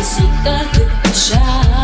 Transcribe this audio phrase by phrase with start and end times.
[0.00, 1.75] isso tá tanto já.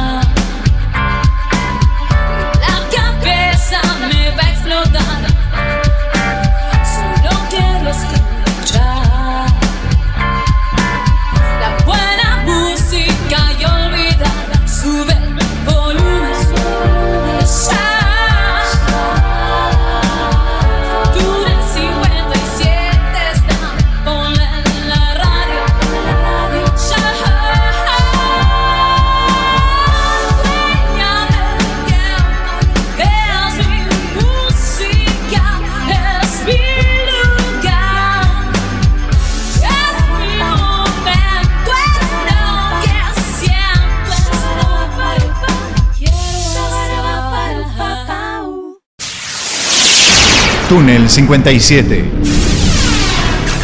[50.73, 52.03] Túnel 57.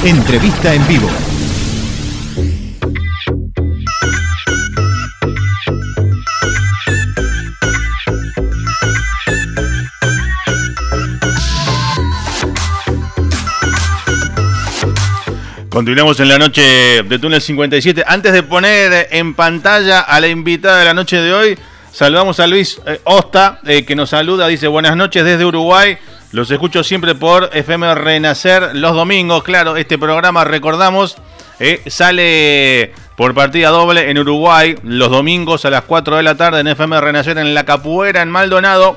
[0.04, 1.08] Entrevista en vivo.
[15.70, 18.04] Continuamos en la noche de Túnel 57.
[18.06, 21.58] Antes de poner en pantalla a la invitada de la noche de hoy,
[21.90, 25.96] saludamos a Luis eh, Osta, eh, que nos saluda, dice buenas noches desde Uruguay.
[26.30, 29.42] Los escucho siempre por FM Renacer los domingos.
[29.42, 31.16] Claro, este programa, recordamos,
[31.58, 36.60] eh, sale por partida doble en Uruguay los domingos a las 4 de la tarde
[36.60, 38.94] en FM Renacer en La Capuera, en Maldonado.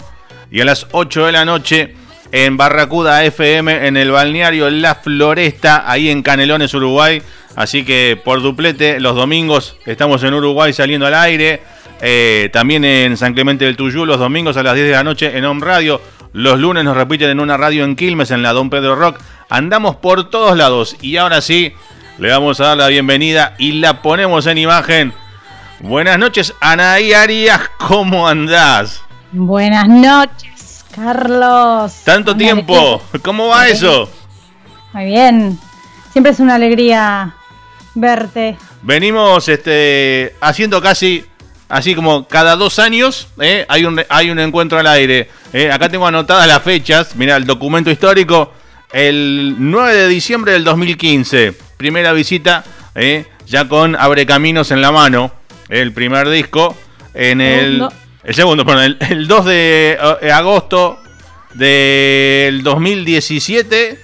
[0.51, 1.95] Y a las 8 de la noche
[2.33, 7.21] en Barracuda FM, en el balneario La Floresta, ahí en Canelones, Uruguay.
[7.55, 11.61] Así que por duplete, los domingos estamos en Uruguay saliendo al aire.
[12.01, 15.37] Eh, también en San Clemente del Tuyú, los domingos a las 10 de la noche
[15.37, 16.01] en Home Radio.
[16.33, 19.19] Los lunes nos repiten en una radio en Quilmes, en la Don Pedro Rock.
[19.49, 20.95] Andamos por todos lados.
[21.01, 21.73] Y ahora sí,
[22.17, 25.13] le vamos a dar la bienvenida y la ponemos en imagen.
[25.81, 29.01] Buenas noches, Anaí Arias, ¿cómo andás?
[29.31, 32.01] Buenas noches, Carlos.
[32.05, 34.07] Tanto tiempo, ¿cómo va eso?
[34.93, 35.59] Muy bien,
[36.13, 37.35] siempre es una alegría
[37.95, 38.57] verte.
[38.83, 41.25] Venimos este, haciendo casi
[41.71, 43.65] así como cada dos años ¿eh?
[43.69, 45.29] hay, un, hay un encuentro al aire.
[45.53, 45.71] ¿eh?
[45.71, 48.53] acá tengo anotadas las fechas, mira el documento histórico,
[48.91, 53.25] el 9 de diciembre del 2015, primera visita, ¿eh?
[53.47, 55.31] ya con Abre Caminos en la mano,
[55.69, 56.75] el primer disco,
[57.13, 57.87] en el...
[58.23, 59.97] El segundo, perdón, el, 2 de
[60.31, 60.99] agosto
[61.55, 63.99] del 2017,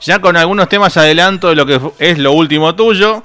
[0.00, 3.22] ya con algunos temas adelanto de lo que es lo último tuyo,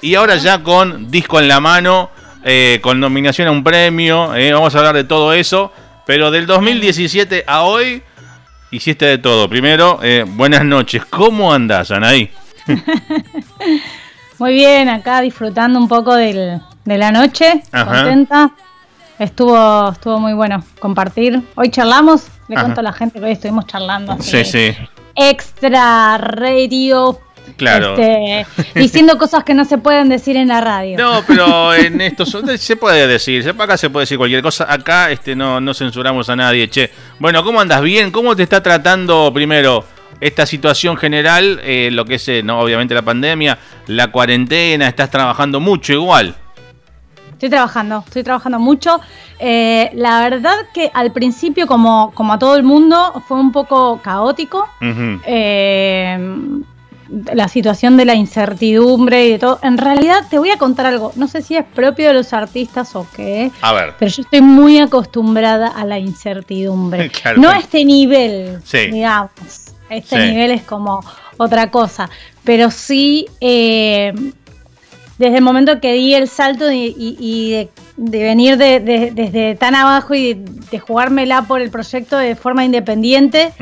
[0.00, 2.10] y ahora ya con disco en la mano,
[2.44, 5.72] eh, con nominación a un premio, eh, vamos a hablar de todo eso,
[6.06, 8.02] pero del 2017 a hoy
[8.70, 9.48] hiciste de todo.
[9.48, 12.30] Primero, eh, buenas noches, ¿cómo andás, Anaí?
[14.38, 18.52] Muy bien, acá disfrutando un poco de la noche, contenta.
[19.18, 21.42] Estuvo, estuvo muy bueno compartir.
[21.56, 24.16] Hoy charlamos, le cuento a la gente que hoy estuvimos charlando.
[24.20, 24.76] sí, sí.
[25.16, 27.18] Extra radio
[27.56, 27.96] Claro.
[27.96, 30.98] Este, diciendo cosas que no se pueden decir en la radio.
[30.98, 33.54] No, pero en esto se puede decir.
[33.58, 34.72] Acá se puede decir cualquier cosa.
[34.72, 36.90] Acá este, no, no censuramos a nadie, che.
[37.18, 37.82] Bueno, ¿cómo andas?
[37.82, 38.10] ¿Bien?
[38.10, 39.84] ¿Cómo te está tratando primero
[40.20, 41.60] esta situación general?
[41.62, 44.88] Eh, lo que es, eh, no, obviamente, la pandemia, la cuarentena.
[44.88, 46.34] ¿Estás trabajando mucho igual?
[47.32, 49.00] Estoy trabajando, estoy trabajando mucho.
[49.38, 54.00] Eh, la verdad que al principio, como, como a todo el mundo, fue un poco
[54.02, 54.68] caótico
[57.08, 59.58] la situación de la incertidumbre y de todo.
[59.62, 62.94] En realidad te voy a contar algo, no sé si es propio de los artistas
[62.94, 63.94] o qué, a ver.
[63.98, 67.10] pero yo estoy muy acostumbrada a la incertidumbre.
[67.36, 69.30] no a este nivel, digamos.
[69.90, 71.00] Este nivel es como
[71.38, 72.10] otra cosa,
[72.44, 74.12] pero sí eh,
[75.18, 77.68] desde el momento que di el salto y, de,
[77.98, 80.34] venir desde tan abajo y
[80.70, 83.52] de, jugármela por el proyecto de forma independiente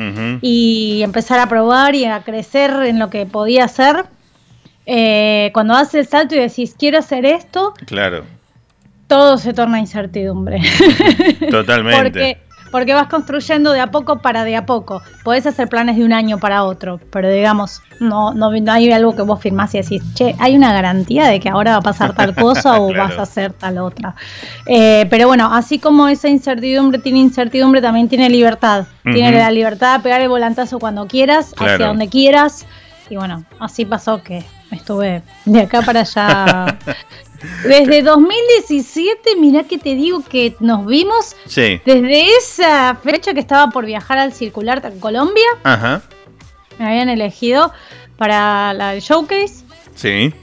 [0.41, 4.05] y empezar a probar y a crecer en lo que podía hacer,
[4.85, 8.23] eh, cuando haces el salto y decís, quiero hacer esto, claro.
[9.07, 10.61] todo se torna incertidumbre.
[11.51, 12.01] Totalmente.
[12.03, 15.01] Porque porque vas construyendo de a poco para de a poco.
[15.23, 19.21] Podés hacer planes de un año para otro, pero digamos, no, no, hay algo que
[19.21, 22.35] vos firmás y decís, che, hay una garantía de que ahora va a pasar tal
[22.35, 24.15] cosa o vas a hacer tal otra.
[24.65, 28.85] Eh, pero bueno, así como esa incertidumbre tiene incertidumbre, también tiene libertad.
[29.03, 32.65] Tiene la libertad de pegar el volantazo cuando quieras, hacia donde quieras.
[33.09, 36.77] Y bueno, así pasó que estuve de acá para allá
[37.63, 41.35] Desde 2017, mirá que te digo que nos vimos.
[41.45, 41.79] Sí.
[41.85, 45.45] Desde esa fecha que estaba por viajar al Circular en Colombia.
[45.63, 46.01] Ajá.
[46.79, 47.71] Me habían elegido
[48.17, 49.63] para la showcase.
[49.95, 50.33] Sí.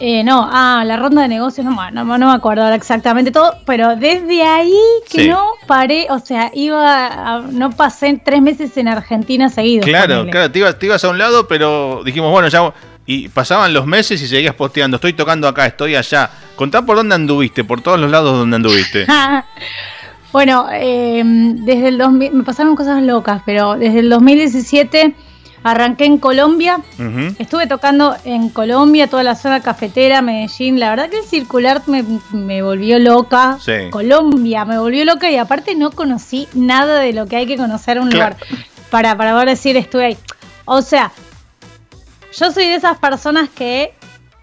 [0.00, 2.76] Eh, no, ah, la ronda de negocios, no, me- no, me- no me acuerdo ahora
[2.76, 4.78] exactamente todo, pero desde ahí
[5.10, 5.28] que Sí.
[5.28, 9.84] no paré, o sea, iba, a- no pasé tres meses en Argentina seguidos.
[9.86, 10.30] Claro, ponele.
[10.30, 12.72] claro, te ibas, te ibas a un lado, pero dijimos, bueno, ya.
[13.10, 14.96] Y pasaban los meses y seguías posteando.
[14.96, 16.28] Estoy tocando acá, estoy allá.
[16.56, 19.06] Contá por dónde anduviste, por todos los lados donde anduviste.
[20.32, 25.14] bueno, eh, desde el 2000, me pasaron cosas locas, pero desde el 2017
[25.62, 26.80] arranqué en Colombia.
[27.38, 30.78] Estuve tocando en Colombia, toda la zona cafetera, Medellín.
[30.78, 33.56] La verdad que el circular me, me volvió loca.
[33.58, 33.72] Sí.
[33.90, 37.96] Colombia me volvió loca y aparte no conocí nada de lo que hay que conocer
[37.96, 38.36] en un Claro.
[38.36, 38.58] lugar
[38.90, 40.18] para, para poder decir estuve ahí.
[40.66, 41.10] O sea,
[42.32, 43.92] yo soy de esas personas que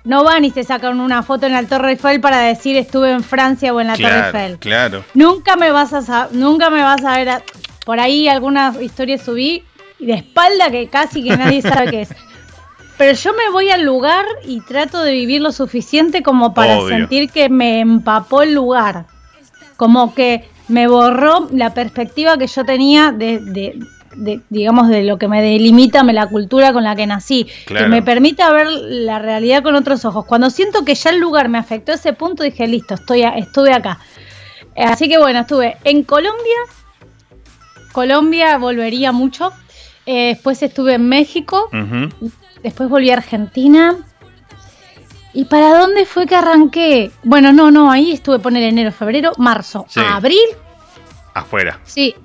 [0.03, 3.23] no van y se sacan una foto en la Torre Eiffel para decir estuve en
[3.23, 4.59] Francia o en la Torre Eiffel.
[4.59, 5.03] claro.
[5.13, 7.41] Nunca me vas a nunca me vas a ver a-
[7.85, 9.63] por ahí algunas historias subí
[9.99, 12.09] de espalda que casi que nadie sabe qué es.
[12.97, 16.97] Pero yo me voy al lugar y trato de vivir lo suficiente como para Obvio.
[16.97, 19.05] sentir que me empapó el lugar.
[19.75, 23.79] Como que me borró la perspectiva que yo tenía de, de-
[24.15, 27.47] de, digamos, de lo que me delimita me- la cultura con la que nací.
[27.65, 27.85] Claro.
[27.85, 30.25] Que me permita ver la realidad con otros ojos.
[30.25, 33.35] Cuando siento que ya el lugar me afectó a ese punto, dije, listo, estoy a-
[33.37, 33.99] estuve acá.
[34.75, 36.57] Eh, Así que bueno, estuve en Colombia.
[37.91, 39.51] Colombia volvería mucho.
[40.05, 41.69] Eh, después estuve en México.
[42.63, 43.95] Después volví a Argentina.
[45.33, 47.11] ¿Y para dónde fue que arranqué?
[47.23, 49.99] Bueno, no, no, ahí estuve poner enero, febrero, marzo, Sí.
[50.01, 50.39] abril,
[51.33, 51.79] Afuera.
[51.83, 52.15] sí,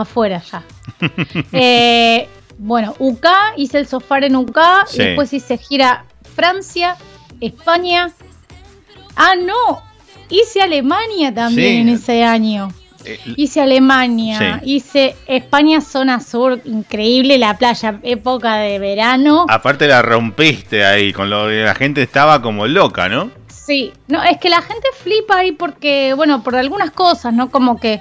[0.00, 0.62] afuera ya.
[1.52, 3.26] Eh, bueno, UK,
[3.56, 5.00] hice el sofá en UK, Sí.
[5.00, 6.04] y después hice gira
[6.36, 6.96] Francia,
[7.40, 8.10] España.
[9.16, 9.82] Ah, no,
[10.30, 11.80] hice Alemania también Sí.
[11.80, 12.68] en ese año.
[13.06, 14.76] Eh, Hice Alemania, Sí.
[14.76, 19.44] hice España, zona sur, increíble la playa, época de verano.
[19.48, 23.30] aparte la rompiste ahí, con lo de la gente estaba como loca, ¿no?
[23.48, 27.50] Sí, no, es que la gente flipa ahí porque, bueno, por algunas cosas, ¿no?
[27.50, 28.00] Como que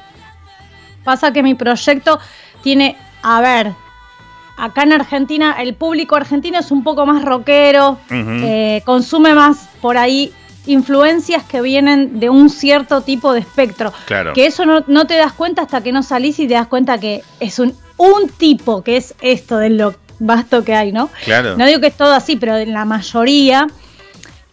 [1.04, 2.20] pasa que mi proyecto
[2.62, 3.74] tiene, a ver,
[4.58, 9.98] acá en Argentina el público argentino es un poco más rockero, eh, consume más por
[9.98, 10.34] ahí
[10.66, 13.92] influencias que vienen de un cierto tipo de espectro.
[14.06, 14.34] Claro.
[14.34, 16.98] Que eso no, no te das cuenta hasta que no salís y te das cuenta
[16.98, 21.10] que es un, un tipo, que es esto de lo vasto que hay, ¿no?
[21.26, 21.58] Claro.
[21.58, 23.68] No digo que es todo así, pero en la mayoría.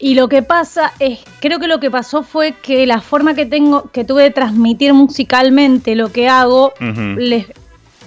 [0.03, 3.45] Y lo que pasa es, creo que lo que pasó fue que la forma que
[3.45, 6.73] tengo, que tuve de transmitir musicalmente lo que hago,
[7.19, 7.47] les,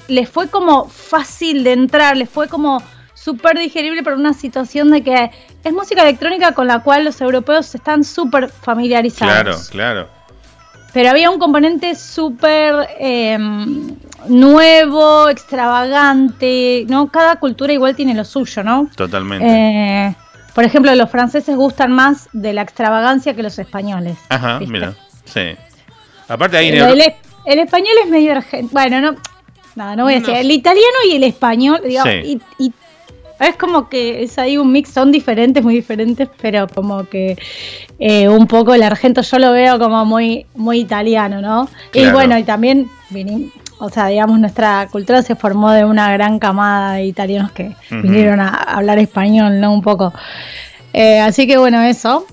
[0.07, 2.81] les fue como fácil de entrar, les fue como
[3.13, 5.29] súper digerible por una situación de que
[5.63, 9.69] es música electrónica con la cual los europeos están súper familiarizados.
[9.69, 10.23] Claro, claro.
[10.93, 13.37] Pero había un componente súper eh,
[14.27, 17.09] nuevo, extravagante, ¿no?
[17.09, 18.89] Cada cultura igual tiene lo suyo, ¿no?
[18.95, 19.45] Totalmente.
[19.47, 20.15] Eh,
[20.53, 24.17] por ejemplo, los franceses gustan más de la extravagancia que los españoles.
[24.29, 24.71] Ajá, ¿viste?
[24.73, 24.93] mira.
[25.25, 25.55] Sí.
[26.27, 27.13] Aparte ahí El, Euro- el-
[27.45, 28.69] el español es medio argentino.
[28.71, 29.11] Bueno, no,
[29.75, 30.27] no, no voy a No.
[30.27, 30.41] decir.
[30.41, 32.41] El italiano y el español, digamos, Sí.
[32.59, 32.73] y, y
[33.39, 37.37] es como que es ahí un mix, son diferentes, muy diferentes, pero como que
[37.99, 41.67] eh, un poco el argento yo lo veo como muy, muy italiano, ¿no?
[41.93, 42.13] Y Claro.
[42.13, 42.89] bueno, y también
[43.83, 48.39] o sea, digamos, nuestra cultura se formó de una gran camada de italianos que vinieron
[48.39, 49.73] a hablar español, ¿no?
[49.73, 50.13] Un poco.
[50.93, 52.25] Eh, así que bueno, eso.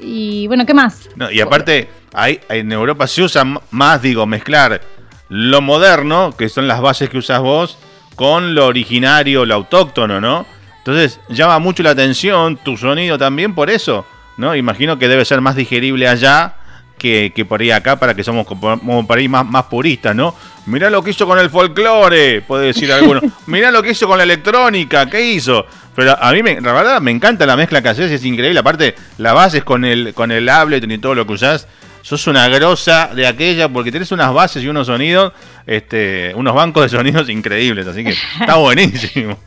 [0.00, 1.08] Y bueno, ¿qué más?
[1.16, 4.80] No, y aparte, ahí en Europa se usa más, digo, mezclar
[5.28, 7.76] lo moderno, que son las bases que usas vos,
[8.14, 10.46] con lo originario, lo autóctono, ¿no?
[10.78, 14.54] Entonces llama mucho la atención tu sonido también por eso, ¿no?
[14.54, 16.54] Imagino que debe ser más digerible allá
[16.98, 20.34] que, que por ahí acá, para que somos como por ahí más, más puristas, ¿no?
[20.66, 23.20] Mirá lo que hizo con el folclore, puede decir alguno.
[23.46, 25.64] Mirá lo que hizo con la electrónica, ¿qué hizo?
[25.94, 28.60] Pero a mí, me, la verdad, me encanta la mezcla que haces, es increíble.
[28.60, 31.68] Aparte, la bases con el, con el Ableton y todo lo que usás.
[32.02, 35.32] Sos una grosa de aquella porque tenés unas bases y unos sonidos,
[35.66, 38.10] este, unos bancos de sonidos increíbles, así que
[38.40, 39.38] está buenísimo.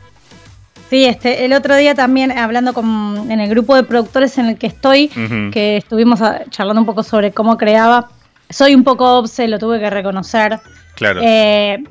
[0.90, 4.58] Sí, este, el otro día también hablando con, en el grupo de productores en el
[4.58, 5.06] que estoy,
[5.52, 8.08] que estuvimos ah, charlando un poco sobre cómo creaba.
[8.48, 10.58] Soy un poco obse, lo tuve que reconocer.
[10.96, 11.20] Claro.
[11.22, 11.84] Eh,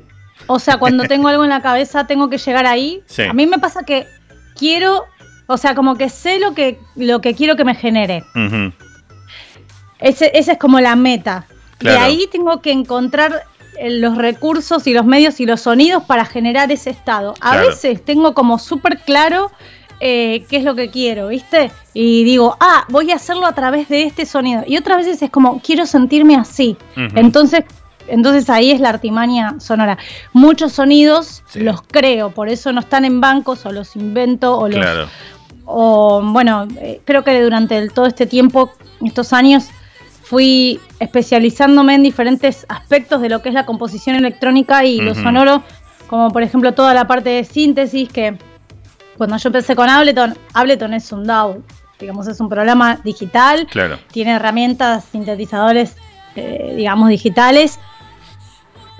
[0.46, 3.02] o sea, cuando tengo algo en la cabeza tengo que llegar ahí.
[3.06, 3.22] Sí.
[3.22, 4.06] A mí me pasa que
[4.54, 5.06] quiero,
[5.46, 8.22] o sea, como que sé lo que, lo que quiero que me genere.
[9.98, 11.46] Ese, esa es como la meta.
[11.78, 11.98] Claro.
[11.98, 13.44] De ahí tengo que encontrar
[13.88, 17.34] los recursos y los medios y los sonidos para generar ese estado.
[17.40, 17.68] A Claro.
[17.68, 19.50] veces tengo como súper claro
[20.00, 21.70] eh, qué es lo que quiero, ¿viste?
[21.92, 24.62] Y digo, ah, voy a hacerlo a través de este sonido.
[24.66, 26.76] Y otras veces es como, quiero sentirme así.
[26.96, 27.64] Entonces,
[28.08, 29.98] entonces ahí es la artimaña sonora.
[30.32, 31.60] Muchos sonidos Sí.
[31.60, 35.06] los creo, por eso no están en bancos o los invento o los Claro.
[35.66, 38.72] o bueno, eh, creo que durante el- todo este tiempo,
[39.04, 39.68] estos años,
[40.30, 45.22] fui especializándome en diferentes aspectos de lo que es la composición electrónica y lo Ujú.
[45.22, 45.64] sonoro,
[46.06, 48.38] como por ejemplo toda la parte de síntesis, que
[49.18, 51.64] cuando yo empecé con Ableton, Ableton es un DAW,
[51.98, 53.98] digamos, es un programa digital, Claro.
[54.12, 55.96] tiene herramientas, sintetizadores,
[56.36, 57.80] eh, digamos, digitales,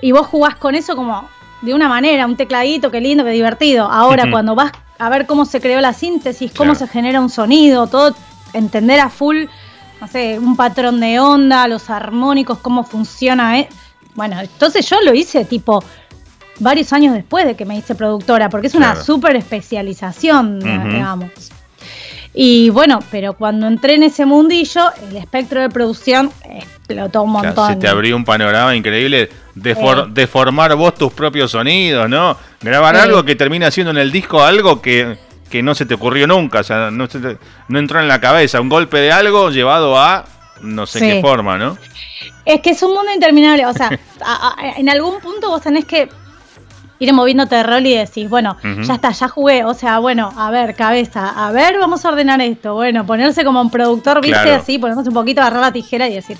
[0.01, 1.29] y vos jugás con eso como
[1.61, 3.85] de una manera, un tecladito, qué lindo, qué divertido.
[3.89, 6.85] Ahora, cuando vas a ver cómo se creó la síntesis, cómo Claro.
[6.87, 8.15] se genera un sonido, todo,
[8.53, 9.45] entender a full,
[10.01, 13.59] no sé, un patrón de onda, los armónicos, cómo funciona.
[13.59, 13.69] eh.
[14.15, 15.83] Bueno, entonces yo lo hice tipo
[16.59, 19.05] varios años después de que me hice productora, porque es una Claro.
[19.05, 21.29] súper especialización, digamos.
[22.33, 27.47] Y bueno, pero cuando entré en ese mundillo, el espectro de producción explotó un Claro,
[27.47, 27.67] montón.
[27.67, 32.37] se te abrió un panorama increíble de, for- de formar vos tus propios sonidos, ¿no?
[32.61, 35.17] Grabar algo que termina siendo en el disco algo que,
[35.51, 38.19] que no se te ocurrió nunca, o sea, no, se te- no entró en la
[38.19, 40.25] cabeza, un golpe de algo llevado a
[40.61, 41.05] no sé Sí.
[41.07, 41.77] qué forma, ¿no?
[42.45, 43.65] Es que es un mundo interminable.
[43.67, 43.89] O sea,
[44.25, 46.09] a- a- en algún punto vos tenés que
[46.99, 49.63] ir moviéndote de rol y decís, bueno, ya está, ya jugué.
[49.65, 52.75] O sea, bueno, a ver, cabeza, a ver, vamos a ordenar esto.
[52.75, 54.61] Bueno, ponerse como un productor, viste, Claro.
[54.61, 56.37] así, ponerse un poquito, agarrar la tijera y decir,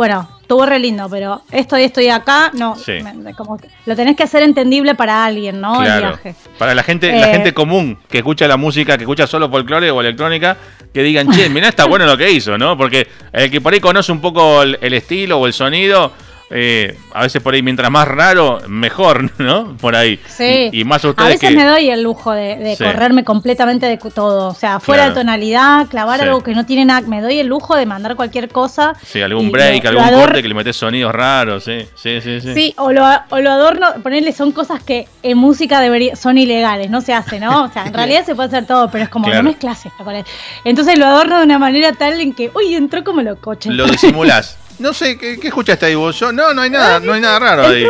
[0.00, 2.94] bueno, estuvo re lindo, pero esto y esto y acá, no, Sí.
[3.36, 5.82] como que lo tenés que hacer entendible para alguien, ¿no?
[5.84, 6.34] El viaje.
[6.56, 9.90] Para la gente, la Eh, gente común que escucha la música, que escucha solo folclore
[9.90, 10.56] o electrónica,
[10.94, 12.78] que digan, che, mirá, está bueno lo que hizo, ¿no?
[12.78, 16.12] Porque el que por ahí conoce un poco el, el estilo o el sonido,
[16.50, 19.76] eh, a veces por ahí, mientras más raro, mejor, ¿no?
[19.76, 20.18] Por ahí.
[20.26, 20.68] Sí.
[20.72, 21.56] Y, y más A ustedes veces que.
[21.56, 22.84] me doy el lujo de, de Sí.
[22.84, 24.48] correrme completamente de todo.
[24.48, 25.14] O sea, fuera Claro.
[25.14, 26.26] de tonalidad, clavar Sí.
[26.26, 27.00] algo que no tiene nada.
[27.06, 28.94] Me doy el lujo de mandar cualquier cosa.
[29.04, 32.20] Sí, algún break, lo- lo algún ador- corte que le metes sonidos raros, sí, sí,
[32.20, 32.40] sí.
[32.40, 36.36] Sí, Sí, o lo, o lo adorno, ponerle son cosas que en música debería, son
[36.38, 37.64] ilegales, no se hace, ¿no?
[37.64, 39.42] O sea, en realidad se puede hacer todo, pero es como Claro.
[39.42, 40.24] no mezclas esto con él.
[40.64, 43.70] Entonces lo adorno de una manera tal en que, uy, entró como lo coche.
[43.70, 44.56] Lo disimulás.
[44.80, 46.18] No sé, ¿qué, qué escuchaste ahí vos?
[46.18, 47.86] Yo, no, no hay nada, no hay nada raro ahí.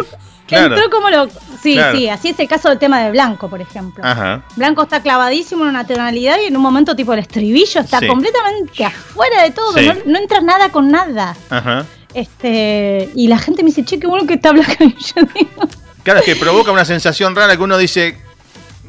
[0.47, 0.75] Claro.
[0.77, 1.29] entró como lo.
[1.63, 1.97] Sí, Claro.
[1.97, 4.03] sí, así es el caso del tema de Blanco, por ejemplo.
[4.05, 4.43] Ajá.
[4.57, 8.07] Blanco está clavadísimo en una tonalidad y en un momento tipo el estribillo está Sí.
[8.09, 9.87] completamente afuera de todo, Sí.
[9.87, 11.37] no, no entra nada con nada.
[11.51, 11.85] Ajá.
[12.15, 14.73] Este, y la gente me dice, che, qué bueno que está Blanco.
[14.81, 15.69] Y yo digo,
[16.03, 18.17] Claro, es que provoca una sensación rara que uno dice,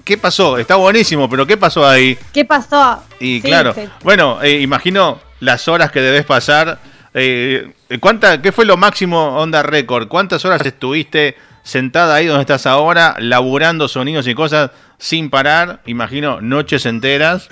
[0.04, 0.58] ¿qué pasó?
[0.58, 2.18] Está buenísimo, pero ¿qué pasó ahí?
[2.34, 3.04] ¿qué pasó?
[3.20, 6.80] Y Sí, claro, bueno, eh, imagino las horas que debes pasar.
[7.14, 10.08] Eh, ¿cuánta, ¿Qué fue lo máximo Onda Record?
[10.08, 15.82] ¿Cuántas horas estuviste sentada ahí donde estás ahora, laburando sonidos y cosas sin parar?
[15.86, 17.50] Imagino noches enteras.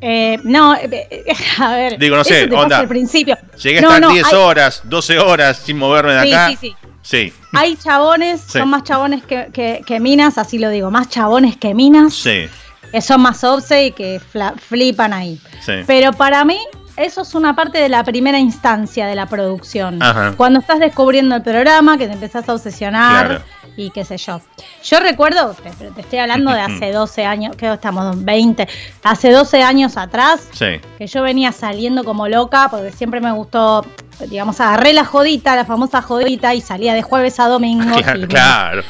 [0.00, 1.24] Eh, no, eh,
[1.58, 1.98] a ver.
[1.98, 2.80] Digo, no sé, onda.
[2.80, 3.38] al principio.
[3.62, 6.48] Llegué a No, estar no, 10 hay- horas, 12 horas sin moverme de Sí, acá.
[6.50, 6.76] sí, sí.
[7.02, 8.58] Sí, Hay chabones, Sí.
[8.58, 12.48] son más chabones que, que- que minas, así lo digo, más chabones que minas, sí,
[12.90, 15.38] que son más obse y que fla- flipan ahí.
[15.60, 15.72] sí.
[15.86, 16.58] Pero para mí,
[16.96, 20.02] eso es una parte de la primera instancia de la producción.
[20.02, 20.34] Ajá.
[20.36, 23.42] Cuando estás descubriendo el programa, que te empezás a obsesionar Claro.
[23.76, 24.40] y qué sé yo.
[24.84, 28.68] Yo recuerdo, te, te estoy hablando de hace 12 años, que estamos 20,
[29.02, 33.84] hace 12 años atrás, Sí, que yo venía saliendo como loca, porque siempre me gustó,
[34.28, 38.26] digamos, agarré la jodita, la famosa jodita, y salía de jueves a domingo claro, y-
[38.28, 38.82] claro,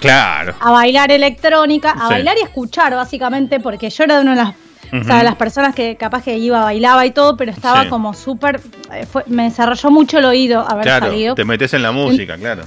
[0.00, 0.54] claro.
[0.60, 2.14] a bailar electrónica, a Sí.
[2.14, 4.54] bailar y escuchar, básicamente, porque yo era de una de las,
[4.92, 7.88] o sea, las personas que capaz que iba, bailaba y todo, pero estaba Sí.
[7.88, 8.60] como súper,
[8.92, 11.34] eh, me desarrolló mucho el oído haber Claro, salido.
[11.34, 12.62] te metes en la música, claro.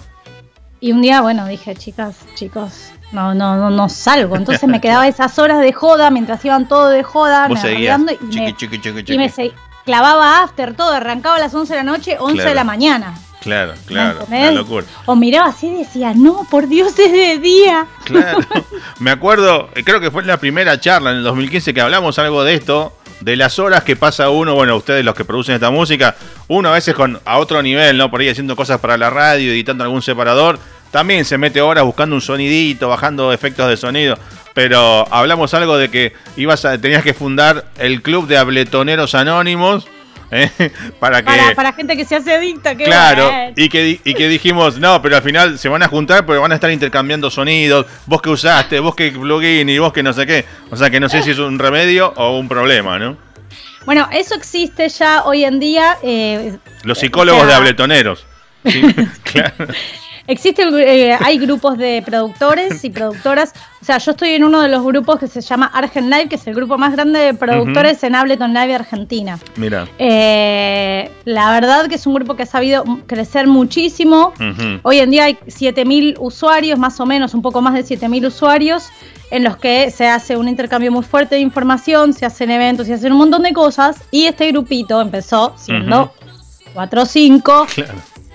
[0.79, 4.35] Y un día, bueno, dije, chicas, chicos, no, no, no, no salgo.
[4.35, 8.17] Entonces me quedaba esas horas de joda, mientras iban todo de joda, me arreglando y
[8.29, 9.17] Chiqui, me, chiqui, chiqui, y chiqui.
[9.17, 9.51] me se-
[9.85, 12.49] clavaba after, todo, arrancaba a las 11 de la noche, 11 Claro.
[12.49, 13.13] de la mañana.
[13.47, 14.85] Claro, ¿me claro, una locura.
[15.05, 17.87] O miraba así y decía, no, por Dios, es de día.
[18.03, 18.39] Claro.
[18.99, 22.19] Me acuerdo, eh, creo que fue en la primera charla en el 2015 que hablamos
[22.19, 25.71] algo de esto, de las horas que pasa uno, bueno, ustedes los que producen esta
[25.71, 26.17] música,
[26.49, 28.11] uno a veces con a otro nivel, ¿no?
[28.11, 30.59] Por ahí haciendo cosas para la radio, editando algún separador,
[30.91, 34.17] también se mete horas buscando un sonidito, bajando efectos de sonido.
[34.53, 39.87] Pero hablamos algo de que ibas a, tenías que fundar el club de abletoneros anónimos
[40.31, 40.49] ¿eh?
[40.99, 43.53] para que Para, para gente que se hace adicta, qué Claro, bueno.
[43.55, 46.51] y que, y que dijimos, no, pero al final se van a juntar porque van
[46.51, 50.25] a estar intercambiando sonidos, vos que usaste, vos que plugin y vos que no sé
[50.25, 50.45] qué.
[50.69, 53.17] O sea que no sé si es un remedio o un problema, ¿no?
[53.85, 55.97] Bueno, eso existe ya hoy en día.
[56.03, 58.25] eh, Los psicólogos o sea, de abletoneros.
[58.65, 58.81] Sí,
[59.23, 59.53] claro.
[60.27, 63.53] Existe, eh, hay grupos de productores y productoras.
[63.81, 66.35] O sea, yo estoy en uno de los grupos que se llama Argent Live, que
[66.35, 69.39] es el grupo más grande de productores en Ableton Live Argentina.
[69.55, 69.87] Mira.
[69.97, 74.33] Eh, la verdad que es un grupo que ha sabido crecer muchísimo.
[74.83, 78.89] Hoy en día hay 7.000 usuarios, más o menos, un poco más de 7.000 usuarios.
[79.29, 82.93] en los que se hace un intercambio muy fuerte de información, se hacen eventos, se
[82.93, 84.03] hacen un montón de cosas.
[84.11, 86.13] Y este grupito empezó siendo
[86.73, 87.65] cuatro o cinco,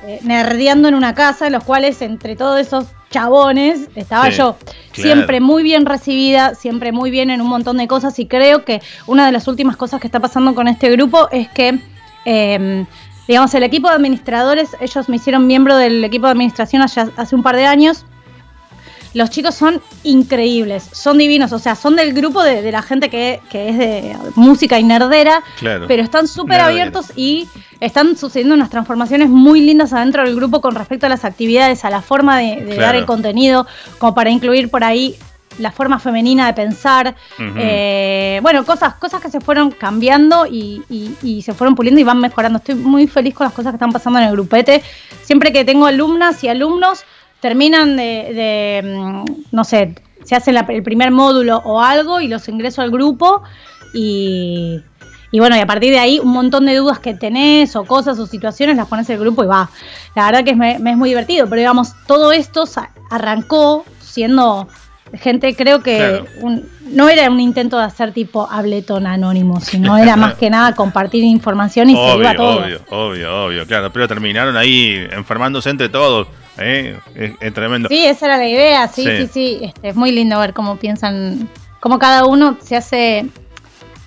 [0.07, 4.57] eh, nerdeando en una casa, en los cuales entre todos esos chabones estaba yo.
[4.93, 8.19] Siempre muy bien recibida, siempre muy bien en un montón de cosas.
[8.19, 11.49] Y creo que una de las últimas cosas que está pasando con este grupo es
[11.49, 11.79] que.
[12.25, 12.87] Em,
[13.27, 17.43] digamos, el equipo de administradores, ellos me hicieron miembro del equipo de administración hace un
[17.43, 18.05] par de años
[19.15, 23.41] los chicos son increíbles, son divinos, o sea, son del grupo de, la gente que,
[23.53, 27.49] es de música y nerdera, pero están súper abiertos y
[27.81, 31.91] están sucediendo unas transformaciones muy lindas adentro del grupo con respecto a las actividades, a
[31.91, 33.67] la forma de, dar el contenido,
[33.99, 35.17] como para incluir por ahí
[35.59, 40.83] la forma femenina de pensar, eh, bueno, cosas, cosas que se fueron cambiando y,
[41.23, 42.59] y, se fueron puliendo y van mejorando.
[42.59, 44.83] Estoy muy feliz con las cosas que están pasando en el grupete.
[45.23, 47.05] Siempre que tengo alumnas y alumnos,
[47.43, 52.83] terminan de, mm, no sé, se hace el primer módulo o algo y los ingreso
[52.83, 53.43] al grupo
[53.93, 54.81] y,
[55.33, 58.17] y bueno, y a partir de ahí un montón de dudas que tenés o cosas
[58.21, 59.69] o situaciones las pones en el grupo y va.
[60.15, 62.63] La verdad que me, es muy divertido, pero digamos, todo esto
[63.11, 64.69] arrancó siendo
[65.15, 66.25] gente, creo que
[66.85, 71.25] no era un intento de hacer tipo habletón anónimo, sino era más que nada compartir
[71.25, 72.61] información y se iba todo.
[72.61, 76.29] Obvio, obvio, obvio, claro, pero terminaron ahí enfermándose entre todos.
[76.59, 76.99] ¿eh?
[77.15, 77.89] Es, tremendo.
[77.89, 79.59] Sí, esa era la idea, sí, sí, sí.
[79.63, 81.49] Este, es muy lindo ver cómo piensan,
[81.81, 83.27] cómo cada uno se hace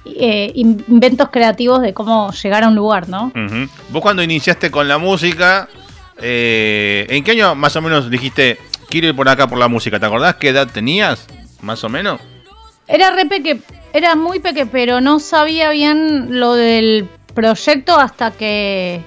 [0.05, 3.31] eh, inventos creativos de cómo llegar a un lugar, ¿no?
[3.89, 5.67] Vos cuando iniciaste con la música,
[6.21, 8.57] eh, ¿en qué año más o menos dijiste,
[8.89, 9.99] quiero ir por acá por la música?
[9.99, 11.27] ¿Te acordás qué edad tenías,
[11.61, 12.19] más o menos?
[12.87, 13.61] Era re peque,
[13.93, 19.03] era muy peque, pero no sabía bien lo del proyecto hasta que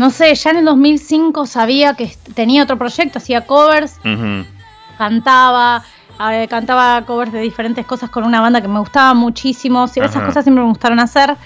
[0.00, 3.96] no sé, ya en el 2005 sabía que tenía otro proyecto, hacía covers,
[4.96, 5.84] cantaba,
[6.48, 10.64] cantaba covers de diferentes cosas con una banda que me gustaba muchísimo, esas cosas siempre
[10.64, 11.36] me gustaron hacer.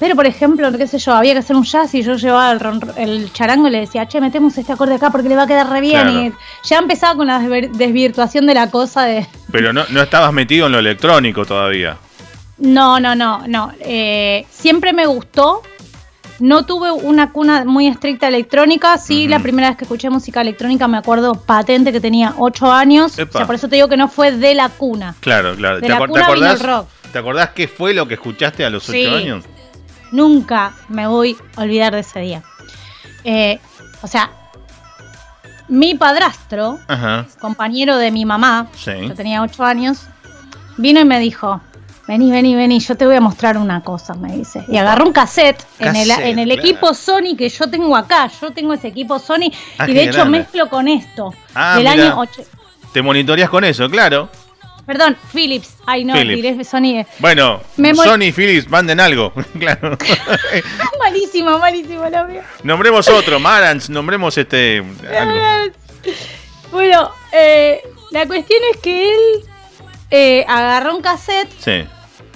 [0.00, 2.52] Pero, por ejemplo, qué sé yo, había que hacer un jazz y yo llevaba
[2.96, 5.68] el, charango y le decía, che, metemos este acorde acá porque le va a quedar
[5.68, 6.08] re bien.
[6.08, 6.32] Y
[6.66, 9.26] ya empezaba con la desvirtuación de la cosa de...
[9.52, 11.98] Pero no, no estabas metido en lo electrónico todavía.
[12.56, 13.72] No, no, no, no.
[13.80, 15.60] Eh, siempre me gustó,
[16.38, 20.88] no tuve una cuna muy estricta electrónica, sí, la primera vez que escuché música electrónica
[20.88, 24.08] me acuerdo patente que tenía 8 años, o sea, por eso te digo que no
[24.08, 25.14] fue de la cuna.
[25.20, 25.80] Claro, claro.
[25.80, 29.44] ¿Te, acordás, ¿Te acordás qué fue lo que escuchaste a los 8 años?
[30.12, 32.42] Nunca me voy a olvidar de ese día.
[33.24, 33.58] Eh,
[34.02, 34.30] o sea,
[35.68, 36.78] mi padrastro,
[37.40, 40.06] compañero de mi mamá, yo tenía 8 años,
[40.76, 41.60] vino y me dijo,
[42.10, 44.64] Vení, vení, vení, yo te voy a mostrar una cosa, me dice.
[44.66, 48.28] Y agarró un cassette, en el, en el equipo Sony que yo tengo acá.
[48.40, 51.32] Yo tengo ese equipo Sony ah, y de hecho mezclo con esto.
[51.54, 52.42] Ah, del año 8.
[52.92, 54.28] Te monitoreas con eso, claro.
[54.90, 55.76] Perdón, Philips.
[55.86, 56.66] Ay, no, Philips.
[56.66, 57.06] Sony.
[57.20, 57.60] Bueno,
[57.94, 59.32] Sony y Philips, manden algo.
[59.60, 59.96] claro.
[60.98, 62.42] malísimo, malísimo mío.
[62.64, 64.82] Nombremos otro, Marantz, nombremos este.
[66.72, 69.20] Bueno, eh, la cuestión es que él
[70.10, 71.50] eh, agarró un cassette.
[71.58, 71.84] Sí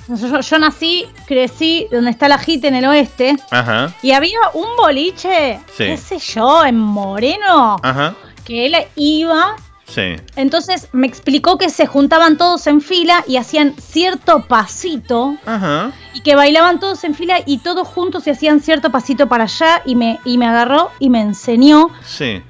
[0.09, 3.37] yo, nací, crecí donde está la JIT en el oeste.
[3.51, 3.93] Ajá.
[4.03, 8.14] Y había un boliche, qué sé yo, en Moreno, Ajá.
[8.45, 9.57] que él iba.
[9.87, 10.16] Sí.
[10.37, 15.37] Entonces me explicó que se juntaban todos en fila y hacían cierto pasito.
[15.47, 15.92] Ajá.
[16.14, 19.83] Y que bailaban todos en fila y todos juntos y hacían cierto pasito para allá.
[19.85, 21.90] Y me, y me agarró y me enseñó.
[22.05, 22.42] Sí.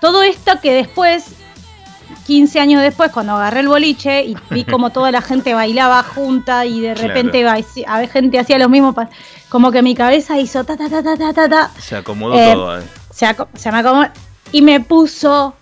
[0.00, 1.36] Todo esto que después
[2.26, 6.66] 15 años después, cuando agarré el boliche y vi como toda la gente bailaba junta
[6.66, 8.94] y de repente a ver, gente hacía lo mismo,
[9.48, 11.70] como que mi cabeza hizo ta ta ta ta ta ta.
[11.78, 12.78] Se acomodó eh, todo.
[12.78, 12.82] Eh.
[13.10, 14.08] Se, me acomodó
[14.50, 15.54] y me puso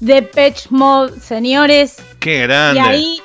[0.00, 1.96] de Patch Mode, señores.
[2.20, 2.80] Qué grande.
[2.80, 3.22] Y ahí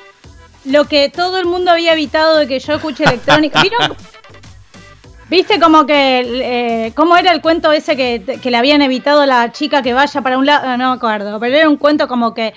[0.64, 3.62] lo que todo el mundo había evitado de que yo escuche electrónica.
[5.30, 9.26] ¿Viste como que, eh, cómo era el cuento ese que, que, le habían evitado a
[9.26, 10.76] la chica que vaya para un lado?
[10.76, 12.52] No me acuerdo, pero era un cuento como que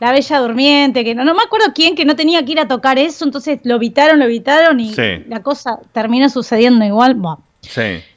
[0.00, 2.68] la Bella Durmiente, que no, no me acuerdo quién que no tenía que ir a
[2.68, 4.94] tocar eso, entonces lo evitaron, lo evitaron y
[5.28, 7.16] la cosa terminó sucediendo igual.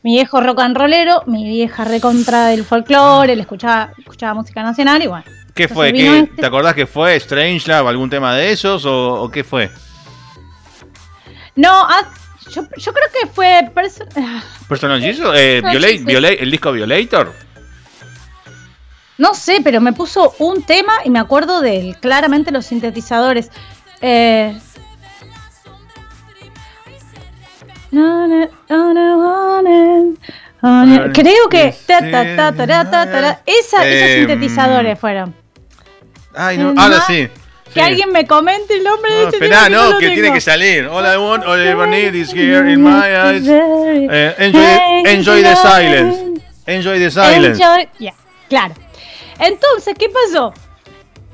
[0.02, 5.02] Mi viejo rock and rollero, mi vieja recontra del folclore, le escuchaba, escuchaba música nacional
[5.04, 5.26] y bueno.
[5.54, 5.94] ¿Qué fue?
[6.36, 9.70] ¿Te acordás que fue Strange Love, algún tema de esos o, qué fue?
[11.56, 12.12] No, ah,
[12.50, 13.70] yo, creo que fue
[14.68, 15.62] Personal Jesus, eh,
[16.40, 17.32] el disco Violator.
[19.18, 23.52] No sé, pero me puso un tema y me acuerdo de claramente los sintetizadores.
[24.02, 24.58] Eh,
[31.14, 32.00] creo que esa,
[33.46, 35.34] esos sintetizadores fueron.
[36.36, 37.30] Ay, no, ahora sí.
[37.74, 40.06] Que alguien me comente el nombre de No, este esperá, tema que no, lo que
[40.08, 40.22] tengo.
[40.22, 40.86] tiene que salir.
[40.86, 43.44] All I want, all I ever need is here in my eyes.
[43.48, 46.42] Eh, enjoy, enjoy the silence.
[46.68, 47.60] Enjoy the silence.
[47.60, 48.14] Enjoy- ya,
[48.48, 48.76] claro.
[49.40, 50.54] Entonces, ¿qué pasó?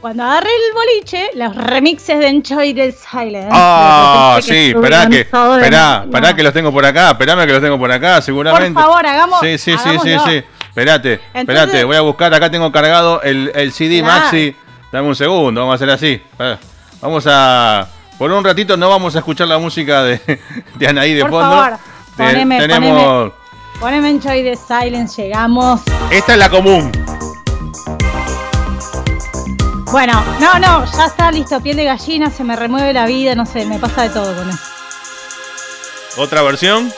[0.02, 3.50] Cuando agarré el boliche, los remixes de Enjoy the Silence.
[3.52, 7.78] Ah, sí, esperá que, esperá, esperá que los tengo por acá, esperame que los tengo
[7.78, 8.74] por acá, seguramente.
[8.74, 9.40] Por favor, hagamos.
[9.42, 10.44] Sí, sí, sí, sí, sí.
[10.70, 14.22] Espérate, espérate, Entonces- voy a buscar, acá tengo cargado el, el CD Claro.
[14.22, 14.56] Maxi.
[14.92, 16.22] Dame un segundo, vamos a hacer así.
[17.02, 17.86] Vamos a.
[18.18, 20.20] Por un ratito no vamos a escuchar la música de,
[20.76, 21.50] de Anaí de Por fondo.
[21.58, 21.78] favor,
[22.16, 23.32] poneme, tenemos.
[23.82, 25.82] Poneme Enjoy the Silence, llegamos.
[26.10, 26.90] Esta es la común.
[29.92, 31.60] Bueno, no, no, ya está listo.
[31.62, 34.50] Piel de gallina, se me remueve la vida, no sé, me pasa de todo con
[34.50, 34.60] eso.
[36.18, 36.94] Otra versión.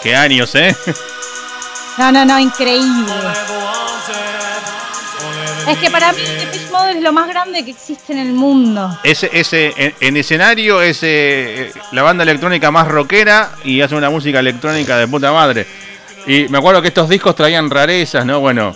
[0.00, 0.76] Qué años, ¿eh?
[1.96, 3.12] No, no, no, increíble.
[5.68, 8.98] Es que para mí Depeche Mode es lo más grande que existe en el mundo.
[9.02, 14.10] Ese, ese, en, en escenario es eh, la banda electrónica más rockera y hace una
[14.10, 15.66] música electrónica de puta madre.
[16.26, 18.40] Y me acuerdo que estos discos traían rarezas, ¿no?
[18.40, 18.74] Bueno,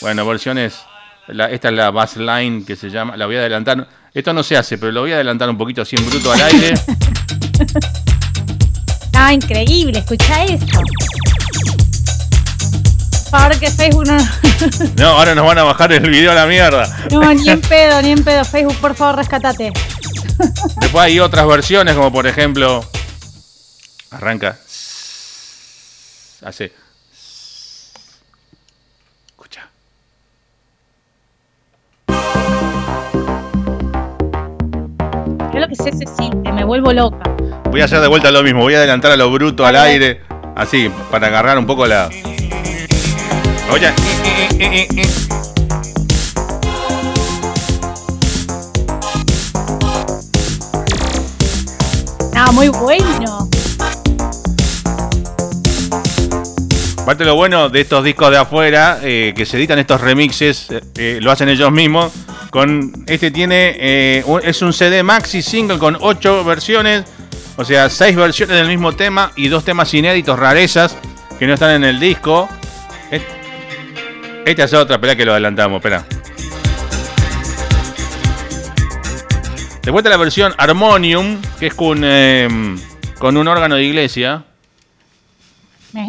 [0.00, 0.74] bueno, versiones.
[1.28, 3.16] la- esta es la bass line que se llama.
[3.16, 3.86] La voy a adelantar.
[4.14, 6.40] Esto no se hace, pero lo voy a adelantar un poquito así en bruto al
[6.42, 6.74] aire.
[9.18, 10.78] Ah, increíble, escucha esto.
[13.30, 14.16] Favor que Facebook no,
[14.96, 16.86] No, ahora nos van a bajar el video a la mierda.
[17.10, 18.44] no, ni en pedo, ni en pedo.
[18.44, 19.72] Facebook, por favor, rescatate.
[20.80, 22.84] Después hay otras versiones, como por ejemplo.
[24.10, 24.58] Arranca.
[26.44, 26.72] Hace.
[29.28, 29.68] Escucha.
[35.52, 37.18] Yo lo que sé se siente, me vuelvo loca.
[37.70, 38.60] Voy a hacer de vuelta lo mismo.
[38.62, 40.20] Voy a adelantar a lo bruto al aire.
[40.54, 42.08] Así, para agarrar un poco la.
[43.72, 43.92] Oye.
[52.34, 53.48] Ah, muy bueno.
[57.02, 60.80] Aparte lo bueno de estos discos de afuera, eh, que se editan estos remixes, eh,
[60.96, 62.12] eh, lo hacen ellos mismos.
[62.50, 67.04] Con este tiene, eh, un- es un CD maxi single con ocho versiones,
[67.56, 70.96] o sea, seis versiones del mismo tema y dos temas inéditos, rarezas,
[71.38, 72.48] que no están en el disco.
[74.46, 76.04] Esta es otra, espera que lo adelantamos, espera.
[79.82, 82.48] De vuelta la versión Harmonium, que es con, eh,
[83.18, 84.44] con un órgano de iglesia.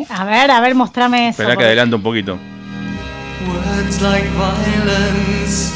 [0.10, 1.42] A ver, a ver, mostrame eso.
[1.42, 2.38] Espera que porque- adelanto un poquito.
[3.48, 5.72] Words like violence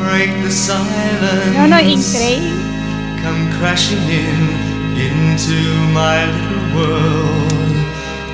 [0.00, 1.58] break the silence.
[1.58, 2.52] No, no, increíble.
[3.22, 4.48] Come crashing in
[4.98, 5.52] into
[5.92, 7.52] my little world.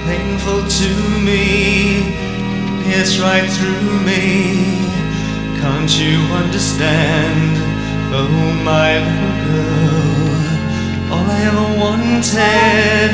[0.06, 2.14] Painful to me,
[2.86, 4.78] it's right through me.
[5.60, 7.56] Can't you understand?
[8.12, 8.28] Oh,
[8.64, 11.12] my little girl.
[11.12, 13.12] All I ever wanted,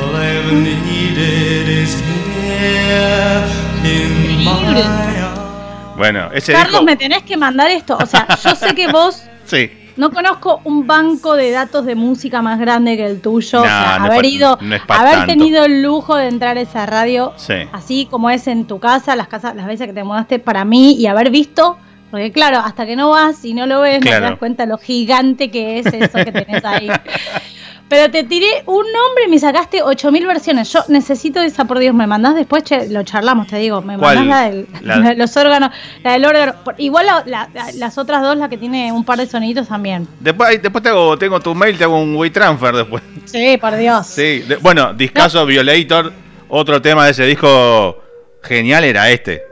[0.00, 3.42] all I ever needed is here
[3.84, 5.96] in my arms.
[5.96, 6.84] Bueno, ese Carlos, disco.
[6.84, 7.96] me tenés que mandar esto.
[8.00, 9.70] O sea, yo sé que vos Sí.
[9.96, 13.60] No conozco un banco de datos de música más grande que el tuyo.
[13.60, 15.26] o No, sea, no es haber ido, no es pa' haber tanto.
[15.28, 17.54] tenido el lujo de entrar a esa radio, Sí.
[17.72, 20.94] así como es en tu casa, las casas, las veces que te mudaste para mí
[20.94, 21.76] y haber visto,
[22.10, 24.78] porque claro, hasta que no vas y no lo ves, no te das cuenta lo
[24.78, 26.88] gigante que es eso que tenés ahí.
[27.88, 30.72] Pero te tiré un nombre y me sacaste 8000 versiones.
[30.72, 33.82] Yo necesito esa, por Dios, me mandás después, che, lo charlamos, te digo.
[33.82, 34.16] Me ¿Cuál?
[34.20, 35.70] mandás la, del, La- la de los órganos,
[36.02, 36.54] la del órgano.
[36.78, 40.08] Igual la- la- la- las otras dos, la que tiene un par de soniditos también.
[40.18, 43.02] Después, después te hago, tengo tu mail, te hago un WeTransfer después.
[43.26, 44.06] Sí, por Dios.
[44.06, 44.40] Sí.
[44.40, 46.12] de- bueno, discaso Violator.
[46.48, 48.00] Otro tema de ese disco
[48.42, 49.42] genial era este.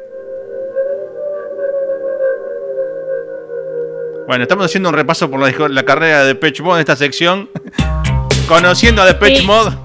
[4.27, 5.41] Bueno, estamos haciendo un repaso por
[5.71, 7.51] la, carrera de Mode en esta sección.
[8.47, 9.47] Conociendo a Depeche Sí.
[9.47, 9.77] Mode.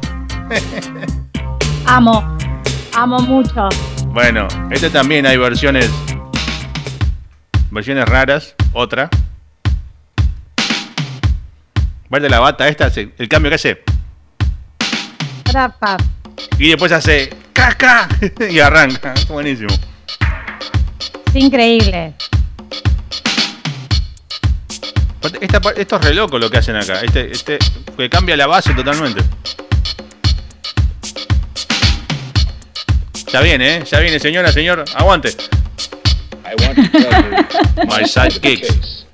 [1.86, 2.38] Amo,
[2.96, 3.70] amo mucho.
[4.08, 5.90] Bueno, este también hay versiones.
[7.72, 8.56] Versiones raras.
[8.74, 9.10] Otra.
[12.10, 13.84] Verde la bata, esta, el cambio que hace.
[15.44, 15.98] Trapa.
[16.58, 18.10] Y después hace caca
[18.50, 19.14] y arranca.
[19.30, 19.70] Buenísimo.
[21.28, 22.14] Es increíble.
[25.42, 27.02] Esta esto es re loco lo que hacen acá.
[27.02, 27.60] Este, este,
[27.96, 29.22] que cambia la base totalmente.
[33.32, 33.84] Ya viene, ¿eh?
[33.84, 34.86] Ya viene, señora, señor.
[34.96, 35.36] Aguante.
[36.46, 39.06] I want to tell you My sidekicks.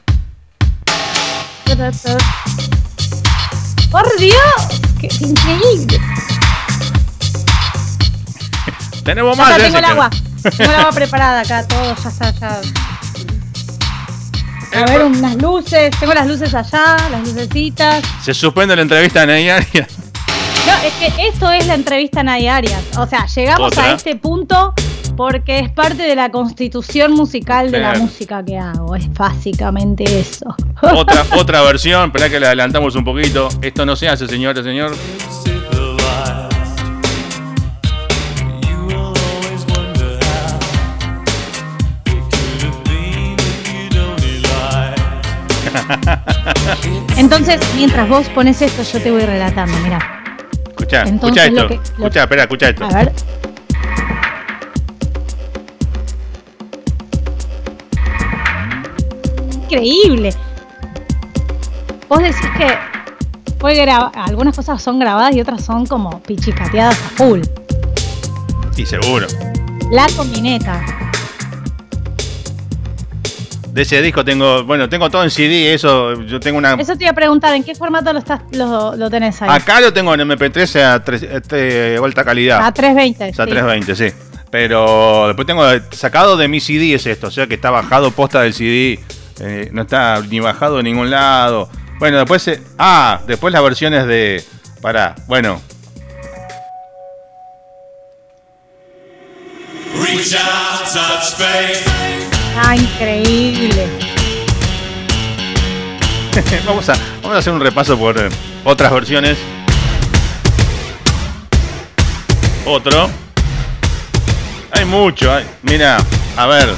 [3.90, 4.82] ¡Por Dios!
[5.00, 6.00] ¡Qué increíble!
[9.04, 10.10] Tenemos Ya más, está, tengo el agua.
[10.44, 12.93] Tengo el agua preparada acá, todo, ya está, ya.
[14.76, 15.92] A ver, unas luces.
[16.00, 18.04] Tengo las luces allá, las lucecitas.
[18.24, 19.88] Se suspende la entrevista a Neyaria.
[20.66, 22.82] No, es que esto es la entrevista a Nadia Arias.
[22.98, 23.92] O sea, llegamos Otra.
[23.92, 24.74] a este punto
[25.18, 28.96] porque es parte de la constitución musical de la música que hago.
[28.96, 30.56] Es básicamente eso.
[30.82, 33.50] Otra, otra versión, espera que la adelantamos un poquito.
[33.62, 34.96] Esto no se hace, señora, señor.
[35.44, 35.53] to
[47.18, 49.78] Entonces, mientras vos pones esto, yo te voy relatando.
[49.84, 50.24] Mira,
[50.70, 51.68] Escucha, escucha esto.
[51.68, 52.86] que- Escucha, espera, escucha esto.
[52.86, 53.14] a ver.
[59.56, 60.34] Increíble.
[62.10, 62.68] Vos decís que
[63.60, 67.42] fue graba- algunas cosas son grabadas y otras son como pichicateadas a full.
[68.76, 69.28] Sí, seguro.
[69.92, 70.82] La combineta.
[73.74, 76.76] De ese disco tengo, bueno, tengo todo en CD, eso, yo tengo una...
[76.76, 79.50] Eso te iba a preguntar, ¿en qué formato lo, estás, lo, lo tenés ahí?
[79.52, 82.64] Acá lo tengo en MP3 a tres- este, alta calidad.
[82.64, 83.32] A 320.
[83.32, 83.52] O sea, sí.
[83.52, 84.16] 320, sí.
[84.52, 88.42] Pero después tengo sacado de mi CD es esto, o sea que está bajado posta
[88.42, 89.00] del CD.
[89.40, 91.68] eh, no está ni bajado en ningún lado.
[91.98, 92.48] Bueno, después...
[92.50, 94.44] eh, ah, después las versiones de...
[94.84, 95.60] Pará, bueno.
[100.00, 102.33] Reach out, touch faith.
[102.56, 103.88] Ah, increíble.
[106.66, 108.30] vamos, a, vamos a hacer un repaso por eh,
[108.64, 109.38] otras versiones.
[112.66, 113.10] Otro.
[114.72, 115.32] Hay mucho.
[115.32, 115.98] hay- mira,
[116.38, 116.70] a ver.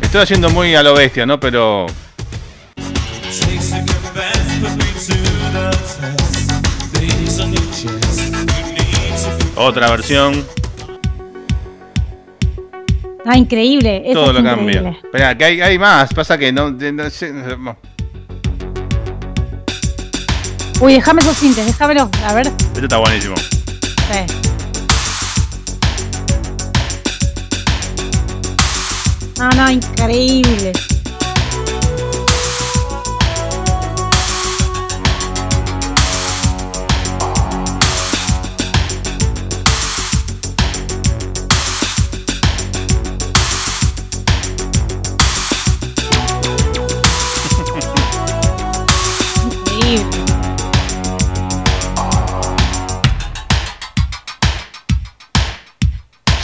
[0.00, 1.38] Estoy haciendo muy a lo bestia, ¿no?
[1.40, 1.86] Pero
[3.40, 3.72] Takes
[10.12, 10.63] a
[13.26, 14.02] Ah, increíble.
[14.04, 14.74] Eso Todo es lo increíble.
[14.82, 15.00] cambia.
[15.02, 16.12] Espera, que hay, hay más.
[16.12, 16.70] Pasa que no.
[16.70, 17.76] no.
[20.80, 22.10] Uy, déjame esos sintes, déjamelo.
[22.26, 22.48] A ver.
[22.48, 23.34] Este está buenísimo.
[23.36, 24.26] Sí.
[29.38, 29.70] No, no.
[29.70, 30.72] Increíble.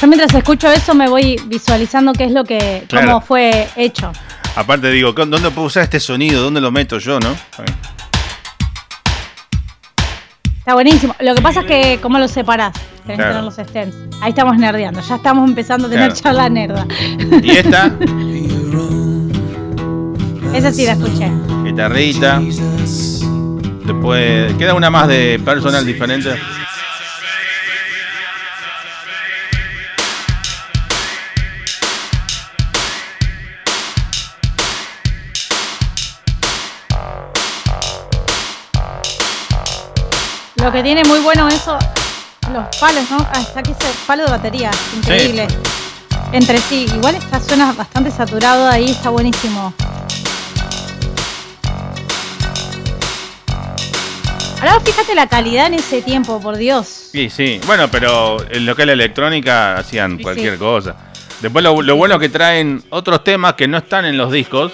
[0.01, 3.07] Yo mientras escucho eso me voy visualizando qué es lo que, Claro.
[3.07, 4.11] cómo fue hecho.
[4.57, 6.43] Aparte digo, ¿con- ¿dónde puedo usar este sonido?
[6.43, 7.37] ¿Dónde lo meto yo, no?
[10.59, 11.15] Está buenísimo.
[11.21, 12.73] Lo que pasa es que, ¿cómo los separás?
[13.07, 13.19] Tenés Claro.
[13.19, 13.95] que tener los stems.
[14.23, 15.01] Ahí estamos nerdeando.
[15.01, 16.21] Ya estamos empezando a tener Claro.
[16.23, 16.87] charla nerda.
[17.43, 17.91] Y esta,
[20.55, 21.31] Esa sí la escuché.
[21.65, 22.41] guitarrita.
[23.85, 26.31] Después, queda una más de personal diferente.
[40.63, 41.79] Lo que tiene muy bueno eso,
[42.53, 43.17] los palos, ¿no?
[43.33, 44.71] Ah, está aquí ese palo de batería.
[44.97, 45.47] Increíble.
[46.33, 46.87] Entre sí.
[46.95, 49.73] Igual está, suena bastante saturado ahí, está buenísimo.
[54.61, 56.87] Ahora fíjate la calidad en ese tiempo, por Dios.
[56.87, 57.59] Sí, sí.
[57.67, 60.59] Bueno, pero en lo que es la electrónica hacían Sí, cualquier sí.
[60.59, 60.95] cosa.
[61.41, 64.73] Después lo, lo bueno que traen otros temas que no están en los discos.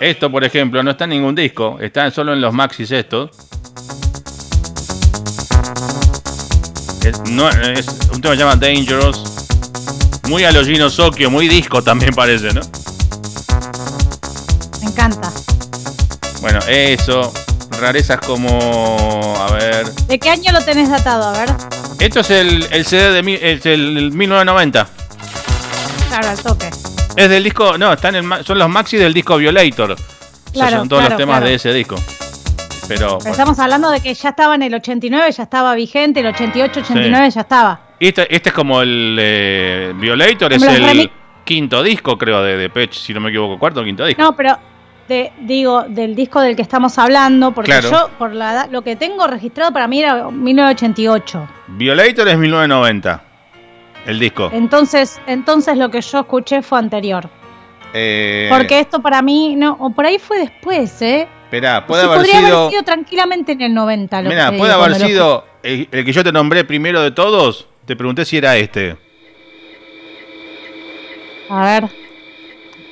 [0.00, 1.78] Esto, por ejemplo, no está en ningún disco.
[1.80, 3.30] Está solo en los maxis estos.
[7.04, 9.22] Es, no, es un tema que se llama Dangerous.
[10.28, 12.62] Muy a los Gino Sokio, muy disco también parece, ¿no?
[14.80, 15.30] Me encanta.
[16.40, 17.32] Bueno, eso.
[17.80, 19.36] Rarezas como.
[19.38, 19.92] A ver.
[20.06, 21.28] ¿De qué año lo tenés datado?
[21.28, 21.50] A ver.
[21.98, 24.88] Esto es el, el CD de mi- es el 1990.
[26.08, 26.70] Claro, al toque.
[27.16, 29.92] Es del disco, no, están en, son los maxi del disco Violator.
[29.92, 30.06] O sea,
[30.52, 31.46] Claro, son todos claro, los temas claro.
[31.46, 31.96] de ese disco.
[32.88, 36.26] Pero, Pero estamos hablando de que ya estaba en el 89, ya estaba vigente, el
[36.26, 37.80] 88, 89 ya estaba.
[38.00, 41.10] este, este es como el eh, Violator, es el
[41.44, 44.22] quinto disco, creo, de, de Pech, si no me equivoco, cuarto o quinto disco.
[44.22, 44.58] No, pero
[45.08, 47.90] de, digo, del disco del que estamos hablando, porque Claro.
[47.90, 51.46] yo, por la edad- lo que tengo registrado para mí era 1988.
[51.68, 53.22] Violator es 1990,
[54.06, 54.50] el disco.
[54.52, 57.28] Entonces, entonces lo que yo escuché fue anterior.
[57.92, 61.28] Eh, Porque esto para mí, no, o por ahí fue después, ¿eh?
[61.54, 62.58] Esperá, puede Sí, haber podría sido.
[62.58, 64.22] haber sido tranquilamente en el 90.
[64.22, 67.68] lo Mira, puede haber lo- sido el, el que yo te nombré primero de todos.
[67.86, 68.96] Te pregunté si era este.
[71.48, 71.88] A ver.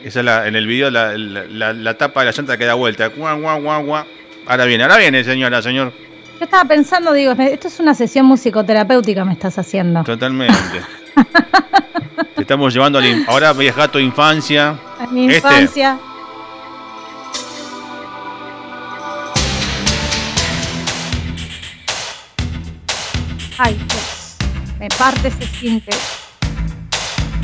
[0.05, 2.65] Esa es la, en el video la, la- la- la tapa de la llanta que
[2.65, 3.09] da vuelta.
[3.09, 4.05] Guau, guau, guau, guau.
[4.47, 5.93] Ahora viene, ahora viene, señora, señor.
[6.39, 10.03] Yo estaba pensando, digo, esto es una sesión musicoterapéutica me estás haciendo.
[10.05, 10.55] Totalmente.
[12.35, 14.77] Te estamos llevando a la Ahora viaja a tu infancia.
[15.01, 15.49] En mi Este.
[23.65, 24.37] Ay, Dios.
[24.81, 25.91] Me parte ese siente.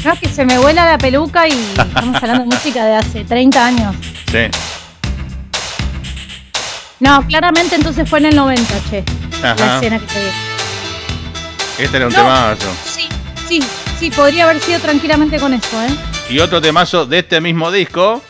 [0.05, 3.25] No, es que se me vuela la peluca y estamos hablando de música de hace
[3.25, 3.95] 30 años.
[4.31, 4.39] Sí.
[7.01, 9.05] No, claramente entonces fue en el 90, che.
[9.43, 9.77] La Ajá.
[9.77, 10.27] escena que te di.
[11.79, 12.19] Este era un No.
[12.19, 12.67] temazo.
[12.85, 13.09] Sí,
[13.47, 13.61] sí,
[14.01, 15.95] sí, podría haber sido tranquilamente con eso, ¿eh?
[16.31, 18.21] Y otro temazo de este mismo disco.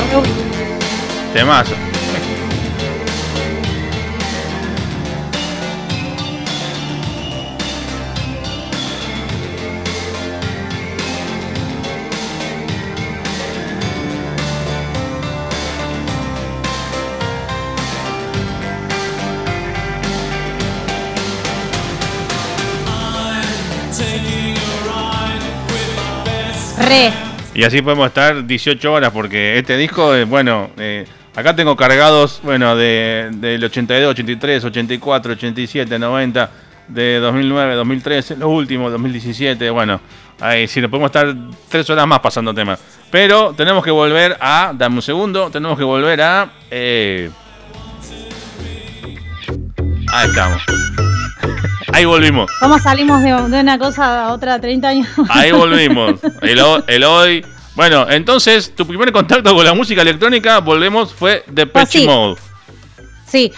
[0.00, 1.74] Vete, agarré- Temazo.
[26.78, 27.27] Re.
[27.58, 32.38] Y así podemos estar 18 horas porque este disco, eh, bueno, eh, acá tengo cargados,
[32.44, 36.50] bueno, de, del 82, 83, 84, 87, 90,
[36.86, 40.00] de 2009, 2013, los últimos, 2017, bueno,
[40.38, 41.34] ahí sí, nos podemos estar
[41.68, 42.78] tres horas más pasando temas.
[43.10, 46.52] Pero tenemos que volver a, dame un segundo, tenemos que volver a...
[46.70, 47.28] eh,
[50.12, 50.62] ahí estamos.
[51.98, 52.48] Ahí volvimos.
[52.60, 55.08] ¿Cómo salimos de, de una cosa a otra 30 años?
[55.28, 56.20] Ahí volvimos.
[56.42, 57.44] El, ho- el hoy.
[57.74, 62.06] Bueno, entonces, tu primer contacto con la música electrónica, volvemos, fue de Pues sí.
[62.06, 62.40] Mode.
[63.26, 63.52] Sí.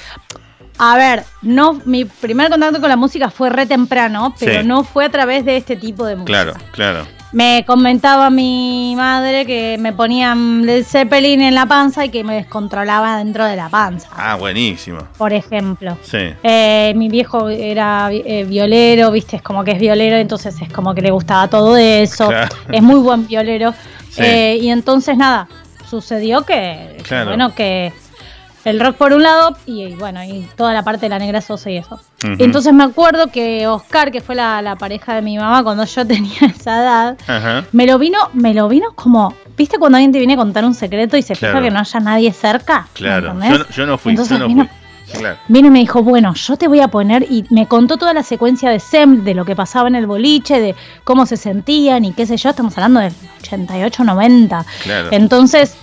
[0.79, 4.67] A ver, no, mi primer contacto con la música fue re temprano, pero Sí.
[4.67, 6.45] no fue a través de este tipo de música.
[6.45, 7.07] Claro, claro.
[7.33, 12.35] Me comentaba mi madre que me ponían Led Zeppelin en la panza y que me
[12.35, 14.99] descontrolaba dentro de la panza, Ah, buenísimo.
[15.17, 15.97] por ejemplo.
[16.03, 16.19] Sí.
[16.43, 20.93] Eh, mi viejo era eh, violero, viste, es como que es violero, entonces es como
[20.93, 22.27] que le gustaba todo eso.
[22.29, 22.49] Claro.
[22.73, 23.75] Es muy buen violero.
[24.11, 24.23] Sí.
[24.25, 25.47] Eh, y entonces nada,
[25.89, 27.27] sucedió que, que, Claro.
[27.29, 27.93] bueno, que
[28.65, 31.41] el rock por un lado y, y bueno, y toda la parte de la negra
[31.41, 31.99] sosa y eso.
[32.39, 36.07] Entonces me acuerdo que Oscar, que fue la, la pareja de mi mamá cuando yo
[36.07, 40.35] tenía esa edad, me lo vino, me lo vino como, ¿viste cuando alguien te viene
[40.35, 41.55] a contar un secreto y se Claro.
[41.59, 42.87] fija que no haya nadie cerca?
[42.93, 43.35] Claro.
[43.41, 44.75] Yo, no- yo no fui, Entonces yo no vino- fui.
[45.21, 45.39] Claro.
[45.49, 48.23] Vino y me dijo, bueno, yo te voy a poner, y me contó toda la
[48.23, 52.13] secuencia de SEM, de lo que pasaba en el boliche, de cómo se sentían y
[52.13, 54.65] qué sé yo, estamos hablando del 88, 90.
[54.85, 55.09] Claro.
[55.11, 55.77] Entonces,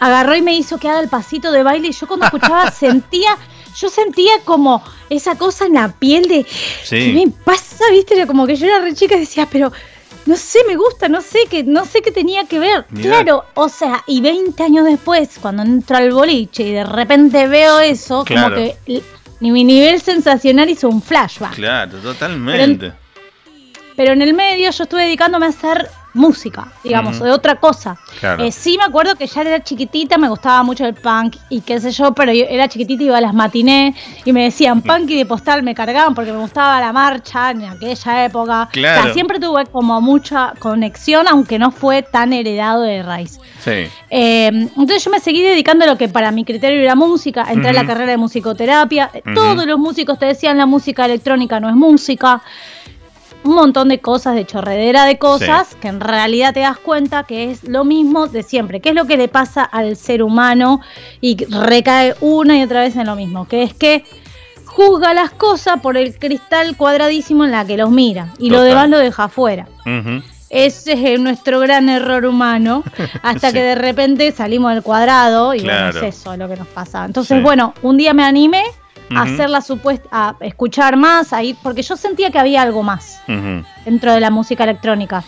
[0.00, 3.36] agarró y me hizo que haga el pasito de baile y yo cuando escuchaba sentía,
[3.76, 6.44] yo sentía como esa cosa en la piel de,
[6.84, 6.96] Sí.
[6.96, 7.84] ¿qué me pasa?
[7.90, 8.14] ¿Viste?
[8.14, 9.72] Era como que yo era re chica y decía, pero
[10.26, 12.84] no sé, me gusta, no sé qué, no sé qué tenía que ver.
[12.90, 13.22] Mirá.
[13.22, 17.78] Claro, o sea, y 20 años después, cuando entro al boliche y de repente veo
[17.78, 18.56] eso, Claro.
[18.56, 19.02] como que
[19.38, 21.54] ni mi nivel sensacional hizo un flashback.
[21.54, 22.92] Claro, totalmente.
[23.94, 27.96] Pero en el medio yo estuve dedicándome a hacer música, digamos, de otra cosa.
[28.18, 28.42] Claro.
[28.44, 31.80] Eh, sí me acuerdo que ya era chiquitita, me gustaba mucho el punk y qué
[31.80, 35.10] sé yo, pero yo era chiquitita y iba a las matinés y me decían punk
[35.10, 38.68] y de postal me cargaban porque me gustaba la marcha en aquella época.
[38.72, 39.00] Claro.
[39.00, 43.38] O sea, siempre tuve como mucha conexión, aunque no fue tan heredado de raíz.
[43.60, 43.88] Sí.
[44.10, 47.70] Eh, entonces yo me seguí dedicando a lo que para mi criterio era música, entré
[47.70, 51.74] a la carrera de musicoterapia, todos los músicos te decían la música electrónica no es
[51.74, 52.42] música,
[53.46, 57.50] un montón de cosas, de chorredera de cosas, que en realidad te das cuenta que
[57.50, 60.80] es lo mismo de siempre, que es lo que le pasa al ser humano
[61.20, 64.04] y recae una y otra vez en lo mismo, que es que
[64.64, 68.90] juzga las cosas por el cristal cuadradísimo en la que los mira y lo demás
[68.90, 69.66] lo deja afuera.
[70.48, 72.84] Ese es eh, nuestro gran error humano,
[73.22, 73.54] hasta Sí.
[73.54, 75.92] que de repente salimos del cuadrado y Claro.
[75.92, 77.04] bueno, es eso lo que nos pasa.
[77.04, 77.42] Entonces, Sí.
[77.42, 78.62] bueno, un día me animé
[79.14, 82.82] a hacer la supuesta, a escuchar más, a ir, porque yo sentía que había algo
[82.82, 83.20] más
[83.84, 85.22] dentro de la música electrónica.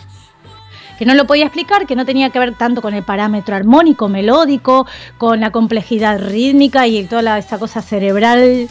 [0.97, 4.09] Que no lo podía explicar, que no tenía que ver tanto con el parámetro armónico,
[4.09, 4.85] melódico,
[5.17, 8.67] con la complejidad rítmica y toda la- esa cosa cerebral,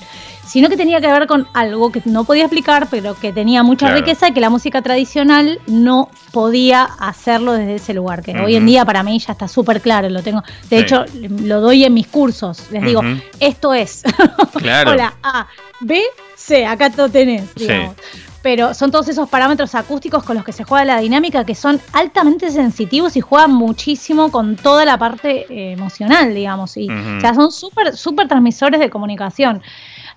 [0.49, 3.86] sino que tenía que ver con algo que no podía explicar, pero que tenía mucha
[3.86, 4.01] Claro.
[4.01, 8.66] riqueza y que la música tradicional no podía hacerlo desde ese lugar, que hoy en
[8.66, 10.82] día para mí ya está súper claro, lo tengo, de Sí.
[10.84, 13.03] hecho lo doy en mis cursos, les digo,
[13.40, 14.03] esto es.
[14.59, 14.92] Claro.
[14.92, 15.46] Hola, A,
[15.80, 16.03] B,
[16.36, 17.66] C, acá lo tenés, Sí.
[17.66, 17.94] digamos.
[18.40, 21.80] pero son todos esos parámetros acústicos con los que se juega la dinámica que son
[21.92, 26.76] altamente sensitivos y juegan muchísimo con toda la parte eh, emocional, digamos.
[26.76, 27.16] Y, Ujú.
[27.18, 29.61] O sea, son súper, súper transmisores de comunicación.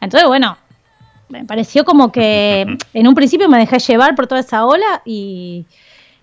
[0.02, 0.58] Entonces, bueno,
[1.30, 5.66] me pareció como que en un principio me dejé llevar por toda esa ola y,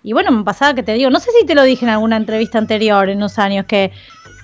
[0.02, 2.16] y bueno, me pasaba que te digo, no sé si te lo dije en alguna
[2.16, 3.90] entrevista anterior en unos años, que,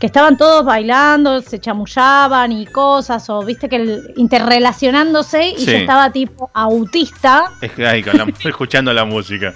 [0.01, 5.67] que estaban todos bailando, se chamullaban y cosas, o viste que el- interrelacionándose y Sí.
[5.67, 9.53] yo estaba tipo autista Es que ahí, con la- escuchando la música.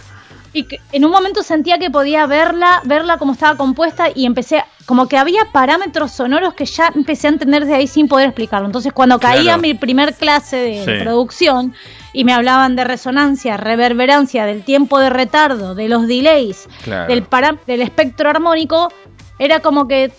[0.59, 4.65] Y que en un momento sentía que podía verla, verla como estaba compuesta y empecé,
[4.87, 8.67] como que había parámetros sonoros que ya empecé a entender de ahí sin poder explicarlo.
[8.67, 9.63] Entonces cuando caía Claro.
[9.63, 11.05] mi primer clase de Sí.
[11.05, 11.75] producción
[12.13, 17.07] y me hablaban de resonancia, reverberancia, del tiempo de retardo, de los delays, Claro.
[17.13, 18.93] del, pará- del espectro armónico,
[19.39, 20.11] era como que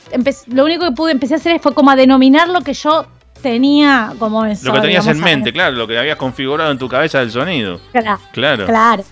[0.47, 3.05] lo único que pude empecé a hacer fue como a denominar lo que yo
[3.41, 4.67] tenía como eso.
[4.67, 7.79] Lo que tenías en mente, claro, lo que habías configurado en tu cabeza del sonido.
[7.91, 8.19] Claro.
[8.33, 8.65] Claro.
[8.65, 9.03] Claro.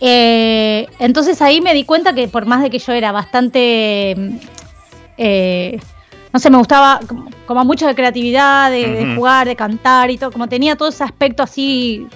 [0.00, 4.36] Eh, entonces ahí me di cuenta que por más de que yo era bastante, mm,
[5.18, 5.78] eh,
[6.32, 10.16] no sé, me gustaba como, como mucho de creatividad, de, de jugar, de cantar y
[10.16, 12.06] todo, como tenía todo ese aspecto así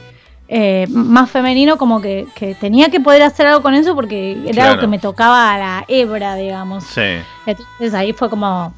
[0.49, 4.53] eh, más femenino, como que, que tenía que poder hacer algo con eso porque era
[4.53, 4.71] Claro.
[4.73, 6.85] algo que me tocaba a la hebra, digamos.
[6.85, 7.01] Sí.
[7.47, 8.73] Entonces ahí fue como,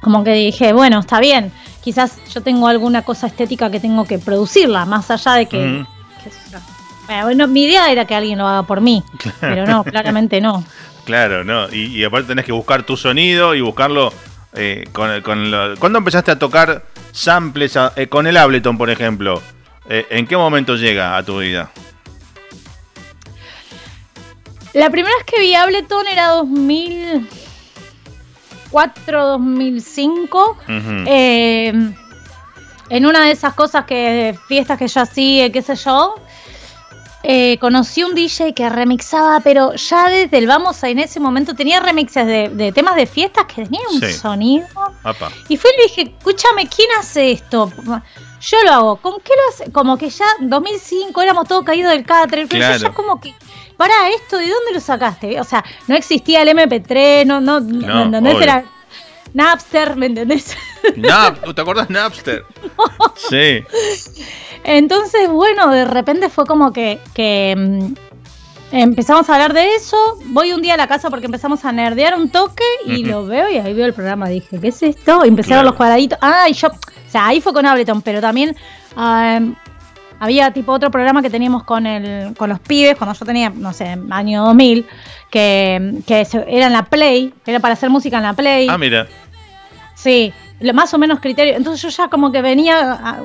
[0.00, 4.18] como que dije, bueno, está bien, quizás yo tengo alguna cosa estética que tengo que
[4.18, 5.86] producirla, más allá de que...
[7.06, 9.02] Bueno, bueno, mi idea era que alguien lo haga por mí,
[9.40, 10.64] pero no, claramente no.
[11.04, 11.68] Claro, no.
[11.70, 14.10] Y, y aparte tenés que buscar tu sonido y buscarlo
[14.54, 18.88] eh, con, con lo- ¿Cuándo empezaste a tocar samples a- eh, con el Ableton, por
[18.88, 19.42] ejemplo?
[19.86, 21.70] Eh, ¿En qué momento llega a tu vida?
[24.72, 30.56] La primera vez que vi Ableton era 2004, 2005.
[30.62, 31.04] Ujú.
[31.06, 31.92] Eh,
[32.88, 36.14] en una de esas cosas que fiestas que yo hacía, qué sé yo,
[37.24, 41.54] eh, conocí un DJ que remixaba, pero ya desde el vamos a en ese momento
[41.54, 44.12] tenía remixes de, de temas de fiestas que tenían un Sí.
[44.12, 44.66] sonido.
[45.02, 45.30] Apa.
[45.48, 47.72] Y fui y le dije, escúchame, ¿quién hace esto?
[48.40, 48.96] Yo lo hago.
[48.96, 49.72] ¿Con qué lo hace?
[49.72, 52.46] Como que ya en 2005 éramos todos caídos del catre.
[52.46, 52.76] Claro.
[52.76, 53.32] yo ya como que,
[53.78, 55.40] para esto, ¿de dónde lo sacaste?
[55.40, 58.40] O sea, no existía el MP3, no, no, no.
[58.40, 58.64] Era
[59.32, 60.56] Napster, ¿me entendés?
[60.96, 62.44] Nap- ¿Te acordás Napster?
[63.16, 63.62] Sí.
[64.64, 67.94] Entonces, bueno, de repente fue como que, que, mm,
[68.72, 69.96] empezamos a hablar de eso.
[70.26, 73.48] Voy un día a la casa porque empezamos a nerdear un toque y lo veo
[73.50, 74.28] y ahí veo el programa.
[74.28, 75.24] Dije, ¿qué es esto?
[75.24, 75.60] Y empecé a Claro.
[75.62, 76.18] ver los cuadraditos.
[76.20, 78.56] Ah, y yo, o sea, ahí fue con Ableton, pero también
[78.96, 79.40] ah,
[80.20, 83.72] había tipo otro programa que teníamos con, el, con los pibes cuando yo tenía, no
[83.72, 84.86] sé, año 2000,
[85.30, 88.68] que, que era en la Play, era para hacer música en la Play.
[88.70, 89.06] Ah, mira.
[89.94, 90.32] Sí,
[90.72, 91.54] más o menos criterio.
[91.56, 93.20] Entonces yo ya como que venía,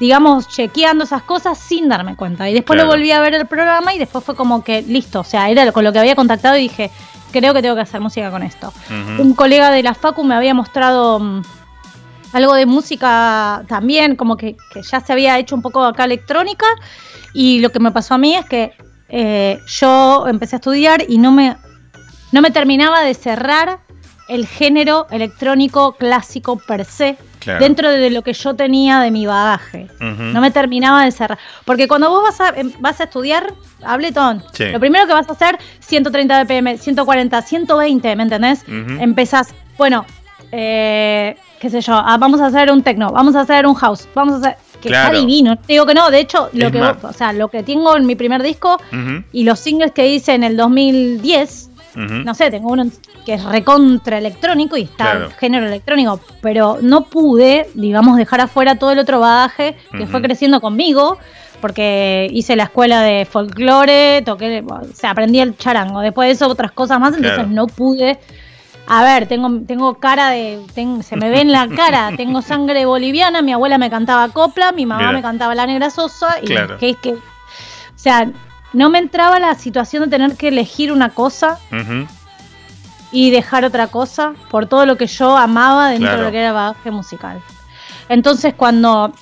[0.00, 2.48] digamos, chequeando esas cosas sin darme cuenta.
[2.48, 2.90] Y después Claro.
[2.90, 5.20] lo volví a ver el programa y después fue como que listo.
[5.20, 6.90] O sea, era con lo que había contactado y dije,
[7.32, 8.72] creo que tengo que hacer música con esto.
[9.18, 11.42] Un colega de la Facu me había mostrado mm,
[12.32, 16.66] algo de música también, como que, que ya se había hecho un poco acá electrónica.
[17.34, 18.72] Y lo que me pasó a mí es que
[19.08, 21.56] eh, yo empecé a estudiar y no me,
[22.32, 23.80] no me terminaba de cerrar
[24.28, 27.58] el género electrónico clásico per se Claro.
[27.58, 29.88] dentro de lo que yo tenía de mi bagaje.
[29.98, 31.40] No me terminaba de cerrar.
[31.64, 33.52] Porque cuando vos vas a, em, vas a estudiar
[33.84, 34.66] Ableton, Sí.
[34.66, 38.62] lo primero que vas a hacer, 130 BPM, 140, 120, ¿me entendés?
[38.62, 39.02] Ujú.
[39.02, 40.06] Empezás, bueno,
[40.52, 44.06] eh, qué sé yo, ah, vamos a hacer un techno, vamos a hacer un house,
[44.14, 44.56] vamos a hacer...
[44.82, 45.14] Que Claro.
[45.14, 47.62] está divino, digo que no, de hecho, lo Es que, más- o sea, lo que
[47.62, 48.78] tengo en mi primer disco
[49.32, 52.14] y los singles que hice en el 2010, Ujú.
[52.24, 52.86] no sé, tengo uno
[53.24, 55.30] que es recontra electrónico y está Claro.
[55.38, 60.60] género electrónico, pero no pude, digamos, dejar afuera todo el otro bagaje que fue creciendo
[60.60, 61.18] conmigo,
[61.60, 66.48] porque hice la escuela de folclore, toqué, o sea, aprendí el charango, después de eso
[66.48, 67.48] otras cosas más, entonces Claro.
[67.50, 68.18] no pude.
[68.86, 70.64] A ver, tengo, tengo cara de.
[70.74, 74.72] ten- se me ve en la cara, tengo sangre boliviana, mi abuela me cantaba copla,
[74.72, 75.12] mi mamá Mira.
[75.12, 76.78] me cantaba la negra sosa, y Claro.
[76.78, 77.18] que, que, o
[77.94, 78.28] sea,
[78.72, 81.58] no me entraba la situación de tener que elegir una cosa
[83.12, 86.18] y dejar otra cosa por todo lo que yo amaba dentro Claro.
[86.20, 87.40] de lo que era bagaje musical.
[88.08, 89.12] Entonces cuando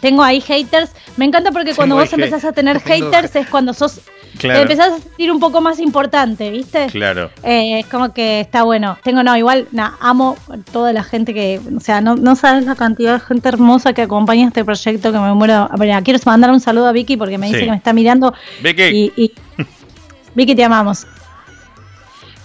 [0.00, 3.72] tengo ahí haters, me encanta porque cuando Tengo vos empezás a tener haters es cuando
[3.74, 4.00] sos,
[4.38, 4.58] Claro.
[4.58, 6.86] te empezás a sentir un poco más importante, ¿viste?
[6.86, 7.30] Claro.
[7.42, 8.96] Eh, es como que está bueno.
[9.02, 10.36] Tengo, no, igual, na, amo
[10.72, 14.02] toda la gente que, o sea, no, no sabes la cantidad de gente hermosa que
[14.02, 15.68] acompaña este proyecto que me muero.
[15.70, 18.32] A ver, quiero mandar un saludo a Vicky porque me dice que me está mirando
[18.62, 19.32] Vicky, y, y
[20.34, 21.06] Vicky te amamos.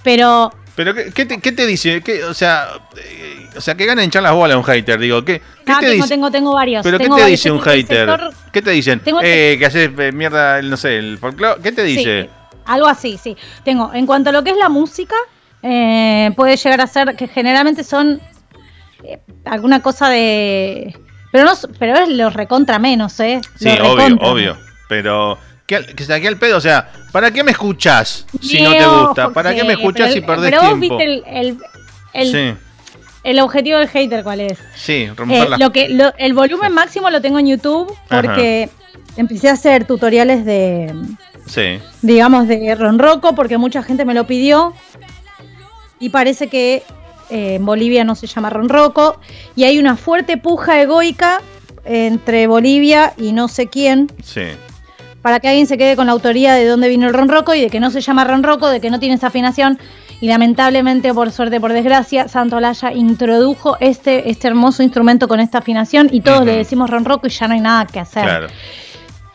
[0.03, 2.01] Pero ¿pero qué, qué te, qué te dice?
[2.01, 2.67] ¿Qué- o sea,
[2.97, 5.85] eh, o sea, que gana hinchar las bolas un hater, digo, ¿qué, qué No, te
[5.87, 6.07] tengo, dice?
[6.09, 6.83] tengo, tengo varios.
[6.83, 8.09] ¿Pero qué te dice un Este hater?
[8.09, 8.99] sector- ¿Qué te dicen?
[8.99, 11.61] Tengo- Eh, que haces eh, mierda, el- no sé, el folclore.
[11.61, 12.23] ¿Qué te dice?
[12.23, 12.29] Sí,
[12.65, 13.35] algo así, sí.
[13.63, 15.15] Tengo, en cuanto a lo que es la música,
[15.63, 18.19] eh, puede llegar a ser que generalmente son
[19.03, 20.95] eh, alguna cosa de.
[21.31, 23.41] Pero no, pero es lo recontra menos, ¿eh?
[23.59, 24.57] Sí, obvio, obvio.
[24.87, 26.57] Pero, ¿qué, al- que saqué al pedo?
[26.57, 29.31] O sea, ¿para qué me escuchás si no te gusta?
[29.33, 30.97] ¿Para qué me escuchás si perdés pero vos tiempo?
[30.97, 31.57] viste el, el,
[32.13, 32.61] el- Sí,
[33.23, 34.59] el objetivo del hater, ¿cuál es?
[34.75, 38.69] sí, Eh, romper las- lo que, lo- el volumen máximo lo tengo en YouTube porque
[39.17, 40.93] empecé a hacer tutoriales de,
[41.47, 44.73] Sí, digamos, de ronroco porque mucha gente me lo pidió
[45.99, 46.83] y parece que
[47.29, 49.19] eh, en Bolivia no se llama ronroco
[49.55, 51.41] y hay una fuerte puja egoica
[51.85, 54.41] entre Bolivia y no sé quién sí.
[55.25, 57.71] Para que alguien se quede con la autoría de dónde vino el ronroco y de
[57.71, 59.79] que no se llama ronroco, de que no tiene esa afinación.
[60.21, 65.57] Y lamentablemente, por suerte, por desgracia, Santo Olaya introdujo este, este hermoso instrumento con esta
[65.57, 68.23] afinación y todos le decimos ronroco y ya no hay nada que hacer.
[68.23, 68.47] Claro.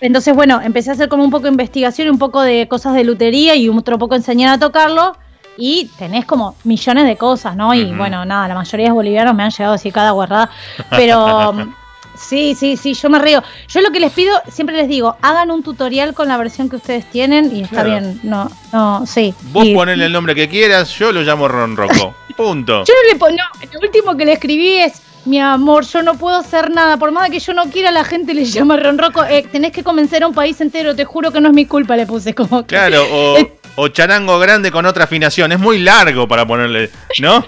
[0.00, 2.94] Entonces, bueno, empecé a hacer como un poco de investigación y un poco de cosas
[2.94, 5.16] de lutería y otro poco enseñar a tocarlo.
[5.56, 7.74] Y tenés como millones de cosas, ¿no?
[7.74, 10.50] Y bueno, nada, la mayoría de bolivianos me han llegado a decir cada guardada.
[10.88, 11.52] Pero
[12.20, 13.42] sí, sí, sí, yo me río.
[13.68, 16.76] Yo lo que les pido, siempre les digo, hagan un tutorial con la versión que
[16.76, 17.90] ustedes tienen y está Claro.
[17.90, 18.20] bien.
[18.22, 19.34] No, no, sí.
[19.52, 22.14] Vos Y- el nombre que quieras, yo lo llamo Ron Rocco.
[22.36, 22.84] Punto.
[22.84, 26.14] Yo no le pongo, no, lo último que le escribí es, mi amor, yo no
[26.14, 29.44] puedo hacer nada, por más que yo no quiera, la gente le llama ronroco, eh,
[29.50, 32.06] tenés que convencer a un país entero, te juro que no es mi culpa, le
[32.06, 33.36] puse como que- Claro, o,
[33.76, 35.52] o charango grande con otra afinación.
[35.52, 36.90] Es muy largo para ponerle,
[37.20, 37.44] ¿no?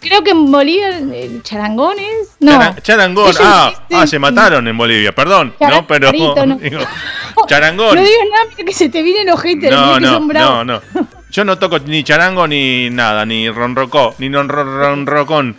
[0.00, 2.52] Creo que en Bolivia, eh, charangones, no.
[2.52, 3.34] Chara- charangón.
[3.40, 5.54] Ah, ah, se mataron en Bolivia, perdón.
[5.60, 6.10] No, pero.
[6.12, 6.56] Charangarito, no.
[6.58, 6.80] digo,
[7.46, 7.96] charangón.
[7.96, 10.66] No digas nada, mira que se te vienen haters, No, no, son bravos.
[10.66, 11.06] no, no.
[11.30, 15.56] Yo no toco ni charango ni nada, ni ronrocó, ni ronrocón.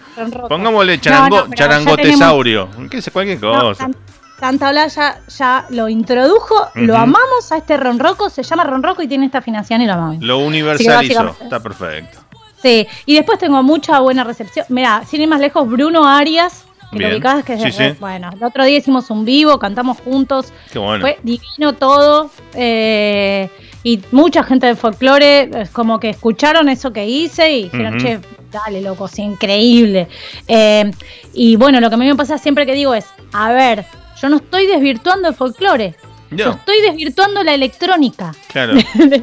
[0.47, 2.69] Pongámosle charango, No, ya charangotesaurio.
[2.89, 3.11] ¿Qué sé?
[3.11, 3.75] Cualquier cosa.
[3.75, 3.95] San-
[4.39, 9.25] Santa Olaya ya lo introdujo, lo amamos a este ronroco, se llama ronroco y tiene
[9.25, 10.23] esta afinación y lo amamos.
[10.23, 11.35] Lo universalizó.
[11.41, 12.19] Está perfecto.
[12.61, 14.65] Sí, y después tengo mucha buena recepción.
[14.69, 17.83] Mira, sin ir más lejos, Bruno Arias, que lo ubicás, que es Sí, sí.
[17.99, 21.01] bueno, el otro día hicimos un vivo, cantamos juntos, Qué bueno.
[21.01, 22.29] fue divino todo.
[22.55, 23.49] eh,
[23.81, 28.03] y mucha gente del folclore, es como que escucharon eso que hice y dijeron, Ujú.
[28.05, 28.19] che,
[28.51, 30.09] dale, loco, sí, increíble.
[30.49, 30.91] Eh,
[31.33, 33.85] y bueno, lo que a mí me pasa siempre que digo es, a ver,
[34.21, 35.95] yo no estoy desvirtuando el folclore,
[36.31, 38.33] yo estoy desvirtuando la electrónica.
[38.51, 38.73] claro.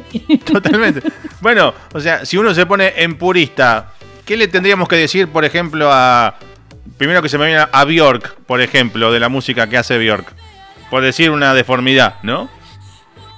[0.45, 1.01] Totalmente.
[1.41, 3.91] Bueno, o sea, si uno se pone en purista,
[4.25, 6.35] ¿qué le tendríamos que decir, por ejemplo, a.
[6.97, 10.33] Primero que se me viene a Bjork, por ejemplo, de la música que hace Bjork?
[10.89, 12.49] Por decir una deformidad, ¿no?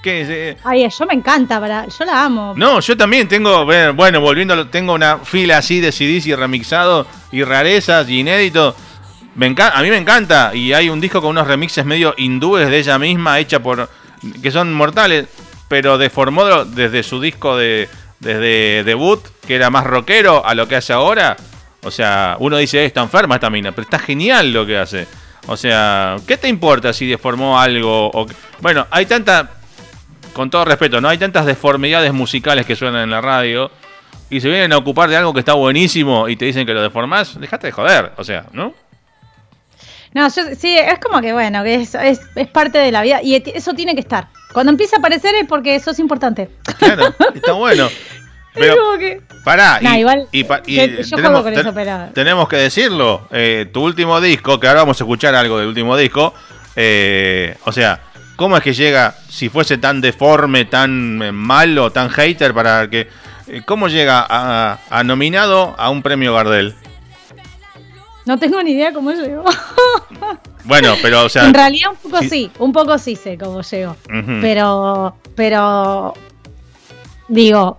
[0.02, 0.30] ¿Qué es?
[0.30, 2.54] Eh, Ay, yo me encanta, para- yo la amo.
[2.56, 7.44] No, yo también tengo, bueno, volviendo, tengo una fila así de CDs y remixados y
[7.44, 8.76] rarezas y inéditos.
[9.36, 13.00] A mí me encanta y hay un disco con unos remixes medio hindúes de ella
[13.00, 13.90] misma, hecha por
[14.42, 15.28] que son mortales,
[15.68, 17.88] pero deformó desde su disco de
[18.20, 21.38] desde debut, que era más rockero a lo que hace ahora.
[21.84, 25.08] O sea, uno dice, "Eh, está enferma esta mina, pero está genial lo que hace.
[25.48, 28.12] O sea, ¿qué te importa si deformó algo?
[28.14, 28.28] O...
[28.60, 29.52] Bueno, hay tanta
[30.34, 33.72] con todo respeto, no hay tantas deformidades musicales que suenan en la radio
[34.30, 36.82] y se vienen a ocupar de algo que está buenísimo y te dicen que lo
[36.82, 38.74] deformás, dejate de joder, o sea, ¿no?
[40.14, 43.22] No, yo, sí, es como que bueno, que es, es, es parte de la vida
[43.22, 44.28] y eso tiene que estar.
[44.54, 46.50] Cuando empieza a aparecer es porque sos importante.
[46.80, 47.86] Claro, está bueno.
[47.86, 47.94] es
[48.56, 49.22] Pero como que.
[49.44, 52.56] pará, Nah, y, igual, y pa- y yo- yo juego con eso, pero- tenemos que
[52.58, 56.34] decirlo, eh, tu último disco, que ahora vamos a escuchar algo del último disco,
[56.76, 58.00] eh, o sea,
[58.36, 63.08] ¿cómo es que llega, si fuese tan deforme, tan eh, malo, tan hater, para que...
[63.48, 66.74] eh, ¿Cómo llega a, a nominado a un premio Gardel?
[68.30, 69.44] No tengo ni idea cómo llegó.
[70.66, 71.48] Bueno, pero o sea...
[71.48, 72.30] en realidad un poco sí.
[72.30, 73.96] sí, un poco sí sé cómo llegó.
[74.40, 76.14] Pero, pero,
[77.28, 77.78] digo,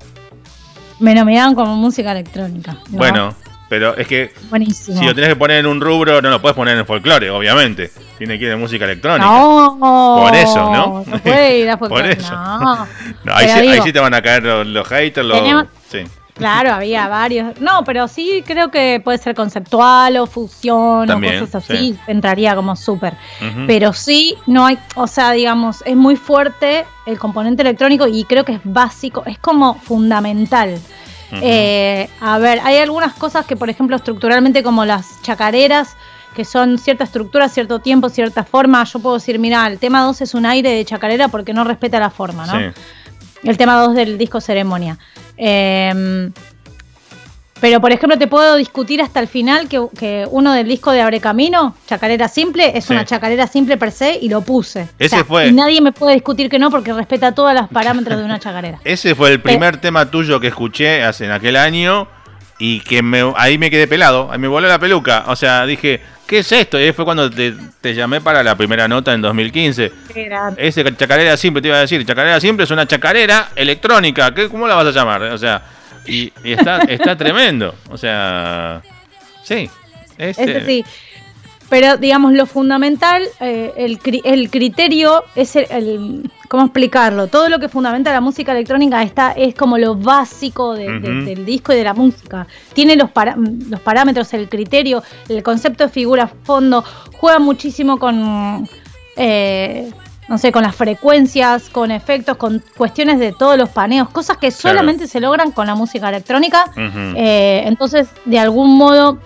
[0.98, 2.72] me nominaron como música electrónica.
[2.72, 2.98] ¿no?
[2.98, 3.34] Bueno,
[3.68, 4.98] pero es que buenísimo.
[4.98, 7.92] si lo tenés que poner en un rubro, no lo puedes poner en folclore, obviamente.
[8.18, 9.24] Tiene que ir en música electrónica.
[9.30, 9.76] No,
[10.24, 11.04] Por eso, ¿no?
[11.06, 12.34] No puede ir a Por folclore, eso.
[12.34, 12.88] No.
[13.24, 15.38] No, ahí, sí, ahí sí te van a caer los, los haters, los...
[15.38, 15.98] Tenemos- Sí.
[16.34, 17.60] Claro, había varios.
[17.60, 21.92] No, pero sí creo que puede ser conceptual o fusión También, o cosas así.
[21.92, 21.98] sí.
[22.06, 23.14] Entraría como súper.
[23.66, 28.44] Pero sí, no hay, o sea, digamos, es muy fuerte el componente electrónico y creo
[28.44, 30.78] que es básico, es como fundamental.
[31.32, 35.96] Eh, a ver, hay algunas cosas que, por ejemplo, estructuralmente como las chacareras,
[36.34, 38.82] que son cierta estructura, cierto tiempo, cierta forma.
[38.84, 42.00] Yo puedo decir, mira, el tema 2 es un aire de chacarera porque no respeta
[42.00, 42.58] la forma, ¿no?
[42.58, 42.80] Sí.
[43.42, 44.98] El tema 2 del disco Ceremonia.
[45.40, 46.30] Eh,
[47.60, 51.02] Pero, por ejemplo, te puedo discutir hasta el final que, que uno del disco de
[51.02, 52.94] Abre Camino, Chacarera Simple, es Sí.
[52.94, 54.88] una chacarera simple per se y lo puse.
[54.98, 58.24] Ese fue- Y nadie me puede discutir que no porque respeta todos los parámetros de
[58.24, 58.80] una chacarera.
[58.84, 62.08] Ese fue el primer tema tuyo que escuché hace en aquel año
[62.60, 65.24] y que me, ahí me quedé pelado, ahí me voló la peluca.
[65.26, 66.78] O sea, dije, ¿qué es esto?
[66.78, 69.90] Y ahí fue cuando te, te llamé para la primera nota en 2015.
[70.14, 70.64] Qué grande.
[70.68, 74.32] Ese chacarera simple, te iba a decir, chacarera simple es una chacarera electrónica.
[74.34, 75.22] ¿Qué, ¿Cómo la vas a llamar?
[75.22, 75.62] O sea,
[76.06, 77.74] y, y está, está tremendo.
[77.88, 78.82] O sea,
[79.42, 79.68] sí.
[80.18, 80.84] Este, Ese sí.
[81.70, 87.28] Pero, digamos, lo fundamental, eh, el, el criterio es el, el- ¿Cómo explicarlo?
[87.28, 91.24] Todo lo que fundamenta la música electrónica está, es como lo básico de- de- Ujú.
[91.24, 92.44] del disco y de la música.
[92.72, 96.82] Tiene los, para- los parámetros, el criterio, el concepto de figura, fondo.
[97.18, 98.68] Juega muchísimo con.
[99.16, 99.92] eh,
[100.28, 104.48] no sé, con las frecuencias, con efectos, con cuestiones de todos los paneos, cosas que
[104.50, 104.76] Claro.
[104.78, 106.70] solamente se logran con la música electrónica.
[106.76, 109.18] Eh, entonces, de algún modo,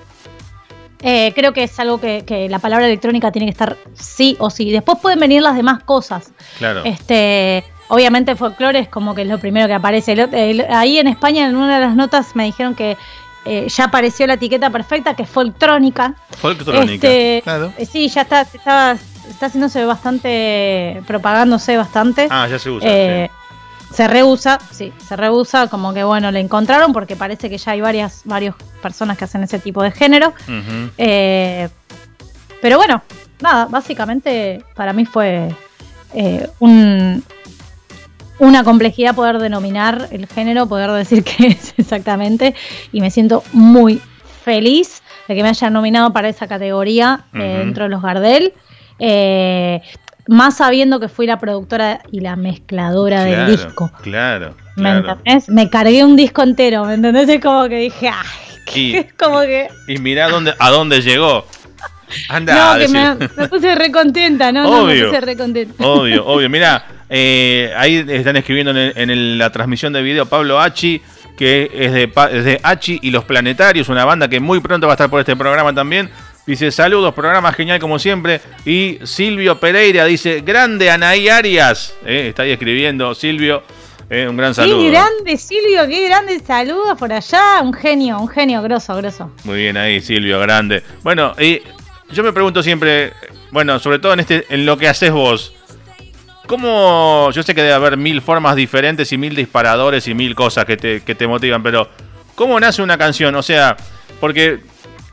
[1.05, 4.49] eh, creo que es algo que, que la palabra electrónica tiene que estar sí o
[4.51, 4.71] sí.
[4.73, 6.33] Después pueden venir las demás cosas.
[6.59, 6.83] claro.
[6.85, 10.13] Este, obviamente folclore es como que es lo primero que aparece.
[10.13, 12.97] El- el- ahí en España, en una de las notas, me dijeron que
[13.47, 16.15] eh, ya apareció la etiqueta perfecta, que es folktrónica.
[16.39, 17.07] Folktrónica.
[17.07, 17.73] Este, Claro.
[17.77, 18.93] eh, sí, ya está, está,
[19.29, 22.27] está haciéndose bastante, propagándose bastante.
[22.31, 22.89] Ah, ya se usa.
[22.91, 23.44] Eh, sí.
[23.95, 27.81] Se reusa, sí, se reusa, como que bueno, le encontraron porque parece que ya hay
[27.81, 30.33] varias, varias personas que hacen ese tipo de género.
[30.99, 31.69] Eh,
[32.61, 33.03] pero bueno,
[33.41, 35.55] nada, básicamente para mí fue
[36.13, 37.23] eh, un,
[38.39, 42.55] una complejidad poder denominar el género, poder decir qué es exactamente,
[42.93, 44.01] y me siento muy
[44.45, 48.53] feliz de que me hayan nominado para esa categoría eh, dentro de los Gardel.
[48.99, 49.81] Eh,
[50.29, 53.91] más sabiendo que fui la productora y la mezcladora Claro, del disco.
[54.03, 54.55] Claro.
[54.77, 55.11] ¿Me claro.
[55.19, 55.49] entendés?
[55.49, 57.29] Me cargué un disco entero, ¿me entendés?
[57.29, 58.27] Es como que dije, ay,
[58.75, 59.69] Y- es como que.
[59.89, 61.47] Y mirá dónde, a dónde llegó.
[62.29, 64.63] Anda, No, que me, me puse re contenta, ¿no?
[64.65, 65.09] No, me Obvio.
[65.09, 65.85] puse re contenta.
[65.87, 66.49] Obvio, obvio.
[66.51, 66.85] Mira,
[67.77, 71.01] ahí están escribiendo en, el- en el- la transmisión de video Pablo Hachi,
[71.37, 74.93] que es de, es de Hachi y los Planetarios, una banda que muy pronto va
[74.93, 76.09] a estar por este programa también.
[76.47, 78.41] Dice, saludos, programa genial como siempre.
[78.67, 81.95] Y Silvio Pereira dice, grande Anaí Arias.
[82.05, 83.63] Eh, está ahí escribiendo Silvio.
[84.11, 84.81] eh, un gran saludo.
[84.83, 87.61] Qué grande, Silvio, qué grande saludos por allá.
[87.63, 89.33] Un genio, un genio, grosso, grosso.
[89.45, 90.83] Muy bien ahí, Silvio, grande.
[91.03, 91.63] Bueno, y
[92.11, 93.15] yo me pregunto siempre,
[93.51, 95.55] bueno, sobre todo en este, en lo que haces vos,
[96.47, 97.31] ¿cómo?
[97.33, 100.77] Yo sé que debe haber mil formas diferentes y mil disparadores y mil cosas que
[100.77, 101.89] te, que te motivan, pero
[102.35, 103.35] ¿cómo nace una canción?
[103.35, 103.77] O sea,
[104.21, 104.61] porque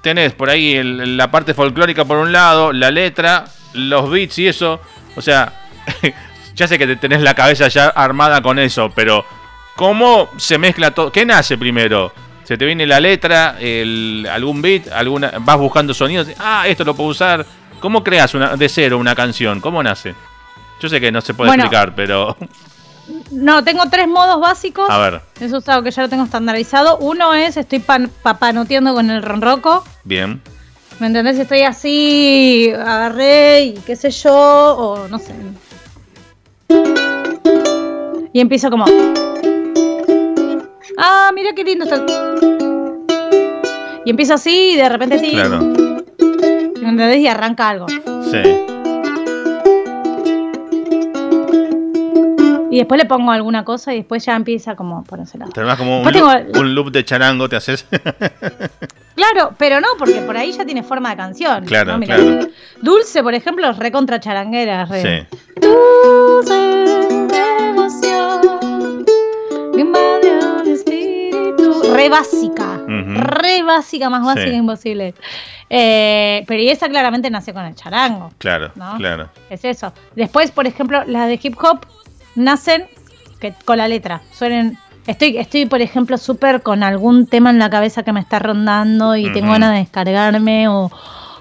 [0.01, 4.47] tenés por ahí el- la parte folclórica por un lado, la letra, los beats y
[4.47, 4.81] eso,
[5.15, 5.53] o sea,
[6.55, 9.25] ya sé que te tenés la cabeza ya armada con eso, pero
[9.75, 11.11] ¿cómo se mezcla todo?
[11.11, 12.11] ¿Qué nace primero?
[12.43, 16.93] Se te viene la letra, el, algún beat, alguna, vas buscando sonidos, ah, esto lo
[16.95, 17.45] puedo usar.
[17.79, 19.61] ¿Cómo creas una, de cero una canción?
[19.61, 20.13] ¿Cómo nace?
[20.81, 21.63] Yo sé que no se puede Bueno.
[21.63, 22.35] explicar, pero
[23.31, 24.89] No, tengo tres modos básicos.
[24.89, 26.97] a ver, Eso es algo que ya lo tengo estandarizado.
[26.99, 29.83] Uno es, estoy pan- papanoteando con el ronroco.
[30.03, 30.41] bien.
[30.99, 31.39] ¿Me entendés?
[31.39, 35.33] Estoy así, agarré y qué sé yo, o no sé.
[38.33, 38.85] Y empiezo como.
[40.97, 41.95] Ah, mira qué lindo está.
[41.95, 43.01] el-".
[44.05, 45.31] Y empiezo así y de repente sí.
[45.31, 45.59] Claro.
[45.61, 47.17] ¿Me entendés?
[47.19, 47.87] Y arranca algo.
[47.89, 48.41] Sí.
[52.71, 55.51] Y después le pongo alguna cosa y después ya empieza como a ponerse lado.
[55.77, 57.85] Como un loop, tengo- un loop de charango, te haces.
[59.13, 61.65] Claro, pero no, porque por ahí ya tiene forma de canción.
[61.65, 62.47] Claro, claro.
[62.81, 64.85] Dulce, por ejemplo, es re contra charanguera.
[64.85, 65.01] Re.
[65.29, 65.37] sí.
[65.61, 67.27] Dulce
[67.69, 69.05] emoción
[69.73, 71.83] que invade al espíritu.
[71.93, 72.79] Re básica.
[72.87, 74.55] Re básica, más básica Sí.
[74.55, 75.13] imposible.
[75.69, 78.31] Eh, pero y esa claramente nació con el charango.
[78.37, 78.95] Claro, ¿No?
[78.97, 79.29] claro.
[79.49, 79.93] Es eso.
[80.15, 81.85] Después, por ejemplo, las de hip hop
[82.35, 82.85] nacen
[83.39, 84.21] que, con la letra.
[84.31, 84.77] Suenen.
[85.07, 89.15] Estoy, estoy, por ejemplo, súper con algún tema en la cabeza que me está rondando
[89.15, 90.91] y tengo ganas de descargarme o,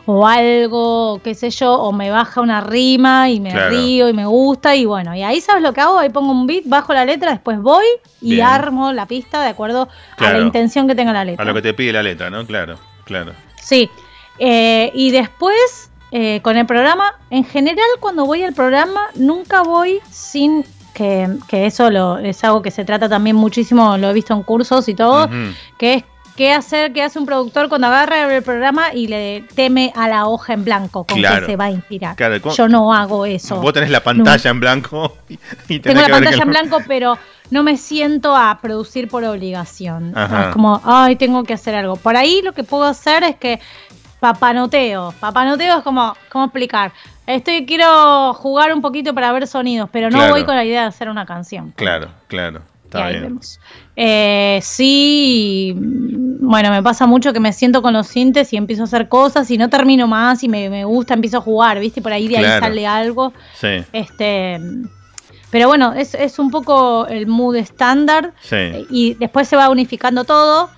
[0.07, 3.69] o algo, o qué sé yo, o me baja una rima y me Claro.
[3.71, 6.47] río y me gusta y bueno, y ahí sabes lo que hago, ahí pongo un
[6.47, 7.85] beat, bajo la letra, después voy
[8.23, 8.47] y Bien.
[8.47, 11.43] armo la pista de acuerdo a la intención que tenga la letra.
[11.43, 12.47] A lo que te pide la letra, ¿no?
[12.47, 13.33] Claro, claro.
[13.61, 13.91] Sí.
[14.39, 20.01] Eh, y después, eh, con el programa, en general, cuando voy al programa, nunca voy
[20.11, 20.65] sin
[21.01, 24.43] que, que eso lo, es algo que se trata también muchísimo, lo he visto en
[24.43, 25.31] cursos y todo,
[25.79, 26.05] que es
[26.37, 30.27] qué hacer, qué hace un productor cuando agarra el programa y le teme a la
[30.27, 31.47] hoja en blanco con Claro.
[31.47, 32.17] que se va a inspirar.
[32.17, 33.63] Claro, ¿cómo- Yo no hago eso.
[33.63, 35.35] Vos tenés la pantalla en blanco y,
[35.69, 37.17] y tenés Tengo la que pantalla que en blanco, pero
[37.51, 40.13] no me siento a producir por obligación.
[40.15, 40.49] Ajá.
[40.49, 41.97] Es como, ay, tengo que hacer algo.
[41.97, 43.59] Por ahí lo que puedo hacer es que
[44.21, 45.15] papanoteo.
[45.19, 46.93] Papanoteo es como, ¿cómo explicar?
[47.35, 50.33] Estoy, quiero jugar un poquito para ver sonidos, pero no Claro.
[50.35, 51.73] voy con la idea de hacer una canción.
[51.77, 52.63] Claro, claro.
[52.85, 53.25] Está ahí bien.
[53.25, 53.61] vemos.
[53.95, 58.87] Eh, sí, bueno, me pasa mucho que me siento con los sintes y empiezo a
[58.87, 62.03] hacer cosas y no termino más y me, me gusta, empiezo a jugar, ¿viste?
[62.03, 63.33] Por ahí de ahí sale algo.
[63.55, 64.59] Sí, Este,
[65.51, 68.87] pero bueno, es, es un poco el mood estándar sí.
[68.91, 70.71] y después se va unificando todo.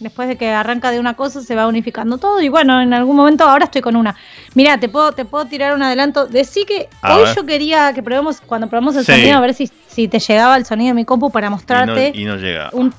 [0.00, 3.16] Después de que arranca de una cosa se va unificando todo y bueno, en algún
[3.16, 4.14] momento ahora estoy con una.
[4.54, 6.26] Mira, te puedo te puedo tirar un adelanto.
[6.26, 7.34] Decí que A hoy ver.
[7.34, 9.12] yo quería que probemos cuando probemos el Sí.
[9.12, 11.56] sonido a ver si, si te llegaba el sonido de mi compu para Y no,
[11.56, 12.70] mostrarte y no llega.
[12.72, 12.94] un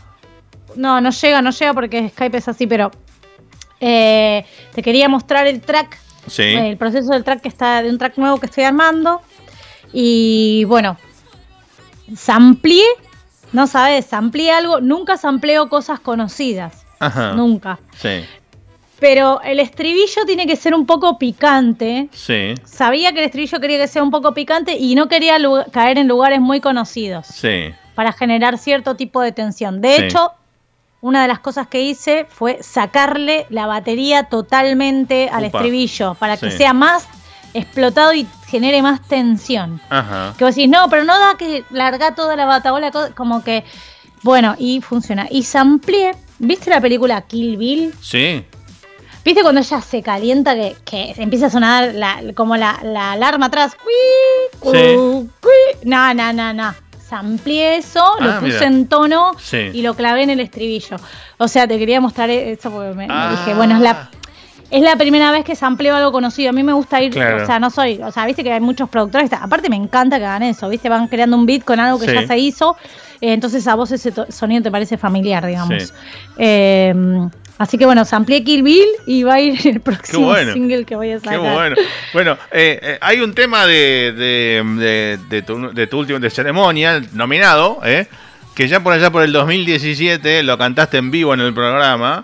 [0.75, 2.91] no, no llega, no llega porque Skype es así, pero
[3.79, 5.97] eh, te quería mostrar el track
[6.27, 6.43] Sí.
[6.43, 9.21] el proceso del track que está de un track nuevo que estoy armando
[9.93, 10.97] y bueno
[12.15, 12.83] samplié
[13.53, 17.33] no sabes samplié algo nunca sampleo cosas conocidas Ajá.
[17.33, 18.25] nunca Sí,
[18.99, 23.77] pero el estribillo tiene que ser un poco picante sí, sabía que el estribillo quería
[23.77, 25.37] que sea un poco picante y no quería
[25.71, 27.73] caer en lugares muy conocidos sí.
[27.95, 29.81] para generar cierto tipo de tensión.
[29.81, 30.01] De Sí.
[30.03, 30.31] hecho,
[31.01, 36.51] una de las cosas que hice fue sacarle la batería totalmente al estribillo para que
[36.51, 37.07] sea más
[37.53, 39.79] explotado y genere más tensión.
[39.89, 40.33] Ajá.
[40.37, 43.63] Que vos decís, no, pero no da que larga toda la batabola, co- como que,
[44.23, 45.27] bueno, y funciona.
[45.31, 47.93] Y samplié, ¿viste la película Kill Bill?
[48.01, 48.43] Sí.
[49.23, 53.47] ¿Viste cuando ella se calienta que, que empieza a sonar la- como la, la alarma
[53.47, 53.75] atrás?
[53.75, 54.95] Cuí, cu, Sí.
[55.41, 55.89] cuí.
[55.89, 56.73] No, no, no, no.
[57.07, 58.67] Samplié eso, Ah, lo puse mira.
[58.67, 59.71] en tono Sí.
[59.73, 60.97] y lo clavé en el estribillo.
[61.37, 63.31] O sea, te quería mostrar eso porque me, me Ah.
[63.31, 64.09] dije, bueno, es la,
[64.71, 66.49] es la primera vez que sampleo algo conocido.
[66.49, 67.43] A mí me gusta ir, Claro.
[67.43, 69.31] o sea, no soy, o sea, viste que hay muchos productores.
[69.33, 72.13] Aparte me encanta que hagan eso, viste, van creando un beat con algo que Sí.
[72.13, 72.75] ya se hizo.
[73.21, 75.83] eh, entonces a vos ese sonido te parece familiar, digamos.
[75.83, 75.93] Sí.
[76.37, 76.93] Eh,
[77.57, 80.53] así que bueno, samplié Kill Bill y va a ir el próximo bueno.
[80.53, 81.53] single que voy a Qué sacar.
[81.53, 81.75] bueno.
[82.13, 86.29] Bueno, eh, eh, hay un tema de, de, de- de tu, de tu último de
[86.29, 88.07] ceremonia nominado, eh,
[88.55, 92.23] que ya por allá por el 2017 lo cantaste en vivo en el programa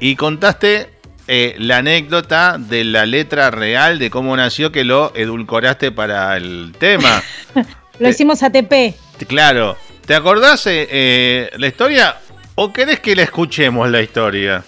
[0.00, 0.88] y contaste
[1.32, 6.72] eh, la anécdota de la letra real de cómo nació que lo edulcoraste para el
[6.78, 7.22] tema.
[8.00, 8.94] Lo hicimos ATP.
[9.28, 9.76] claro,
[10.06, 12.16] ¿te acordás eh, eh, la historia
[12.54, 14.64] o querés que la escuchemos la historia?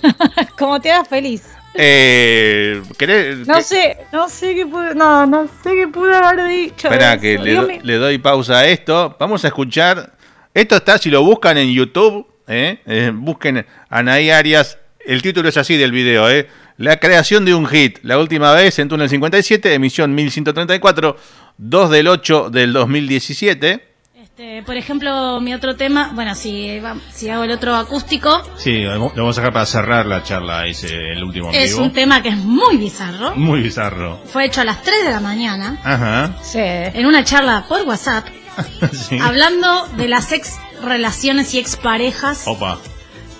[0.58, 1.42] Como te hagas feliz.
[1.74, 6.48] Eh, ¿querés, No que- sé, no sé qué pude, no, no sé qué pude haber
[6.48, 6.88] dicho.
[6.88, 9.14] Espera que le, do- doy pausa a esto.
[9.20, 10.12] Vamos a escuchar.
[10.54, 12.80] Esto está, si lo buscan en YouTube, ¿eh?
[12.86, 14.78] Eh, busquen Anaí Arias.
[15.10, 16.48] El título es así del video, ¿eh?
[16.76, 17.98] La creación de un hit.
[18.04, 21.16] La última vez en Túnel 57, emisión 1134,
[21.58, 23.88] 2 del 8 del 2017.
[24.14, 26.80] Este, por ejemplo, mi otro tema, bueno, si,
[27.12, 30.94] si hago el otro acústico, Sí, lo vamos a dejar para cerrar la charla, ese,
[30.94, 31.82] el último es vivo.
[31.82, 33.34] un tema que es muy bizarro.
[33.34, 34.20] Muy bizarro.
[34.26, 36.36] Fue hecho a las 3 de la mañana Ajá.
[36.54, 38.28] en una charla por WhatsApp,
[38.92, 39.18] sí.
[39.20, 42.44] hablando de las ex relaciones y ex parejas.
[42.46, 42.78] Opa.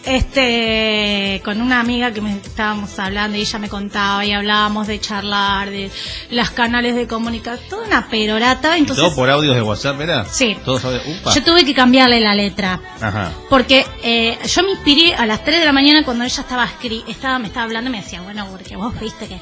[0.05, 5.01] Este, con una amiga que me estábamos hablando y ella me contaba y hablábamos de
[5.01, 5.90] charlar, de
[6.30, 8.76] los canales de comunicación, toda una perorata.
[8.76, 10.26] Entonces, ¿Todo por audios de WhatsApp, ¿verdad?
[10.30, 10.57] Sí.
[10.64, 12.80] Todos yo tuve que cambiarle la letra.
[13.01, 13.32] Ajá.
[13.48, 17.05] Porque eh, yo me inspiré a las 3 de la mañana cuando ella estaba, escri-
[17.09, 19.38] estaba me estaba hablando y me decía, bueno, porque vos viste que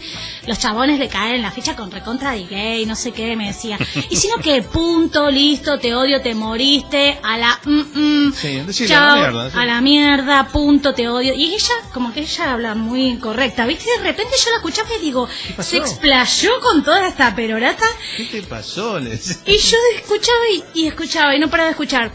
[0.46, 3.46] los chabones le caen en la ficha con recontra de gay, no sé qué, me
[3.48, 3.78] decía.
[4.10, 7.58] Y sino que punto, listo, te odio, te moriste, a la...
[7.64, 9.56] mm, mm, Sí, chao, a la mierda, sí.
[9.58, 11.34] a la mierda, punto, te odio.
[11.34, 13.84] Y ella, como que ella habla muy correcta, ¿viste?
[13.88, 15.28] Y de repente yo la escuchaba y digo,
[15.60, 17.84] se explayó con toda esta perorata.
[18.16, 18.98] ¿Qué te pasó?
[18.98, 19.36] Le decía.
[19.46, 22.12] Y yo escuchaba y, y escuchaba y no paraba de escuchar.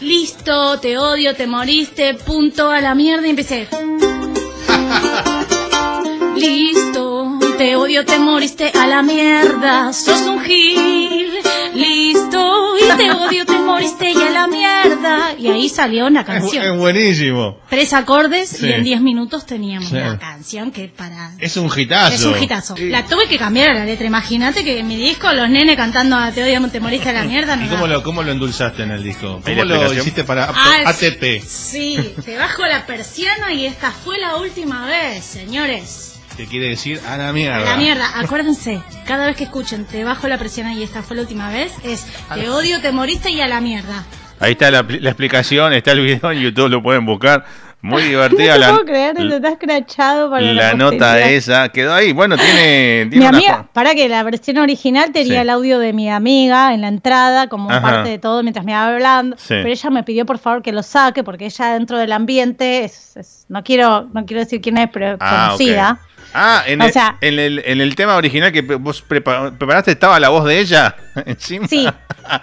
[0.00, 3.68] Listo, te odio, te moriste, punto a la mierda y empecé.
[6.36, 11.30] Listo, te odio, te moriste a la mierda, sos un gil.
[11.74, 15.32] Listo, y te odio, te moriste y a la mierda.
[15.36, 16.78] Y ahí salió una Es, bu- es canción.
[16.78, 17.58] buenísimo.
[17.68, 18.66] Tres acordes Sí.
[18.66, 19.96] y en diez minutos teníamos Sí.
[19.96, 21.32] una canción que para...
[21.40, 22.14] Es un hitazo.
[22.14, 22.74] Es un hitazo.
[22.78, 24.06] La tuve que cambiar a la letra.
[24.06, 27.24] Imagínate que en mi disco, los nenes cantando a Te odio, te moriste a la
[27.24, 27.56] mierda.
[27.56, 29.40] No ¿Y cómo lo, cómo lo endulzaste en el disco?
[29.44, 31.42] ¿Cómo la lo hiciste para Ah, ATP?
[31.44, 36.13] Sí, te bajo la persiana y esta fue la última vez, señores.
[36.36, 37.00] ¿Qué quiere decir?
[37.08, 37.56] A la mierda.
[37.58, 41.14] A la mierda, acuérdense, cada vez que escuchen Te bajo la persiana y esta fue
[41.16, 42.04] la última vez, es
[42.34, 44.04] Te odio, te moriste y a la mierda.
[44.40, 47.44] Ahí está la, la explicación, está el video en YouTube, lo pueden buscar.
[47.80, 51.30] Muy divertida no te la, puedo creer, te está escrachado para la nota posteridad.
[51.32, 51.68] esa.
[51.68, 52.12] Quedó ahí.
[52.12, 55.40] Bueno, tiene, Mi tiene amiga, para que la versión original tenía Sí.
[55.40, 57.82] el audio de mi amiga en la entrada, como Ajá.
[57.82, 59.36] parte de todo mientras me iba hablando.
[59.36, 59.48] Sí.
[59.50, 63.16] Pero ella me pidió por favor que lo saque, porque ella dentro del ambiente es,
[63.18, 65.58] es- no quiero, no quiero decir quién es, pero Ah, ok.
[65.58, 65.98] conocida.
[66.34, 69.92] Ah, en, O el, sea- en, el, en el tema original que vos prepa- preparaste
[69.92, 71.66] estaba la voz de ella encima.
[71.68, 71.88] Sí.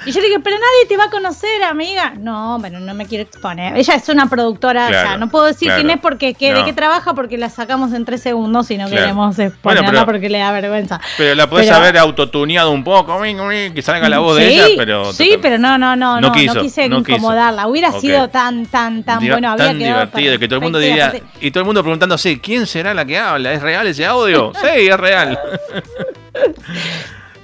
[0.06, 2.14] Y yo le dije, pero nadie te va a conocer, amiga.
[2.16, 3.76] No, pero no me quiero exponer.
[3.76, 5.82] Ella es una productora, Claro, no puedo decir claro.
[5.82, 8.86] quién es porque que, de qué trabaja, porque la sacamos en tres segundos y no
[8.86, 9.02] Claro.
[9.02, 11.02] queremos exponerla Bueno, porque le da vergüenza.
[11.18, 15.12] Pero la podés Pero- haber autotuneado un poco, que salga la voz de ella, pero.
[15.14, 17.14] Sí, pero no, no, no, No no, quiso, no quise no quiso.
[17.18, 17.66] incomodarla.
[17.68, 18.02] Hubiera Ok.
[18.02, 19.50] sido tan, tan, tan Diva- bueno.
[19.52, 21.26] Había tan quedado divertido que todo el mundo perfecto, y diría.
[21.26, 23.52] aparte- Y todo el mundo preguntándose, ¿quién será la que habla?
[23.54, 24.52] ¿Es real ese audio?
[24.60, 25.40] sí, es real.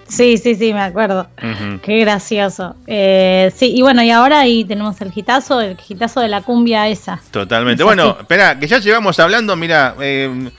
[0.08, 1.28] Sí, sí, sí, me acuerdo.
[1.38, 1.80] Ujú.
[1.82, 2.76] Qué gracioso.
[2.88, 6.88] Eh, sí, y bueno, y ahora ahí tenemos el gitazo, el gitazo de la cumbia
[6.88, 7.20] esa.
[7.30, 7.84] Totalmente.
[7.84, 8.22] Es Bueno, así.
[8.22, 10.50] espera, que ya llevamos hablando, mira, eh,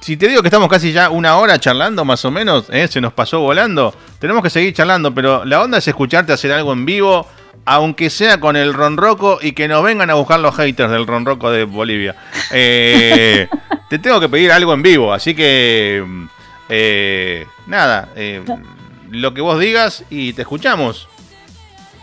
[0.00, 3.00] si te digo que estamos casi ya una hora charlando más o menos, eh, se
[3.00, 6.86] nos pasó volando, tenemos que seguir charlando, pero la onda es escucharte hacer algo en
[6.86, 7.26] vivo,
[7.64, 11.50] aunque sea con el ronroco y que nos vengan a buscar los haters del ronroco
[11.50, 12.14] de Bolivia.
[12.52, 13.48] Eh,
[13.88, 16.04] te tengo que pedir algo en vivo, así que,
[16.68, 18.42] eh, nada, eh,
[19.10, 21.08] lo que vos digas y te escuchamos.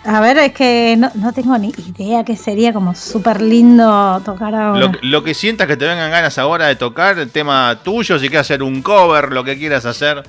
[0.04, 4.56] A ver, es que no, no tengo ni idea que sería como súper lindo tocar
[4.56, 4.80] ahora.
[4.80, 8.28] Lo, lo que sientas que te vengan ganas ahora de tocar, el tema tuyo, si
[8.28, 10.24] quieres hacer un cover, lo que quieras hacer,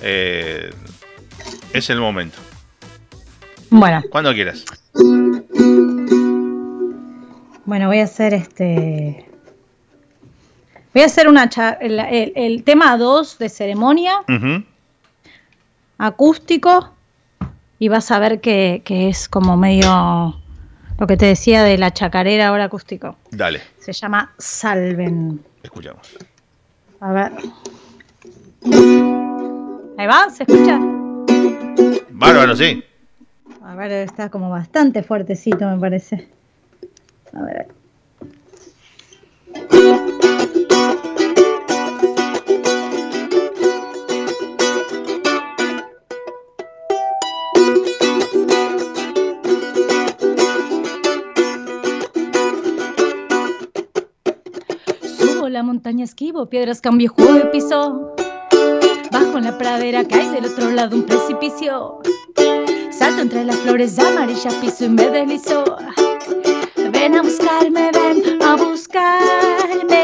[0.00, 0.72] eh,
[1.72, 2.38] es el momento.
[3.70, 4.64] Bueno, Cuando quieras.
[7.64, 9.26] bueno, voy a hacer este.
[10.94, 11.48] Voy a hacer una
[11.80, 14.22] el, el- el tema 2 de ceremonia,
[15.98, 16.90] acústico,
[17.78, 20.34] y vas a ver que, que es como medio
[20.98, 23.16] lo que te decía de la chacarera ahora acústico.
[23.30, 25.40] Dale, Se llama Salven.
[25.62, 26.16] escuchamos.
[27.00, 27.32] A ver.
[29.98, 30.80] Ahí va, ¿se escucha?
[32.10, 32.82] Bárbaro, sí.
[33.68, 36.26] A ver, está como bastante fuertecito, me parece.
[37.34, 37.68] A ver.
[55.02, 58.16] Subo la montaña, esquivo piedras, cambio juego de piso.
[59.12, 62.00] Bajo en la pradera hay del otro lado un precipicio.
[62.98, 65.76] Salto entre las flores amarillas, piso y me deslizo.
[66.90, 69.98] Ven a buscarme, ven a buscarme.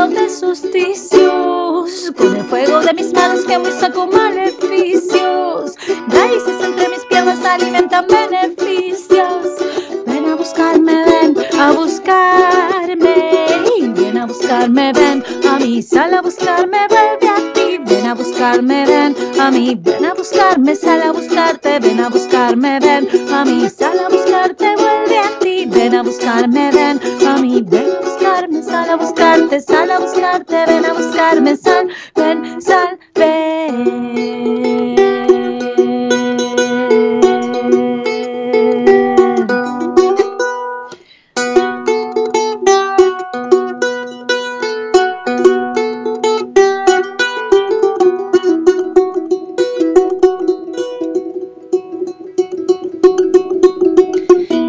[0.00, 5.74] Lleno de susticios Con el fuego de mis manos que me saco maleficios.
[6.08, 9.46] Raíces entre mis piernas alimentan beneficios.
[10.06, 13.14] Ven a buscarme, ven a buscarme.
[13.94, 15.82] Ven a buscarme, ven a mí.
[15.82, 17.78] Sal a buscarme, vuelve a ti.
[17.84, 19.78] Ven a buscarme, ven a mí.
[19.80, 21.78] Ven a buscarme, sal a buscarte.
[21.80, 23.68] Ven a buscarme, ven a mí.
[23.68, 25.66] Sal a buscarte, vuelve a ti.
[25.66, 27.62] Ven a buscarme, ven a mí.
[27.62, 28.09] Ven a
[28.90, 34.96] a buscarte Sal a buscarte, ven a buscarme Sal, ven, sal, ven.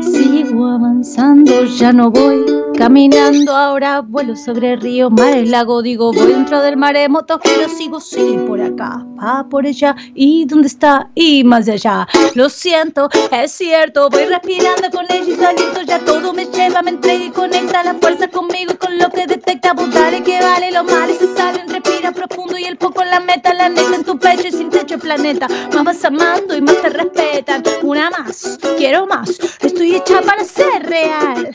[0.01, 2.50] Sigo avanzando, ya no voy
[2.81, 7.69] caminando, ahora vuelo sobre el río, mar, el lago, digo, voy dentro del maremoto, pero
[7.69, 12.07] sigo, sí, por acá, va por allá, y dónde está, y más allá.
[12.33, 16.89] Lo siento, es cierto, voy respirando con ella y saliendo, ya todo me lleva, me
[16.89, 20.85] entrega y conecta la fuerza conmigo y con lo que detecta, dale que vale, los
[20.85, 24.17] males se salen, respira profundo y el poco en la meta, la neta en tu
[24.17, 28.57] pecho y sin techo el planeta, más vas amando y más te respetan, una más,
[28.75, 31.51] quiero más, estoy hecha para ser real.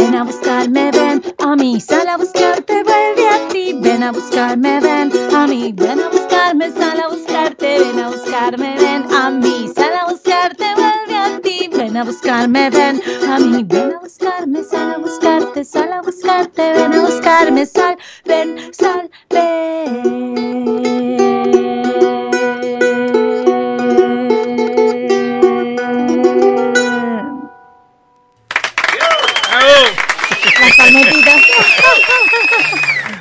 [0.00, 3.74] Ven a buscarme, ven a mí, sal a buscarte, vuelve a ti.
[3.82, 8.76] Ven a buscarme, ven a mí, ven a buscarme, sal a buscarte, ven a buscarme,
[8.78, 11.68] ven a mí, sal a buscarte, vuelve a ti.
[11.76, 16.72] Ven a buscarme, ven a mí, ven a buscarme, sal a buscarte, sal a buscarte,
[16.72, 20.59] ven a buscarme, sal, ven, sal, ven.
[30.80, 31.42] Palmetitas.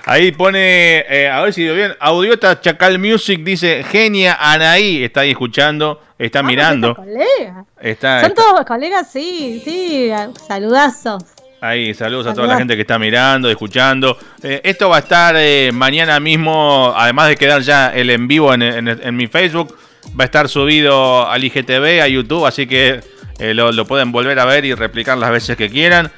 [0.05, 5.21] Ahí pone, eh, a ver si veo bien, Audiota Chacal Music dice, genia Anaí, está
[5.21, 6.91] ahí escuchando, está mirando.
[6.91, 7.65] Ah, colegas.
[7.79, 10.09] Está, Son está- todos colegas, sí, sí.
[10.47, 11.23] Saludazos.
[11.61, 14.17] ahí, saludos a toda la gente que está mirando, escuchando.
[14.41, 18.51] Eh, esto va a estar eh, mañana mismo, además de quedar ya el en vivo
[18.53, 19.77] en, en- en mi Facebook,
[20.19, 23.01] va a estar subido al IGTV, a YouTube, así que
[23.37, 26.11] eh, lo, lo pueden volver a ver y replicar las veces que quieran.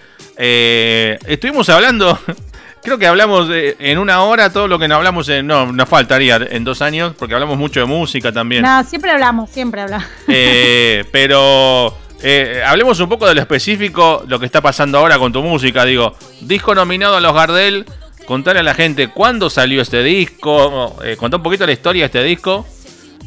[0.43, 2.17] Eh, estuvimos hablando,
[2.83, 6.37] creo que hablamos en una hora todo lo que no hablamos, en, no, nos faltaría
[6.49, 8.63] en dos años, porque hablamos mucho de música también.
[8.63, 10.07] No, siempre hablamos, siempre hablamos.
[10.27, 15.31] Eh, pero eh, hablemos un poco de lo específico, lo que está pasando ahora con
[15.31, 15.85] tu música.
[15.85, 17.85] Digo, disco nominado a los Gardel.
[18.25, 20.97] Contarle a la gente cuándo salió este disco.
[21.03, 22.65] Eh, contá un poquito la historia de este disco.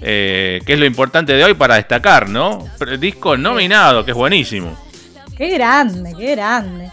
[0.01, 2.67] Eh, que es lo importante de hoy para destacar, ¿no?
[2.79, 4.79] Pero disco nominado, que es buenísimo.
[5.37, 6.91] Qué grande, qué grande.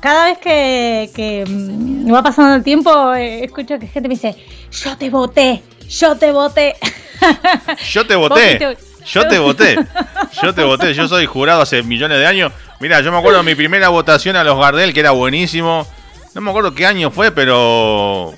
[0.00, 4.36] Cada vez que, que mm, va pasando el tiempo, eh, escucho que gente me dice,
[4.70, 6.76] yo te voté, yo te voté.
[7.90, 8.76] Yo te voté.
[9.06, 9.76] Yo te voté.
[10.42, 10.94] Yo te voté.
[10.94, 12.52] Yo soy jurado hace millones de años.
[12.78, 15.84] Mira, yo me acuerdo de mi primera votación a los Gardel, que era buenísimo.
[16.34, 18.32] No me acuerdo qué año fue, pero.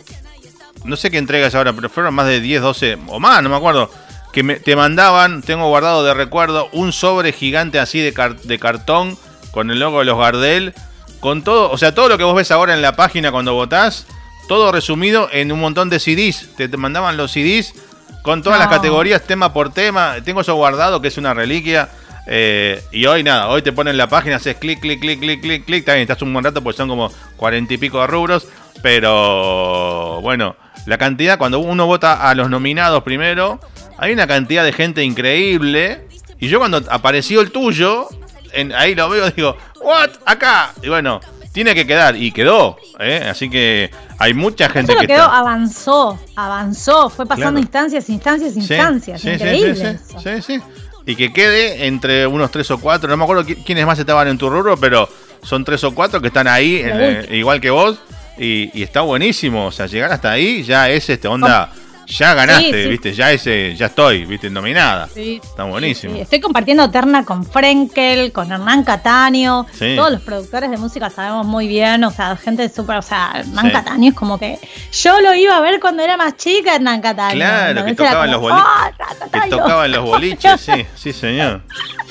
[0.85, 3.57] No sé qué entregas ahora, pero fueron más de 10, 12 o más, no me
[3.57, 3.91] acuerdo.
[4.33, 8.59] Que me- te mandaban, tengo guardado de recuerdo, un sobre gigante así de, car- de
[8.59, 9.19] cartón
[9.51, 10.73] con el logo de los Gardel.
[11.21, 14.07] Con todo, o sea, todo lo que vos ves ahora en la página cuando votás,
[14.49, 16.57] todo resumido en un montón de CDs.
[16.57, 17.75] Te, te mandaban los CDs
[18.23, 20.17] con todas las categorías, tema por tema.
[20.25, 21.89] Tengo eso guardado, que es una reliquia.
[22.27, 25.65] Eh, y hoy nada, hoy te ponen la página, haces clic, clic, clic, clic, clic,
[25.65, 25.85] clic.
[25.85, 28.47] También estás un buen rato porque son como cuarenta y pico de rubros.
[28.83, 30.57] Pero bueno,
[30.87, 33.61] la cantidad, cuando uno vota a los nominados primero,
[33.99, 36.07] hay una cantidad de gente increíble.
[36.39, 38.09] Y yo cuando apareció el tuyo,
[38.53, 40.11] en, ahí lo veo, digo, ¿what?
[40.25, 40.73] Acá.
[40.83, 41.21] Y bueno,
[41.53, 42.17] tiene que quedar.
[42.17, 42.77] Y quedó.
[42.99, 43.27] ¿eh?
[43.31, 45.39] Así que hay mucha gente Eso que quedó, está.
[45.39, 47.59] avanzó, avanzó, fue pasando Claro.
[47.61, 49.21] instancias, instancias, instancias.
[49.21, 49.99] sí, Increíble.
[50.23, 50.61] sí, sí.
[51.07, 53.09] Y que quede entre unos tres o cuatro.
[53.09, 55.09] No me acuerdo qui- quiénes más estaban en tu rubro, pero
[55.43, 57.99] son tres o cuatro que están ahí, eh, igual que vos.
[58.39, 59.67] Y, y está buenísimo.
[59.67, 61.71] O sea, llegar hasta ahí ya es este onda.
[62.11, 62.89] Ya ganaste, Sí, sí.
[62.89, 63.13] ¿viste?
[63.15, 64.51] Ya ese, ya estoy, ¿viste?
[64.51, 65.09] Nominada.
[65.15, 66.17] Sí, Está buenísimo.
[66.17, 69.65] Estoy compartiendo terna con Frenkel, con Hernán Cataño.
[69.97, 73.71] Todos los productores de música sabemos muy bien, o sea, gente súper, o sea, Hernán.
[73.71, 74.59] Cataño es como que
[74.93, 77.37] yo lo iba a ver cuando era más chica, Hernán Cataño.
[77.37, 78.67] Claro, que tocaban los como, boliches.
[78.69, 79.57] "Ah, Hernán Que Cataño".
[79.57, 81.63] tocaban los boliches, sí, sí, señor.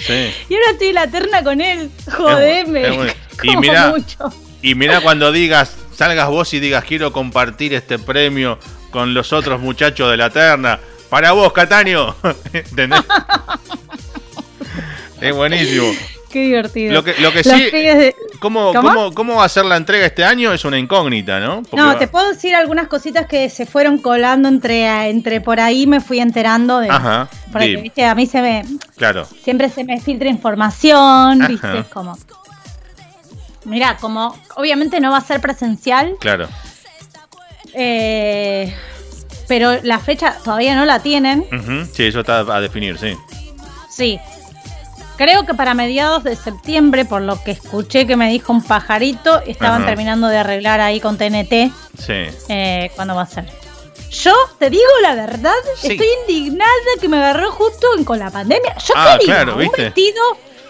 [0.07, 1.91] Y ahora estoy en la terna con él.
[2.11, 2.87] Jodeme.
[2.87, 3.13] es bueno.
[3.43, 4.33] Y mucho.
[4.61, 8.59] Y mirá cuando digas, salgas vos y digas, quiero compartir este premio
[8.91, 10.79] con los otros muchachos de la terna.
[11.09, 12.15] Para vos, Cataño.
[12.53, 13.01] ¿Entendés?
[15.21, 15.87] es buenísimo.
[16.29, 16.93] Qué divertido.
[16.93, 18.81] Lo que, lo que sí, de- ¿cómo, ¿Cómo?
[18.93, 20.53] cómo, cómo va a ser la entrega este año?
[20.53, 21.63] Es una incógnita, ¿no?
[21.63, 25.59] Porque No, va- te puedo decir algunas cositas que se fueron colando entre, entre por
[25.59, 26.89] ahí, me fui enterando de.
[26.89, 27.75] Ajá, Porque, di.
[27.77, 28.63] viste, a mí se me.
[28.95, 29.25] Claro.
[29.25, 31.47] Siempre se me filtra información, Ajá.
[31.47, 32.15] viste, es como.
[33.65, 36.47] Mira, como obviamente no va a ser presencial, Claro.
[37.73, 38.75] Eh,
[39.47, 41.45] pero la fecha todavía no la tienen.
[41.93, 43.15] Sí, eso está a definir, sí.
[43.89, 44.19] Sí.
[45.17, 49.41] Creo que para mediados de septiembre, por lo que escuché que me dijo un pajarito,
[49.41, 52.13] estaban terminando de arreglar ahí con TNT Sí.
[52.47, 53.45] eh, cuándo va a ser.
[54.11, 55.91] Yo te digo la verdad, Sí.
[55.91, 58.75] estoy indignada que me agarró justo con la pandemia.
[58.77, 59.81] Yo Ah, quería claro, un ¿viste?
[59.83, 60.21] vestido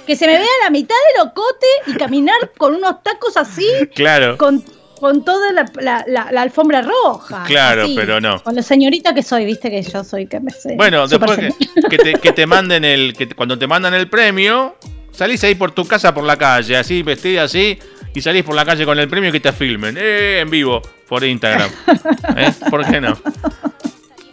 [0.07, 4.35] que se me vea la mitad del ocote y caminar con unos tacos así, Claro.
[4.37, 4.63] con,
[4.99, 7.43] con toda la, la- la- la alfombra roja.
[7.45, 8.41] Claro, así, pero no.
[8.43, 10.75] Con lo señorita que soy, viste que yo soy que me sé.
[10.75, 11.53] Bueno, después que,
[11.89, 13.13] que te, que te manden el.
[13.17, 14.75] Que te- cuando te mandan el premio,
[15.11, 17.77] salís ahí por tu casa por la calle, así, vestida así,
[18.13, 19.95] y salís por la calle con el premio y que te filmen.
[19.99, 21.69] Eh, en vivo, por Instagram.
[22.37, 22.51] ¿Eh?
[22.69, 23.17] ¿Por qué no?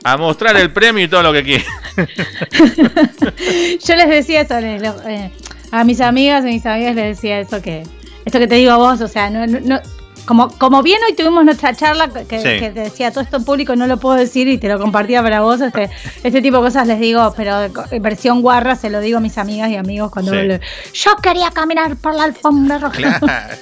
[0.04, 1.66] A mostrar el premio y todo lo que quieras.
[3.84, 5.30] Yo les decía eso les- lo- eh,
[5.72, 7.82] a mis amigas y mis amigas les decía eso que
[8.24, 9.80] esto que te digo a vos, o sea, no, no, no-
[10.26, 12.60] como, como bien hoy tuvimos nuestra charla que, que- Sí.
[12.60, 15.22] que te decía todo esto en público no lo puedo decir y te lo compartía
[15.22, 15.88] para vos, este,
[16.22, 19.38] este tipo de cosas les digo, pero en versión guarra se lo digo a mis
[19.38, 20.38] amigas y amigos cuando Sí.
[20.38, 20.58] hablo,
[20.92, 22.96] yo quería caminar por la alfombra roja.
[22.96, 23.56] Claro.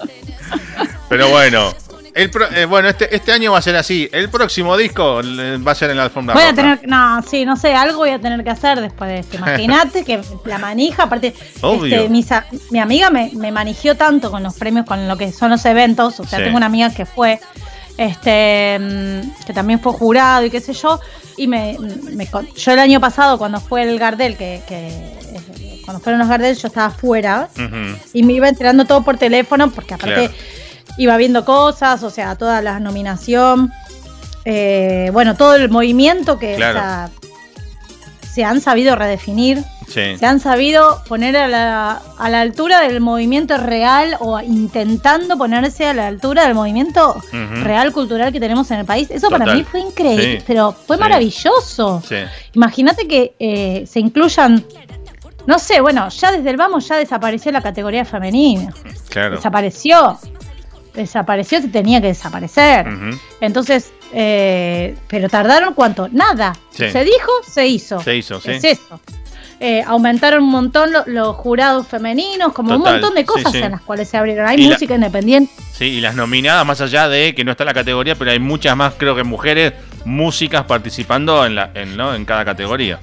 [1.08, 1.72] Pero bueno.
[2.14, 4.08] El pro- eh, bueno, este, este año va a ser así.
[4.12, 7.44] El próximo disco eh, va a ser en la alfombra Voy a tener, no, sí,
[7.44, 9.36] no sé, algo voy a tener que hacer después de esto.
[9.38, 11.96] Imagínate que la manija, aparte, Obvio.
[11.96, 12.28] este, mis
[12.70, 16.20] mi amiga me, me manigió tanto con los premios, con lo que son los eventos.
[16.20, 16.44] O sea, Sí.
[16.44, 17.40] tengo una amiga que fue,
[17.98, 21.00] este, mm, que también fue jurado y qué sé yo.
[21.36, 21.76] Y me,
[22.12, 26.56] me yo el año pasado, cuando fue el Gardel, que, que cuando fueron los Gardel,
[26.56, 27.98] yo estaba fuera Ujú.
[28.12, 30.28] y me iba enterando todo por teléfono, porque aparte.
[30.28, 30.34] Claro.
[30.96, 33.72] Iba viendo cosas, o sea, toda la nominación,
[34.44, 37.10] eh, bueno, todo el movimiento que o sea,
[38.32, 40.16] se han sabido redefinir, Sí.
[40.18, 45.86] se han sabido poner a la, a la altura del movimiento real o intentando ponerse
[45.86, 47.22] a la altura del movimiento
[47.62, 49.10] real cultural que tenemos en el país.
[49.10, 50.44] Eso para mí fue increíble, Sí.
[50.46, 51.00] pero fue Sí.
[51.02, 52.02] maravilloso.
[52.54, 54.64] Imagínate que eh, se incluyan,
[55.46, 58.72] no sé, bueno, ya desde el vamos ya desapareció la categoría femenina.
[59.10, 59.36] Claro.
[59.36, 60.18] Desapareció.
[60.94, 62.86] Desapareció, se tenía que desaparecer.
[63.40, 66.08] Entonces, eh, pero tardaron cuánto?
[66.10, 66.54] Nada.
[66.70, 66.90] Sí.
[66.90, 68.00] Se dijo, se hizo.
[68.00, 68.52] Se hizo, sí.
[68.52, 69.00] Es eso.
[69.60, 73.58] Eh, aumentaron un montón lo- los jurados femeninos, como un montón de cosas sí.
[73.58, 74.46] en las cuales se abrieron.
[74.46, 75.52] Hay Y la- música independiente.
[75.72, 78.38] Sí, y las nominadas, más allá de que no está en la categoría, pero hay
[78.40, 79.72] muchas más, creo que mujeres,
[80.04, 82.14] músicas participando en, la, en, ¿no?
[82.14, 82.98] en cada categoría.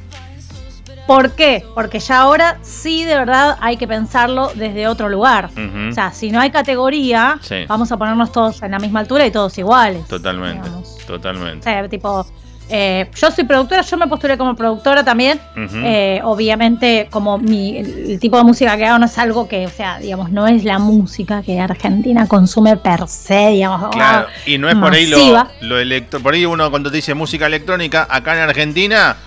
[1.07, 1.65] ¿Por qué?
[1.73, 5.49] Porque ya ahora sí de verdad hay que pensarlo desde otro lugar.
[5.89, 7.65] O sea, si no hay categoría, Sí.
[7.67, 10.07] vamos a ponernos todos en la misma altura y todos iguales.
[10.07, 10.97] Totalmente, digamos.
[11.03, 11.63] O totalmente.
[11.63, 12.25] sea, tipo,
[12.69, 15.39] eh, yo soy productora, yo me postulé como productora también.
[15.57, 19.65] Eh, obviamente, como mi, el, el tipo de música que hago no es algo que,
[19.65, 23.89] o sea, digamos, no es la música que Argentina consume per se, digamos.
[23.91, 25.17] Claro, y no es por ahí lo,
[25.61, 26.21] lo electro.
[26.21, 29.17] Por ahí uno cuando te dice música electrónica, acá en Argentina,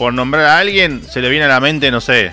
[0.00, 2.32] por nombrar a alguien, se le viene a la mente, no sé,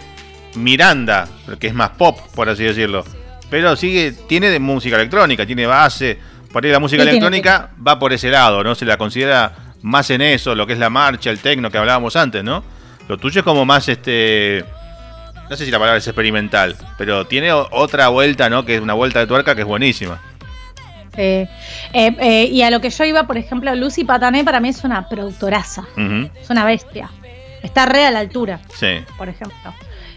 [0.55, 1.27] Miranda,
[1.59, 3.03] que es más pop, por así decirlo.
[3.49, 6.17] Pero sigue, tiene de música electrónica, tiene base.
[6.53, 8.73] Por ahí la música Sí, tiene, electrónica va por ese lado, ¿no?
[8.73, 9.51] Se la considera
[9.81, 12.63] más en eso, lo que es la marcha, el tecno que hablábamos antes, ¿no?
[13.09, 14.63] Lo tuyo es como más este.
[15.49, 18.63] No sé si la palabra es experimental, pero tiene otra vuelta, ¿no?
[18.63, 20.21] Que es una vuelta de tuerca que es buenísima.
[21.17, 21.49] Eh,
[21.93, 24.83] eh, eh, y a lo que yo iba, por ejemplo, Lucy Patané para mí es
[24.83, 27.09] una productoraza, es una bestia.
[27.67, 28.59] Está re a la altura.
[28.75, 28.87] Sí.
[29.17, 29.73] por ejemplo.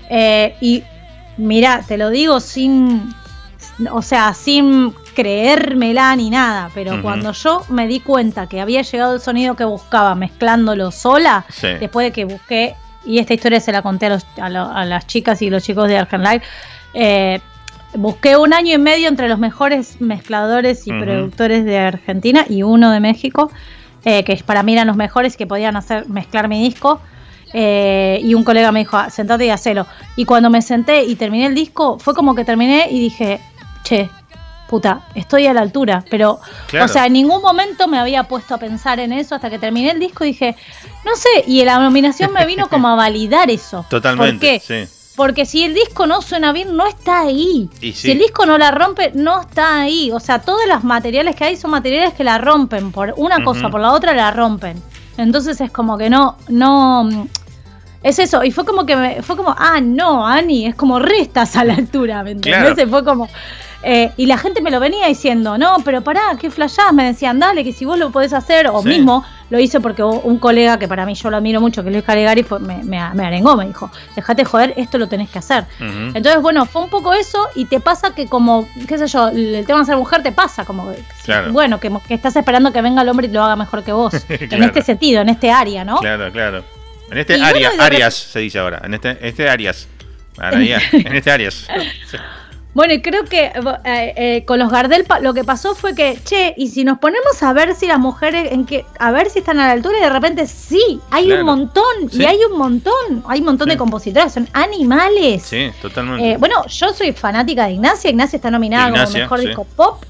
[0.09, 0.83] Eh, y
[1.37, 3.13] mira, te lo digo sin,
[3.93, 9.15] o sea, sin creérmela ni nada, pero cuando yo me di cuenta que había llegado
[9.15, 11.69] el sonido que buscaba mezclándolo sola, Sí.
[11.81, 12.75] después de que busqué,
[13.05, 15.63] y esta historia se la conté a, los- a lo- a las chicas y los
[15.63, 16.43] chicos de Argen Live,
[16.95, 17.41] eh,
[17.95, 22.91] busqué un año y medio entre los mejores mezcladores y productores de Argentina y uno
[22.93, 23.51] de México,
[24.05, 27.01] eh, que para mí eran los mejores que podían hacer mezclar mi disco.
[27.53, 29.87] Eh, y un colega me dijo, "Ah, sentate y hacelo.
[30.17, 33.41] Y cuando me senté y terminé el disco, fue como que terminé y dije,
[33.83, 34.09] che,
[34.69, 36.05] puta, estoy a la altura.
[36.11, 36.39] Pero,
[36.69, 36.85] Claro.
[36.87, 39.91] o sea, en ningún momento me había puesto a pensar en eso hasta que terminé
[39.91, 40.55] el disco y dije,
[41.05, 43.85] no sé, y la nominación me vino como a validar eso.
[43.91, 44.33] Totalmente.
[44.33, 44.87] ¿Por qué?
[44.89, 44.97] Sí.
[45.17, 47.69] Porque si el disco no suena bien, no está ahí.
[47.93, 50.11] Si el disco no la rompe, no está ahí.
[50.13, 52.91] O sea, todos los materiales que hay son materiales que la rompen.
[52.93, 53.45] Por una Ujú.
[53.47, 54.81] cosa, por la otra la rompen.
[55.19, 57.09] Entonces es como que no, no.
[58.03, 58.43] Es eso.
[58.45, 61.75] Y fue como que me, fue como, ah, no, Ani, es como restas a la
[61.75, 62.73] altura, ¿me entendés?
[62.75, 62.91] Claro.
[62.91, 63.29] Fue como.
[63.83, 67.39] eh, y la gente me lo venía diciendo, no, pero pará, qué flashás, me decían,
[67.39, 68.89] dale, que si vos lo podés hacer, o Sí.
[68.89, 72.05] mismo lo hice porque un colega que para mí yo lo admiro mucho, que Luis
[72.05, 75.65] Caligari, fue- me, me, me arengó, me dijo, dejate joder, esto lo tenés que hacer.
[75.81, 79.65] Entonces, bueno, fue un poco eso y te pasa que como, qué sé yo, el
[79.67, 80.93] tema de ser mujer te pasa, como,
[81.25, 81.53] Claro.
[81.53, 84.13] bueno, que, que estás esperando que venga el hombre y lo haga mejor que vos,
[84.29, 85.99] en este sentido, en este área, ¿no?
[85.99, 86.65] Claro, claro.
[87.11, 88.81] En este Y área, de Arias se dice ahora.
[88.85, 89.89] En este, este Arias.
[90.39, 90.83] Arias.
[90.93, 91.67] en este Arias.
[92.11, 92.17] Sí.
[92.73, 96.55] Bueno, y creo que eh, eh, con los Gardel lo que pasó fue que, che,
[96.57, 99.59] y si nos ponemos a ver si las mujeres, en que, a ver si están
[99.59, 101.41] a la altura, y de repente sí, hay Claro.
[101.41, 102.23] un montón, Sí.
[102.23, 103.73] y hay un montón, hay un montón Sí.
[103.73, 105.43] de compositoras, son animales.
[105.43, 106.31] Sí, totalmente.
[106.31, 109.47] Eh, bueno, yo soy fanática de Ignacia, Ignacia está nominada Ignacia, como mejor sí.
[109.49, 110.05] disco pop.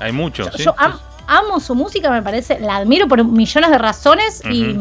[0.00, 0.44] Hay mucho.
[0.44, 4.42] Yo, sí, yo am- amo su música, me parece, la admiro por millones de razones
[4.50, 4.76] y.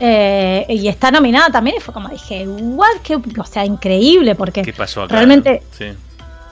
[0.00, 4.62] eh, y está nominada también y fue como dije, what, qué, o sea, increíble porque
[4.62, 5.14] ¿Qué pasó acá?
[5.14, 5.86] realmente Sí,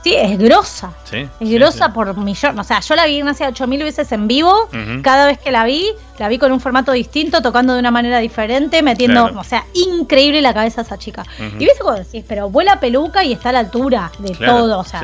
[0.02, 0.92] sí, es grosa.
[1.04, 1.28] sí.
[1.40, 1.92] Es sí, grosa sí.
[1.92, 2.58] por millón.
[2.58, 4.68] O sea, yo la vi Ignacia 8000 veces en vivo.
[5.02, 5.86] Cada vez que la vi,
[6.18, 9.24] la vi con un formato distinto, tocando de una manera diferente, metiendo.
[9.24, 9.40] Claro.
[9.40, 11.24] O sea, increíble la cabeza de esa chica.
[11.38, 14.78] Y viste cuando decís, pero vuela peluca y está a la altura de Claro, todo.
[14.78, 15.00] O sea,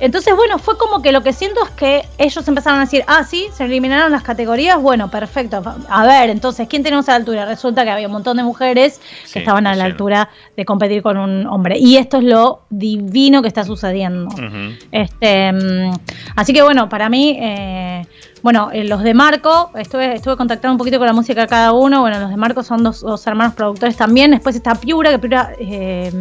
[0.00, 3.22] entonces, bueno, fue como que lo que siento es que ellos empezaron a decir, ah,
[3.22, 5.62] sí, se eliminaron las categorías, bueno, perfecto.
[5.90, 7.44] A ver, entonces, ¿quién tenemos a la altura?
[7.44, 8.98] Resulta que había un montón de mujeres
[9.30, 11.78] que estaban a la altura de competir con un hombre.
[11.78, 14.19] Y esto es lo divino que está sucediendo.
[14.92, 15.92] Este, mm,
[16.36, 18.06] así que bueno, para mí, eh,
[18.42, 21.72] bueno, eh, los de Marco, estuve, estuve contactando un poquito con la música de cada
[21.72, 22.00] uno.
[22.00, 24.30] Bueno, los de Marco son dos, dos hermanos productores también.
[24.30, 26.12] Después está Piura, que Piura eh,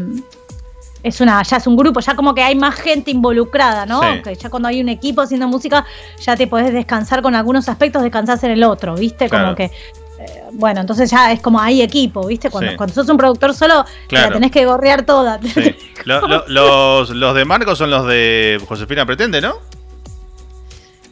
[1.02, 4.02] es una, ya es un grupo, ya como que hay más gente involucrada, ¿no?
[4.02, 4.22] Sí.
[4.24, 5.86] Que ya cuando hay un equipo haciendo música,
[6.20, 9.30] ya te podés descansar con algunos aspectos, descansás en el otro, ¿viste?
[9.30, 9.46] Claro.
[9.46, 9.72] Como que.
[10.30, 12.50] Eh, bueno, entonces ya es como hay equipo, ¿viste?
[12.50, 12.78] Cuando, Sí.
[12.78, 14.28] cuando sos un productor solo, Claro.
[14.30, 15.40] la tenés que gorrear toda.
[15.42, 15.76] Sí.
[16.06, 19.56] Lo- lo- los, los de Marcos son los de Josefina Pretende, ¿no?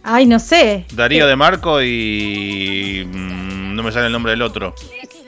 [0.04, 0.86] Ay, no sé.
[0.94, 3.06] Darío de Marco y.
[3.12, 4.74] mm, no me sale el nombre del otro.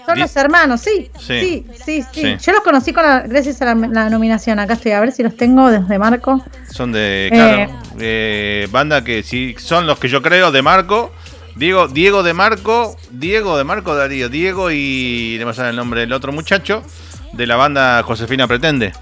[0.05, 1.09] Son Di- los hermanos, sí.
[1.19, 1.65] Sí.
[1.85, 2.37] Sí, sí.
[2.41, 4.57] Yo los conocí con la- gracias a la, la nominación.
[4.57, 6.41] Acá estoy, a ver si los tengo desde Marco.
[6.71, 7.27] Son de.
[7.27, 7.29] Eh.
[7.29, 11.11] Claro, eh, banda que sí son los que yo creo de Marco.
[11.59, 16.13] Diego, Diego de Marco, Diego de Marco Darío, Diego y me sale el nombre del
[16.13, 16.81] otro muchacho
[17.33, 18.93] de la banda Josefina Pretende.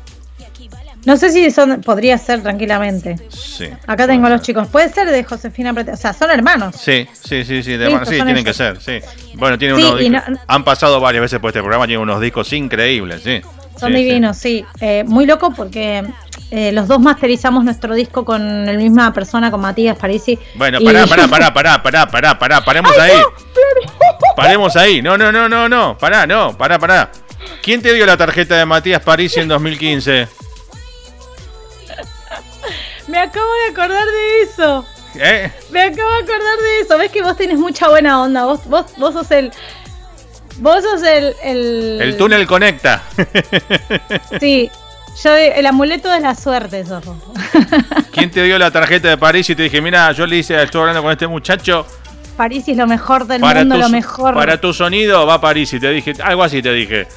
[1.05, 3.15] No sé si son, podría ser tranquilamente.
[3.29, 3.69] Sí.
[3.85, 4.67] Acá tengo a los chicos.
[4.67, 6.75] Puede ser de Josefina Prete- O sea, son hermanos.
[6.77, 8.99] Sí, sí, sí, sí, de Sí, Mar- sí, tienen que ser, sí.
[9.35, 12.19] Bueno, tienen Sí, unos discos- no- han pasado varias veces por este programa, tienen unos
[12.19, 13.39] discos increíbles, sí.
[13.79, 13.99] Son sí.
[13.99, 14.65] divinos, sí.
[14.81, 16.03] Eh, muy loco porque
[16.51, 20.37] eh, los dos masterizamos nuestro disco con la misma persona, con Matías Parisi.
[20.55, 23.21] Bueno, Y- pará, pará, pará, pará, pará, pará, pará, paremos ahí.
[24.35, 25.01] Paremos ahí.
[25.01, 25.97] No, no, no, no, no.
[25.97, 27.11] Pará, no, pará, pará.
[27.61, 30.27] ¿Quién te dio la tarjeta de Matías Parisi en 2015?
[33.07, 34.85] Me acabo de acordar de eso.
[35.15, 35.51] ¿Eh?
[35.71, 36.97] Me acabo de acordar de eso.
[36.97, 38.45] Ves que vos tenés mucha buena onda.
[38.45, 39.51] Vos, vos, vos sos el.
[40.57, 41.33] Vos sos el.
[41.43, 43.03] El, El túnel conecta.
[44.39, 44.69] Sí.
[45.23, 47.03] Yo, el amuleto de la suerte, vos.
[48.11, 50.81] ¿Quién te dio la tarjeta de París y te dije, mira, yo le hice, estoy
[50.81, 51.85] hablando con este muchacho,
[52.35, 54.34] París es lo mejor del para mundo, tu, lo mejor.
[54.35, 57.07] para tu sonido va París y te dije, algo así te dije.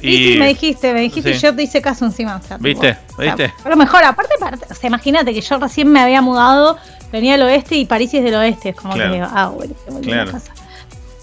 [0.00, 1.38] Sí, sí, me dijiste, me dijiste Sí.
[1.38, 2.36] y yo te hice caso encima.
[2.36, 2.94] o sea, ¿Viste?
[2.94, 3.54] tipo, o sea, ¿Viste?
[3.70, 6.76] lo mejor, aparte, aparte, o sea, imagínate que yo recién me había mudado,
[7.12, 8.70] venía del oeste y París es del oeste.
[8.70, 9.10] Es como Claro.
[9.12, 10.32] que digo, ah, bueno, Claro.
[10.32, 10.52] casa.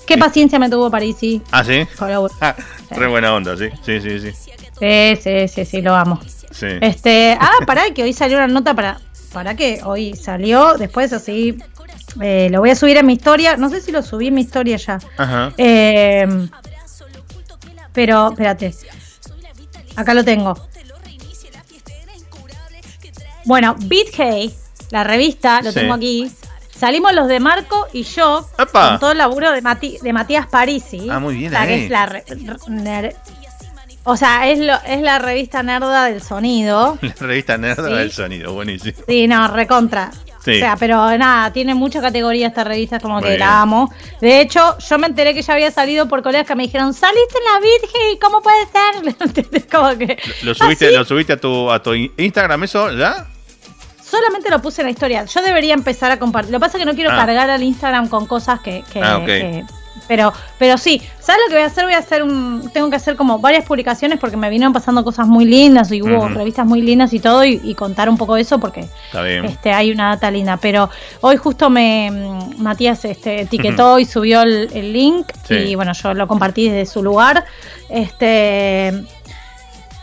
[0.08, 0.20] Qué Sí.
[0.20, 1.42] paciencia me tuvo Parisi.
[1.52, 1.86] ¿Ah, sí?
[2.00, 2.56] Pero bueno, Ah,
[2.90, 3.68] re buena onda, sí.
[3.86, 4.32] Sí, sí, sí.
[4.82, 6.20] Sí, sí, sí, sí, lo amo.
[6.52, 6.66] Sí.
[6.82, 9.00] Este, ah, pará, que hoy salió una nota para.
[9.32, 9.80] ¿Para qué?
[9.86, 11.58] Hoy salió, después así.
[12.20, 13.56] eh, lo voy a subir en mi historia.
[13.58, 15.00] No sé si lo subí en mi historia ya.
[15.18, 15.54] Ajá.
[15.58, 16.28] Eh,
[17.94, 18.74] pero, espérate.
[19.96, 20.56] Acá lo tengo.
[23.46, 24.54] Bueno, Beat Hey,
[24.92, 25.80] la revista, lo Sí.
[25.80, 26.32] tengo aquí.
[26.76, 31.08] Salimos los de Marco y yo con todo el laburo de, Mati- de Matías Parisi.
[31.10, 31.84] Ah, muy bien sea, que ahí.
[31.84, 32.24] es la re-
[34.04, 36.98] o sea, es, lo, es la revista nerda del sonido.
[37.02, 37.94] La revista Nerd Sí.
[37.94, 38.98] del sonido, buenísimo.
[39.08, 40.12] Sí, no, recontra.
[40.44, 40.56] Sí.
[40.56, 43.42] O sea, pero nada, tiene mucha categoría esta revista, como Muy que bien.
[43.42, 43.94] la amo.
[44.22, 47.36] De hecho, yo me enteré que ya había salido por colegas que me dijeron, saliste
[47.38, 49.16] en la Virgen, ¿cómo puede ser?
[49.22, 49.66] ¿Entendés?
[49.72, 50.18] como que.
[50.42, 53.28] ¿Lo subiste, ¿Lo subiste a tu, a tu Instagram eso ya?
[54.04, 55.26] Solamente lo puse en la historia.
[55.26, 56.52] Yo debería empezar a compartir.
[56.52, 57.18] Lo que pasa es que no quiero Ah.
[57.18, 58.84] cargar al Instagram con cosas que.
[58.92, 59.26] que- Ah, ok.
[59.26, 59.64] que-
[60.12, 61.86] pero, pero sí, ¿sabes lo que voy a hacer?
[61.86, 62.70] Voy a hacer un.
[62.74, 66.28] Tengo que hacer como varias publicaciones porque me vinieron pasando cosas muy lindas y hubo
[66.28, 69.46] revistas muy lindas y todo, y, y contar un poco eso porque Está bien.
[69.46, 70.90] Este, hay una data linda, pero
[71.22, 72.12] hoy justo me
[72.58, 75.56] Matías este, etiquetó y subió el, el link Sí.
[75.56, 77.46] y bueno, yo lo compartí desde su lugar.
[77.88, 78.92] Este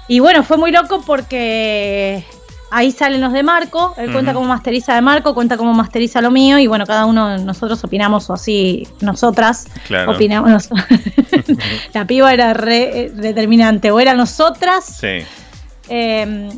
[0.09, 2.25] y bueno, fue muy loco porque
[2.71, 6.31] ahí salen los de Marco, él cuenta cómo masteriza de Marco, cuenta cómo masteriza lo
[6.31, 10.13] mío y bueno, cada uno de nosotros opinamos o así, nosotras Claro.
[10.13, 10.69] opinamos.
[11.95, 15.25] La piba era re eh, determinante, o era nosotras Sí.
[15.89, 16.49] eh,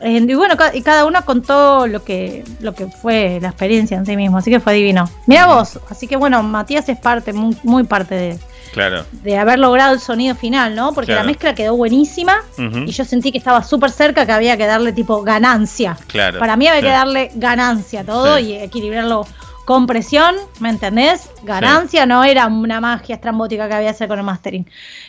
[0.00, 3.96] eh, y bueno, ca- y cada uno contó lo que, lo que fue la experiencia
[3.96, 5.08] en sí mismo, así que fue divino.
[5.26, 8.38] Mira vos, así que bueno, Matías es parte, muy, muy parte de,
[8.72, 9.04] Claro.
[9.10, 10.92] de haber logrado el sonido final, ¿no?
[10.92, 11.22] Porque Claro.
[11.22, 14.92] la mezcla quedó buenísima y yo sentí que estaba súper cerca, que había que darle
[14.92, 15.96] tipo ganancia.
[16.06, 16.38] Claro.
[16.38, 18.44] Para mí había que darle ganancia a todo Sí.
[18.44, 19.26] y equilibrarlo
[19.70, 21.30] con presión, ¿me entendés?
[21.44, 24.66] Ganancia no era una magia estrambótica que había que hacer con el mastering.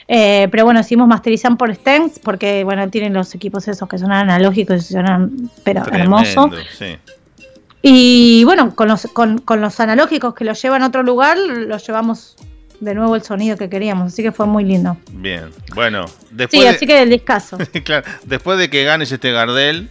[0.07, 4.11] Eh, pero bueno, hicimos masterizar por Stens porque, bueno, tienen los equipos esos que son
[4.11, 6.51] analógicos y suenan, pero hermoso.
[6.77, 6.95] Sí.
[7.81, 11.87] Y bueno, con los, con, con los analógicos que los llevan a otro lugar, los
[11.87, 12.35] llevamos
[12.79, 14.95] de nuevo el sonido que queríamos, así que fue muy lindo.
[15.11, 15.45] Bien.
[15.73, 17.57] Bueno, después Sí, de- así que del discazo.
[17.83, 19.89] claro, después de que ganes este Gardel,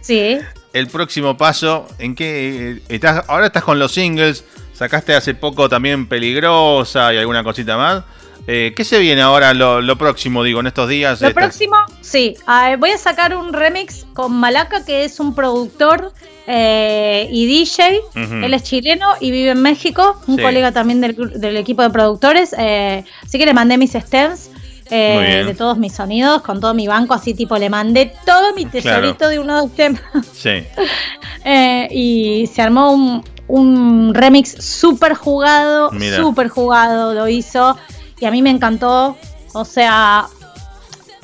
[0.00, 0.38] Sí.
[0.72, 3.24] el próximo paso, ¿en qué eh, estás?
[3.28, 8.04] Ahora estás con los singles, sacaste hace poco también Peligrosa y alguna cosita más.
[8.46, 11.20] Eh, ¿Qué se viene ahora lo, lo próximo, digo, en estos días?
[11.20, 12.36] Lo próximo, sí,
[12.78, 16.12] voy a sacar un remix con Malaca, que es un productor
[16.46, 18.00] eh, y DJ.
[18.14, 20.42] Él es chileno y vive en México, un Sí.
[20.42, 22.54] colega también del equipo de productores.
[22.58, 24.50] eh, así que le mandé mis stems.
[24.90, 28.66] Eh, de todos mis sonidos, con todo mi banco, así tipo le mandé todo mi
[28.66, 30.02] tesorito de uno de los temas.
[30.32, 30.64] Sí,
[31.44, 37.78] Eh, y se armó un, un remix súper jugado, súper jugado, lo hizo.
[38.20, 39.16] Y a mí me encantó.
[39.54, 40.26] O sea,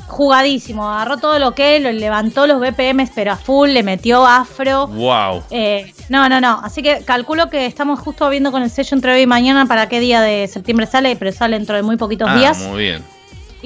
[0.07, 0.89] jugadísimo.
[0.91, 4.87] Agarró todo lo que, lo levantó los BPMs, pero a full, le metió afro.
[4.87, 5.43] wow.
[5.51, 6.61] Eh, no, no, no.
[6.65, 9.89] Así que calculo que estamos justo viendo con el sello entre hoy y mañana para
[9.89, 12.59] qué día de septiembre sale, pero sale dentro de muy poquitos Ah, días.
[12.59, 13.05] muy bien.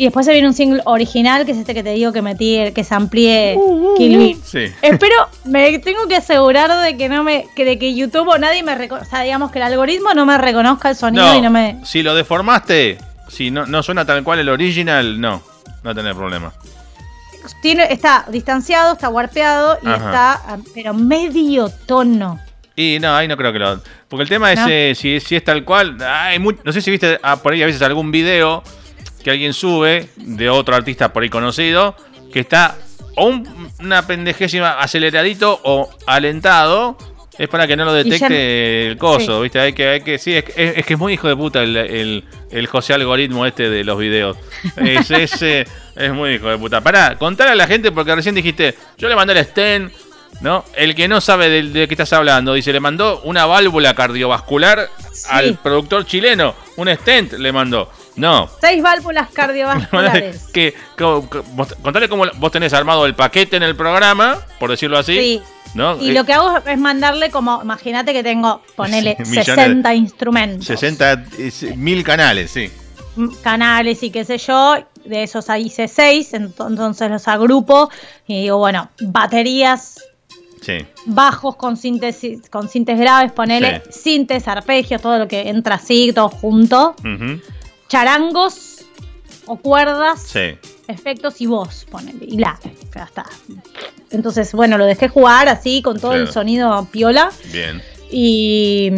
[0.01, 2.56] Y después se viene un single original, que es este que te digo que metí,
[2.56, 3.59] el que se amplíe
[3.98, 4.40] Kill Bill.
[4.43, 4.72] Sí.
[4.81, 5.14] Espero,
[5.44, 8.74] me tengo que asegurar de que no me, que de que YouTube o nadie me
[8.74, 11.81] reconozca, o sea, digamos que el algoritmo no me reconozca el sonido y no me.
[11.85, 12.97] si lo deformaste,
[13.28, 15.43] si no, no suena tal cual el original, no,
[15.85, 16.51] no tenés problema.
[17.60, 19.97] Tiene, está distanciado, está warpeado y Ajá.
[19.97, 22.40] está, ah, pero medio tono.
[22.74, 23.82] Y no, ahí no creo que lo.
[24.09, 24.66] Porque el tema es No.
[24.66, 25.98] eh, si, si es tal cual.
[26.02, 28.62] Hay no sé si viste ah, por ahí a veces algún video
[29.22, 31.94] que alguien sube de otro artista por ahí conocido
[32.32, 32.76] que está
[33.16, 36.97] o un- una pendejésima aceleradito o alentado.
[37.38, 39.42] Es para que no lo ya detecte el coso, sí.
[39.44, 39.60] ¿viste?
[39.60, 41.62] Hay que, hay que, sí, es, que- es- es que es muy hijo de puta
[41.62, 44.36] el, el, el José algoritmo este de los videos.
[44.76, 46.82] Es, es, es muy hijo de puta.
[46.82, 49.90] Pará, contale a la gente porque recién dijiste, yo le mandé el Sten,
[50.42, 50.64] ¿no?
[50.76, 54.88] El que no sabe de, de qué estás hablando, dice, le mandó una válvula cardiovascular
[55.12, 55.26] Sí.
[55.30, 57.90] al productor chileno, un stent le mandó.
[58.16, 58.48] No.
[58.60, 60.44] Seis válvulas cardiovasculares.
[60.52, 64.70] que, que- que- vos- contale cómo vos tenés armado el paquete en el programa, por
[64.70, 65.18] decirlo así.
[65.18, 65.42] Sí.
[65.74, 65.96] ¿no?
[66.02, 69.54] Y Eh, lo que hago es mandarle como, imagínate que tengo, ponele Sí, millones de-
[69.54, 70.66] 60 instrumentos.
[70.66, 72.70] 60 es- mil canales, sí.
[73.42, 77.90] canales y qué sé yo, de esos ahí hice seis, ento- entonces los agrupo
[78.26, 79.96] y digo, bueno, baterías,
[80.60, 80.78] Sí.
[81.06, 84.00] bajos con síntesis, con sintes graves, ponele, Sí.
[84.02, 86.94] sintes, arpegios, todo lo que entra así, todo junto,
[87.90, 88.84] charangos
[89.46, 90.56] o cuerdas, Sí.
[90.86, 92.58] efectos y voz, ponele, y bla,
[92.94, 93.26] ya está.
[94.10, 97.82] Entonces, bueno, lo dejé jugar así con todo el sonido piola Bien.
[98.10, 98.90] y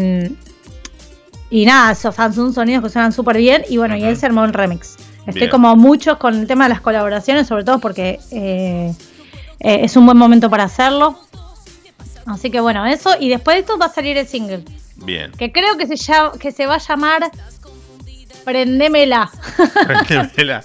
[1.50, 4.44] y nada, esos son sonidos que suenan súper bien y bueno, y él se armó
[4.44, 4.96] el remix.
[5.26, 5.50] Estoy Bien.
[5.50, 8.94] como muchos con el tema de las colaboraciones, sobre todo porque eh,
[9.60, 11.18] eh, es un buen momento para hacerlo.
[12.24, 13.10] Así que bueno, eso.
[13.20, 14.64] Y después de esto va a salir el single.
[14.96, 15.30] Bien.
[15.32, 17.30] Que creo que se, llama, que se va a llamar
[18.44, 19.30] Prendémela.
[19.86, 20.62] Prendémela.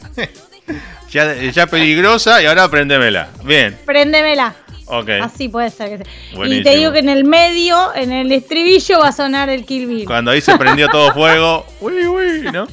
[1.09, 3.29] ya, ya peligrosa y ahora prendémela.
[3.43, 3.77] Bien.
[3.85, 4.53] Prendémela.
[4.87, 5.09] Ok.
[5.21, 5.99] Así puede ser.
[5.99, 6.47] que sea.
[6.47, 9.85] Y te digo que en el medio, en el estribillo, va a sonar el Kill
[9.87, 10.05] Bill.
[10.05, 11.65] Cuando ahí se prendió todo fuego.
[11.81, 12.67] Uy, uy, ¿no?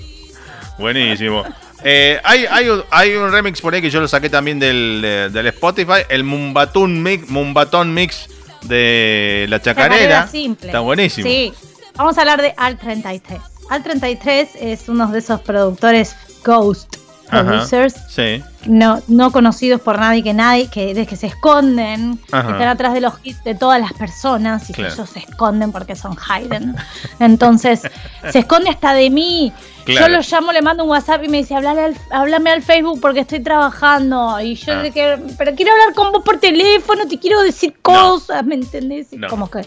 [0.78, 1.44] Buenísimo.
[1.82, 5.46] Eh, hay, hay, hay un remix por ahí que yo lo saqué también del, del
[5.48, 6.02] Spotify.
[6.08, 8.28] El Mumbatón Mix, Mumbatón Mix
[8.62, 9.90] de la chacarera.
[9.98, 10.68] Chacarera simple.
[10.68, 11.28] Está buenísimo.
[11.28, 11.52] Sí.
[11.96, 13.38] Vamos a hablar de Al 33.
[13.70, 16.14] Al 33 es uno de esos productores
[16.44, 16.96] ghost
[17.30, 17.42] Ajá.
[17.44, 18.42] producers Sí.
[18.66, 23.00] no, no conocidos por nadie que nadie, que, que se esconden, que están atrás de
[23.00, 24.90] los hits de todas las personas y Claro.
[24.90, 26.76] que ellos se esconden porque son Hayden.
[27.20, 27.82] Entonces,
[28.30, 29.52] se esconde hasta de mí.
[29.86, 30.06] Claro.
[30.06, 33.00] Yo lo llamo, le mando un WhatsApp y me dice, Hablale al, háblame al Facebook
[33.02, 34.40] porque estoy trabajando.
[34.40, 34.82] Y yo Ah.
[34.82, 39.12] le quiero, pero quiero hablar con vos por teléfono, te quiero decir cosas, ¿me entendés?
[39.12, 39.28] Y No.
[39.28, 39.60] Como que.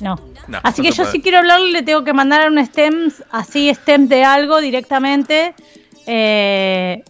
[0.00, 0.16] No.
[0.48, 1.12] No, así no que yo puede.
[1.12, 5.54] si quiero hablarle le tengo que mandar un stem, así stem de algo directamente.
[6.06, 7.02] eh,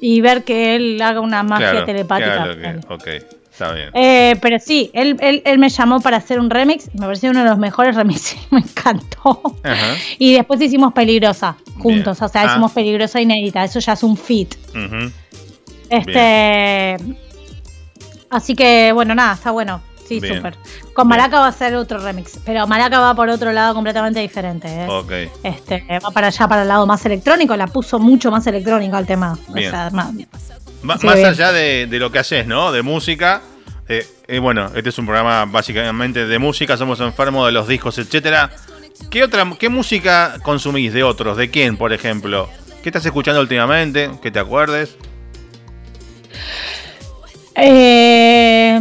[0.00, 2.34] y ver que él haga una magia Claro, telepática.
[2.34, 3.88] claro que- ok, está bien.
[3.94, 6.90] Eh, pero sí, él, él, él me llamó para hacer un remix.
[6.94, 8.38] Me pareció uno de los mejores remixes.
[8.50, 9.40] Me encantó.
[9.64, 9.94] Ajá.
[10.18, 12.18] Y después hicimos Peligrosa juntos.
[12.18, 12.24] Bien.
[12.26, 12.46] O sea, Ah.
[12.50, 13.64] hicimos Peligrosa inédita.
[13.64, 14.54] Eso ya es un fit.
[14.70, 15.10] Ujú.
[15.88, 16.96] Este.
[18.30, 19.80] Así que, bueno, nada, está bueno.
[20.06, 20.56] Sí, súper.
[20.94, 21.18] Con Bien.
[21.18, 22.38] Maraca va a ser otro remix.
[22.44, 24.68] Pero Maraca va por otro lado completamente diferente.
[24.68, 24.86] ¿eh?
[24.88, 25.12] Ok.
[25.42, 27.56] Este, va para allá, para el lado más electrónico.
[27.56, 29.38] La puso mucho más electrónico al tema.
[29.48, 29.68] Bien.
[29.68, 30.26] O sea, más- Sí,
[30.82, 31.26] más bien.
[31.26, 32.70] allá de, de lo que haces, ¿no?
[32.70, 33.40] De música.
[33.88, 37.96] eh, eh, bueno, este es un programa básicamente de música, somos enfermos de los discos,
[37.98, 38.50] etcétera.
[39.10, 41.36] ¿Qué otra, qué música consumís de otros?
[41.36, 42.48] ¿De quién, por ejemplo?
[42.82, 44.10] ¿Qué estás escuchando últimamente?
[44.22, 44.96] Que te acuerdes.
[47.56, 48.80] Eh,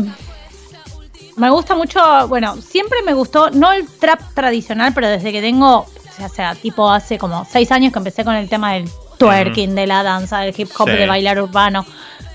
[1.37, 5.79] me gusta mucho, bueno, siempre me gustó, no el trap tradicional, pero desde que tengo,
[5.79, 9.87] o sea, tipo hace como seis años que empecé con el tema del twerking, de
[9.87, 10.95] la danza, del hip hop, Sí.
[10.95, 11.85] de bailar urbano,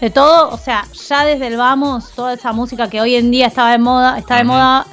[0.01, 3.47] de todo, o sea, ya desde el vamos, toda esa música que hoy en día
[3.47, 4.87] estaba de moda, está de moda,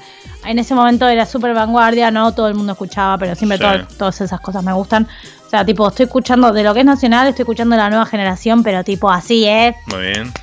[0.45, 3.63] en ese momento era súper vanguardia, no todo el mundo escuchaba, pero siempre Sí.
[3.63, 5.07] todo- todas esas cosas me gustan.
[5.45, 8.61] O sea, tipo, estoy escuchando de lo que es nacional, estoy escuchando la nueva generación,
[8.63, 9.75] pero tipo así, ¿eh?
[9.87, 10.33] Muy bien.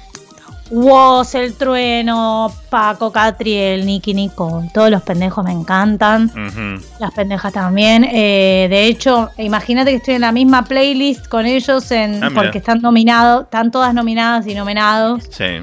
[0.73, 4.71] Woz, El Trueno, Paco, Catriel, Nicky, Nicole.
[4.73, 6.33] Todos los pendejos me encantan.
[6.99, 8.05] Las pendejas también.
[8.05, 12.59] Eh, de hecho, imagínate que estoy en la misma playlist con ellos en, Ah, porque
[12.59, 15.25] están nominados, están todas nominadas y nominados.
[15.31, 15.61] Sí.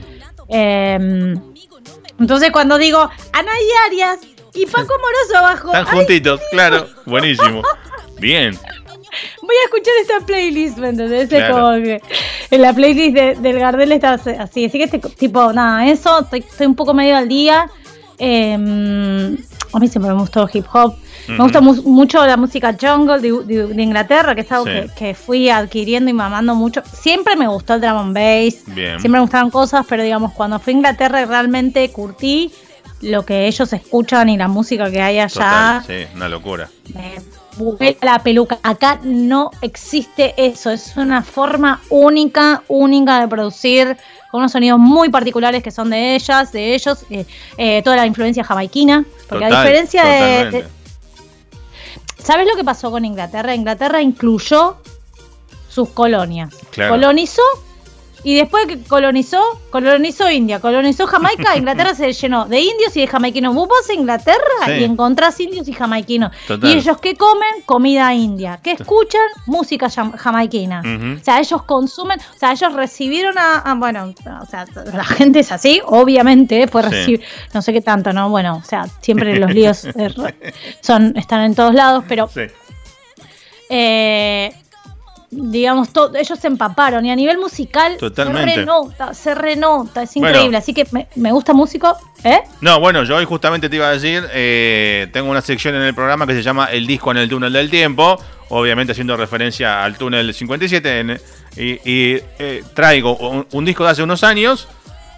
[0.47, 1.35] Eh,
[2.19, 3.01] entonces cuando digo
[3.33, 4.19] Ana y Arias
[4.53, 6.87] y Paco Moroso abajo, Están ay, juntitos, claro.
[7.05, 7.63] Buenísimo.
[8.19, 8.57] Bien.
[9.41, 11.29] Voy a escuchar esta playlist, ¿me entendés?
[11.29, 11.53] Claro.
[11.55, 12.01] como que
[12.51, 14.31] en la playlist de- del Gardel está así.
[14.37, 17.69] Así que este tipo, nada, eso, estoy, estoy un poco medio al día.
[18.17, 18.53] Eh,
[19.71, 20.95] a mí siempre me gustó hip hop.
[21.27, 24.71] Me gusta mu- mucho la música jungle de, de- de Inglaterra, que es algo Sí.
[24.71, 26.81] que, que fui adquiriendo y mamando mucho.
[26.91, 28.63] Siempre me gustó el drum and bass.
[28.65, 28.99] Bien.
[28.99, 32.51] Siempre me gustaban cosas, pero digamos, cuando fui a Inglaterra realmente curtí
[33.01, 35.29] lo que ellos escuchan y la música que hay allá.
[35.29, 36.67] Total, sí, una locura.
[36.95, 37.13] Me
[38.01, 38.59] la peluca.
[38.63, 40.69] Acá no existe eso.
[40.69, 43.97] Es una forma única, única de producir,
[44.31, 47.25] con unos sonidos muy particulares que son de ellas, de ellos, eh,
[47.57, 49.05] eh, toda la influencia jamaiquina.
[49.27, 50.65] Porque a diferencia de,
[52.23, 53.55] ¿Sabes lo que pasó con Inglaterra?
[53.55, 54.77] Inglaterra incluyó
[55.69, 56.53] sus colonias.
[56.71, 56.91] Claro.
[56.93, 57.41] Colonizó
[58.23, 63.07] y después que colonizó, colonizó India, colonizó Jamaica, Inglaterra se llenó de indios y de
[63.07, 63.55] jamaiquinos.
[63.55, 64.71] Vos vas a Inglaterra Sí.
[64.73, 66.31] y encontrás indios y jamaiquinos.
[66.47, 66.69] Total.
[66.69, 70.81] Y ellos que comen comida india, que escuchan música jam- jamaiquina.
[71.19, 75.39] O sea, ellos consumen, o sea, ellos recibieron a, a- bueno, o sea, la gente
[75.39, 76.89] es así, obviamente, fue Sí.
[76.89, 77.21] recibir,
[77.53, 78.29] no sé qué tanto, ¿no?
[78.29, 80.13] Bueno, o sea, siempre los líos eh,
[80.81, 82.41] son, están en todos lados, pero Sí.
[83.69, 84.53] eh,
[85.31, 88.51] digamos, to- ellos se empaparon y a nivel musical Totalmente.
[88.51, 90.29] se renota, se renota, es Bueno.
[90.29, 90.57] increíble.
[90.57, 92.39] Así que me, me gusta músico, ¿eh?
[92.61, 95.93] No, bueno, yo hoy justamente te iba a decir, eh, tengo una sección en el
[95.93, 98.19] programa que se llama El disco en el túnel del tiempo,
[98.49, 101.21] obviamente haciendo referencia al túnel 57, en-
[101.57, 104.67] y, y, eh, traigo un, un disco de hace unos años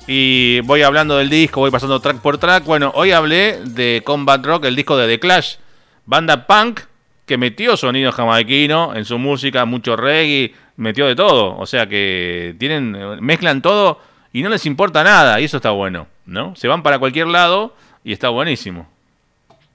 [0.07, 2.65] y voy hablando del disco, voy pasando track por track.
[2.65, 5.55] Bueno, hoy hablé de Combat Rock, el disco de The Clash,
[6.05, 6.81] banda punk
[7.25, 12.55] que metió sonido jamaiquino en su música, mucho reggae, metió de todo, o sea que
[12.59, 13.99] tienen mezclan todo
[14.33, 16.55] y no les importa nada, y eso está bueno, ¿no?
[16.55, 17.73] Se van para cualquier lado
[18.03, 18.87] y está buenísimo.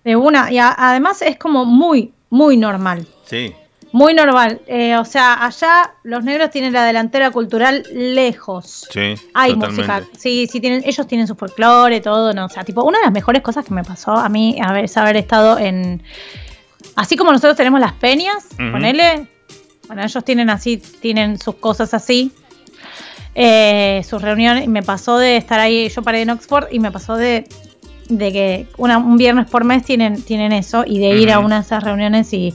[0.05, 3.06] De una, y a- además es como muy, muy normal.
[3.24, 3.52] Sí.
[3.93, 4.60] Muy normal.
[4.66, 8.86] Eh, o sea, allá los negros tienen la delantera cultural lejos.
[8.90, 9.68] Sí, Hay totalmente.
[9.68, 13.05] música, sí, sí tienen, ellos tienen su folclore, todo, no, o sea, tipo, una de
[13.05, 16.02] las mejores cosas que me pasó a mí a ver, es haber estado en,
[16.97, 18.73] así como nosotros tenemos las peñas, Ujú.
[18.73, 19.27] ponele,
[19.86, 22.32] bueno, ellos tienen así, tienen sus cosas así,
[23.35, 26.90] eh, sus reuniones, y me pasó de estar ahí, yo paré en Oxford y me
[26.90, 27.47] pasó de,
[28.09, 31.56] de que una- un viernes por mes tienen, tienen eso y de ir a una
[31.56, 32.55] de esas reuniones y,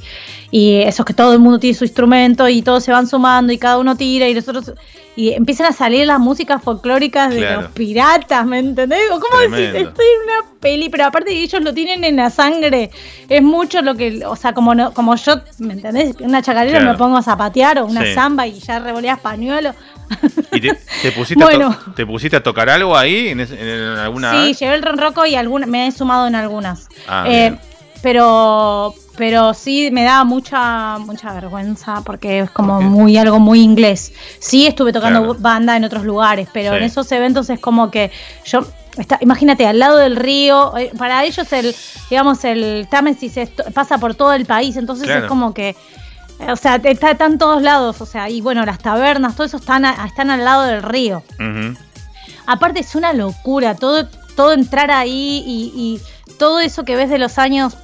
[0.51, 3.57] y eso que todo el mundo tiene su instrumento y todos se van sumando y
[3.57, 4.73] cada uno tira y nosotros
[5.15, 8.99] y empiezan a salir las músicas folclóricas de los piratas, ¿me entendés?
[9.09, 9.67] ¿Cómo decís?
[9.75, 12.91] Estoy en una peli, pero aparte ellos lo tienen en la sangre.
[13.27, 16.15] Es mucho lo que, o sea, como no, como yo, ¿me entendés?
[16.21, 16.93] Una chacarera Claro.
[16.93, 18.13] me pongo a zapatear o una Sí.
[18.13, 19.73] samba y ya revoleas pañuelo.
[20.53, 21.77] ¿Y te, te pusiste, a Bueno.
[21.93, 25.35] te pusiste a tocar algo ahí en, ese- en alguna Sí, llevé el ronroco y
[25.35, 26.87] alguna, me he sumado en algunas.
[27.07, 27.57] Ah, Eh,
[28.01, 34.11] pero pero sí me da mucha mucha vergüenza porque es como muy algo muy inglés.
[34.39, 35.35] Sí estuve tocando Claro.
[35.39, 36.77] banda en otros lugares, pero Sí.
[36.77, 38.09] en esos eventos es como que
[38.45, 38.65] yo
[38.97, 41.75] está, imagínate al lado del río, eh, para ellos el
[42.09, 43.35] digamos el Támesis
[43.75, 45.25] pasa por todo el país, entonces Claro.
[45.25, 45.75] es como que
[46.51, 49.57] o sea, está, está en todos lados, o sea, y bueno, las tabernas, todo eso
[49.57, 51.21] están, a- están al lado del río.
[52.47, 57.19] Aparte es una locura, todo, todo entrar ahí y, y todo eso que ves de
[57.19, 57.77] los años,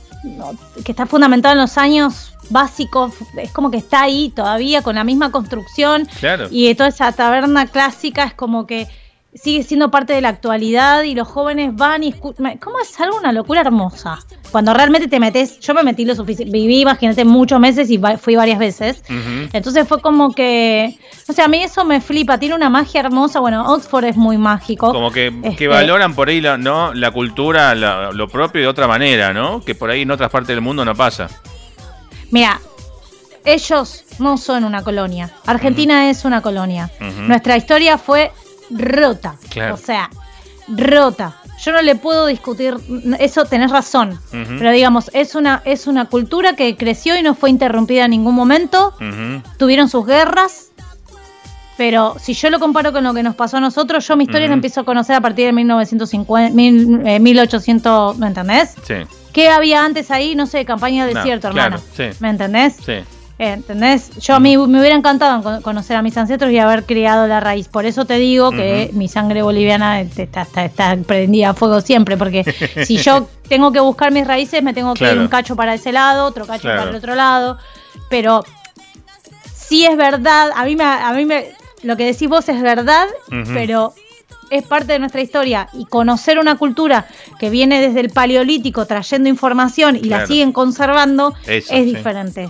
[0.84, 5.04] que está fundamentado en los años básicos, es como que está ahí todavía con la
[5.04, 6.48] misma construcción Claro.
[6.50, 8.88] y toda esa taberna clásica es como que
[9.34, 12.58] sigue siendo parte de la actualidad y los jóvenes van y escuchan.
[12.58, 14.18] ¿Cómo es algo una locura hermosa?
[14.52, 18.36] Cuando realmente te metes, yo me metí lo suficiente, viví, imagínate, muchos meses y fui
[18.36, 19.04] varias veces.
[19.54, 20.98] Entonces fue como que,
[21.28, 23.40] o sea, a mí eso me flipa, tiene una magia hermosa.
[23.40, 24.92] Bueno, Oxford es muy mágico.
[24.92, 26.94] Como que, que Este, valoran por ahí la, ¿no?
[26.94, 29.62] la cultura, la- lo propio de otra manera, ¿no?
[29.62, 31.28] Que por ahí en otras partes del mundo no pasa.
[32.32, 32.60] Mira,
[33.46, 35.32] ellos no son una colonia.
[35.46, 36.90] Argentina es una colonia.
[37.28, 38.32] Nuestra historia fue
[38.70, 39.36] rota.
[39.50, 39.76] Claro.
[39.76, 40.10] O sea,
[40.68, 41.36] rota.
[41.64, 42.76] Yo no le puedo discutir,
[43.20, 44.20] eso tenés razón.
[44.32, 48.36] Pero digamos, es una, es una cultura que creció y no fue interrumpida en ningún
[48.36, 48.94] momento.
[49.58, 50.66] Tuvieron sus guerras,
[51.78, 54.48] pero si yo lo comparo con lo que nos pasó a nosotros, yo mi historia
[54.48, 58.76] la empiezo a conocer a partir de 1950, mil- eh, 1800, ¿me entendés?
[58.86, 58.96] Sí,
[59.34, 60.34] ¿Qué había antes ahí?
[60.36, 61.94] No sé, campaña de No, desierto, claro, hermano.
[61.96, 62.18] sí.
[62.20, 62.76] ¿Me entendés?
[62.84, 62.94] sí.
[63.40, 64.10] ¿Entendés?
[64.18, 67.40] Yo a mí me hubiera encantado con- conocer a mis ancestros y haber criado la
[67.40, 67.68] raíz.
[67.68, 72.18] Por eso te digo que mi sangre boliviana está, está, está prendida a fuego siempre,
[72.18, 72.44] porque
[72.86, 75.92] si yo tengo que buscar mis raíces, me tengo que ir un cacho para ese
[75.92, 76.80] lado, otro cacho Claro.
[76.80, 77.58] para el otro lado.
[78.10, 78.44] Pero
[79.54, 81.52] sí es verdad, a mí me, a mí me,
[81.84, 83.06] lo que decís vos es verdad,
[83.54, 83.94] pero
[84.50, 87.06] es parte de nuestra historia y conocer una cultura
[87.40, 91.96] que viene desde el paleolítico trayendo información y la siguen conservando Eso, es sí.
[91.96, 92.50] diferente.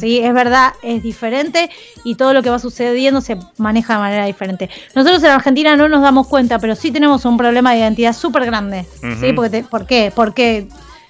[0.00, 1.70] Sí, es verdad, es diferente
[2.04, 4.68] y todo lo que va sucediendo se maneja de manera diferente.
[4.94, 8.44] Nosotros en Argentina no nos damos cuenta, pero sí tenemos un problema de identidad súper
[8.46, 8.86] grande.
[9.20, 9.32] ¿sí?
[9.32, 10.12] Porque te- ¿Por qué?
[10.14, 10.68] Porque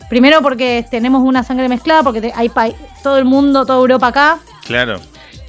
[0.09, 2.51] primero porque tenemos una sangre mezclada, porque te- hay
[3.03, 4.39] todo el mundo, toda Europa acá.
[4.67, 5.01] Claro.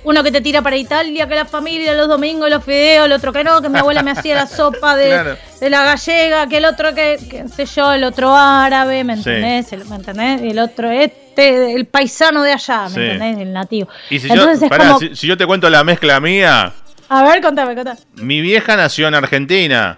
[0.07, 3.34] Uno que te tira para Italia, que la familia, los domingos, los fideos, el otro
[3.34, 5.38] que no, que mi abuela me hacía la sopa de, Claro.
[5.59, 9.29] de la gallega, que el otro que, que sé yo, el otro árabe, ¿me Sí.
[9.29, 9.73] entendés?
[9.73, 10.41] El, ¿Me entendés?
[10.43, 12.99] El otro este, el paisano de allá, ¿me Sí.
[13.01, 13.38] entendés?
[13.47, 13.89] El nativo.
[14.09, 16.71] Y si Entonces yo, pará, como, si, si yo te cuento la mezcla mía,
[17.09, 17.99] a ver, contame, contame.
[18.15, 19.97] mi vieja nació en Argentina,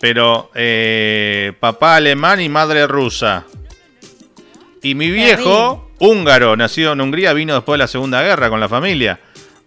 [0.00, 3.44] pero eh, papá alemán y madre rusa.
[4.82, 8.68] Y mi viejo, húngaro, nacido en Hungría, vino después de la Segunda Guerra con la
[8.68, 9.20] familia.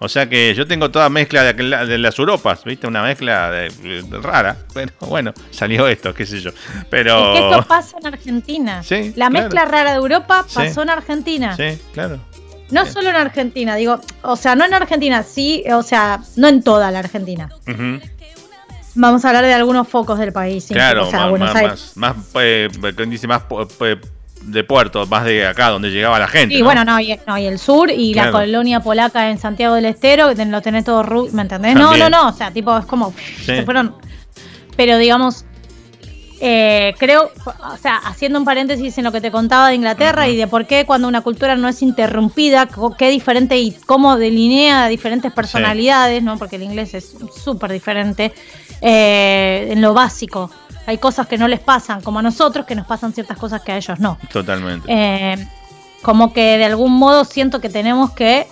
[0.04, 2.88] O sea que yo tengo toda mezcla de, aquel de las Europas, ¿viste?
[2.88, 3.70] Una mezcla de-
[4.04, 4.58] de- rara.
[4.74, 6.52] Bueno, bueno, salió esto, qué sé yo.
[6.90, 7.34] Pero...
[7.34, 8.84] Es que esto pasa en Argentina.
[8.84, 9.32] Sí, la claro.
[9.32, 10.56] mezcla rara de Europa Sí.
[10.56, 11.56] pasó en Argentina.
[11.56, 12.20] Sí, claro.
[12.70, 16.64] No solo en Argentina, digo, o sea, no en Argentina, sí, o sea, no en
[16.64, 17.48] toda la Argentina.
[17.68, 18.02] Ujú.
[18.96, 20.66] Vamos a hablar de algunos focos del país.
[20.68, 23.26] Claro, o sea, más, más, más, más, eh, ¿quién dice?
[23.28, 24.00] más pe-
[24.46, 26.56] de puerto, más de acá, donde llegaba la gente.
[26.56, 26.66] Y ¿no?
[26.66, 30.36] bueno, no y, no, y el sur y la colonia polaca en Santiago del Estero,
[30.36, 31.76] que lo tenés todo, ru- ¿me entendés?
[31.76, 32.12] No, También.
[32.12, 33.14] no, no, o sea, tipo, es como,
[33.46, 33.96] se fueron,
[34.76, 35.46] pero digamos,
[36.46, 40.36] eh, creo, o sea, haciendo un paréntesis en lo que te contaba de Inglaterra y
[40.36, 42.68] de por qué cuando una cultura no es interrumpida,
[42.98, 46.38] qué diferente y cómo delinea diferentes personalidades, ¿no?
[46.38, 48.34] Porque el inglés es súper diferente
[48.82, 50.52] eh, en lo básico.
[50.86, 53.72] Hay cosas que no les pasan, como a nosotros, que nos pasan ciertas cosas que
[53.72, 54.18] a ellos no.
[54.32, 54.88] Totalmente.
[54.90, 55.48] Eh,
[56.02, 58.48] como que de algún modo siento que tenemos que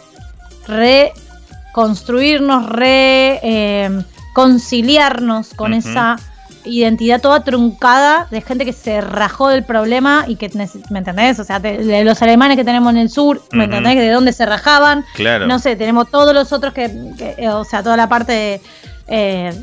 [0.68, 4.04] reconstruirnos, re eh,
[4.34, 6.18] con esa
[6.64, 10.52] identidad toda truncada de gente que se rajó del problema y que,
[10.90, 11.40] ¿me entendés?
[11.40, 13.96] O sea, de, de los alemanes que tenemos en el sur, ¿me entendés?
[13.96, 15.06] De dónde se rajaban.
[15.16, 15.48] Claro.
[15.48, 18.62] No sé, tenemos todos los otros que, que, o sea, toda la parte de,
[19.08, 19.54] eh,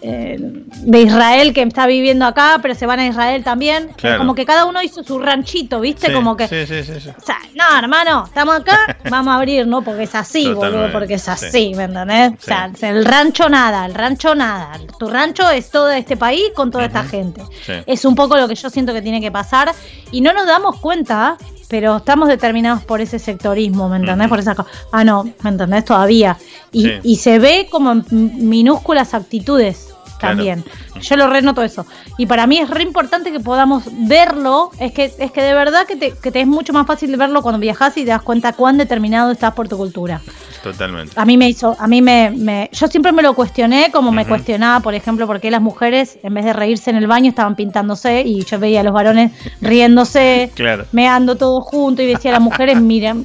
[0.00, 3.88] de Israel que está viviendo acá, pero se van a Israel también.
[3.96, 4.18] Claro.
[4.18, 6.08] Como que cada uno hizo su ranchito, ¿viste?
[6.08, 7.10] Sí, como que, sí, sí, sí, sí.
[7.16, 9.82] o sea, no, hermano, estamos acá, vamos a abrir, ¿no?
[9.82, 11.72] Porque es así, Totalmente, boludo, porque es así, sí.
[11.74, 12.32] ¿me entendés?
[12.32, 14.72] O sea, el rancho nada, el rancho nada.
[14.98, 17.42] Tu rancho es todo este país con toda esta gente.
[17.86, 19.72] Es un poco lo que yo siento que tiene que pasar
[20.10, 21.36] y no nos damos cuenta,
[21.70, 24.28] pero estamos determinados por ese sectorismo, ¿me entendés?
[24.28, 24.56] Por esa.
[24.90, 25.84] Ah, no, ¿me entendés?
[25.84, 26.36] Todavía.
[26.72, 26.90] Y, Sí.
[27.04, 28.04] y se ve como en
[28.48, 30.36] minúsculas actitudes Claro.
[30.36, 30.64] también.
[31.00, 31.86] Yo lo renoto eso.
[32.18, 34.70] Y para mí es re importante que podamos verlo.
[34.78, 37.40] Es que, es que de verdad que te, que te es mucho más fácil verlo
[37.42, 40.20] cuando viajas y te das cuenta cuán determinado estás por tu cultura.
[40.62, 41.14] Totalmente.
[41.16, 44.26] A mí me hizo, a mí me, me- yo siempre me lo cuestioné, como me
[44.26, 47.56] cuestionaba, por ejemplo, por qué las mujeres, en vez de reírse en el baño, estaban
[47.56, 49.32] pintándose y yo veía a los varones
[49.62, 50.84] riéndose, Claro.
[50.92, 53.24] meando todo junto y decía a las mujeres, miren,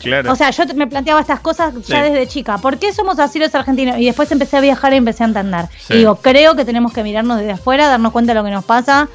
[0.00, 0.32] Claro.
[0.32, 2.10] o sea, yo me planteaba estas cosas ya Sí.
[2.10, 2.58] desde chica.
[2.58, 3.98] ¿Por qué somos así los argentinos?
[3.98, 5.66] Y después empecé a viajar y empecé a entender.
[5.80, 5.94] Sí.
[5.94, 8.64] Y digo, creo que tenemos que mirarnos desde afuera, darnos cuenta de lo que nos
[8.64, 9.08] pasa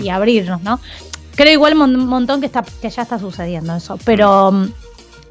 [0.00, 0.80] y abrirnos, ¿no?
[1.36, 4.66] Creo igual un montón que está que ya está sucediendo eso, pero mm,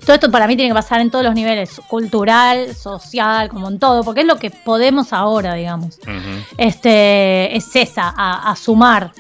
[0.06, 3.78] todo esto para mí tiene que pasar en todos los niveles, cultural, social, como en
[3.80, 6.00] todo, porque es lo que podemos ahora, digamos.
[6.58, 9.12] Este es esa, a, a sumar,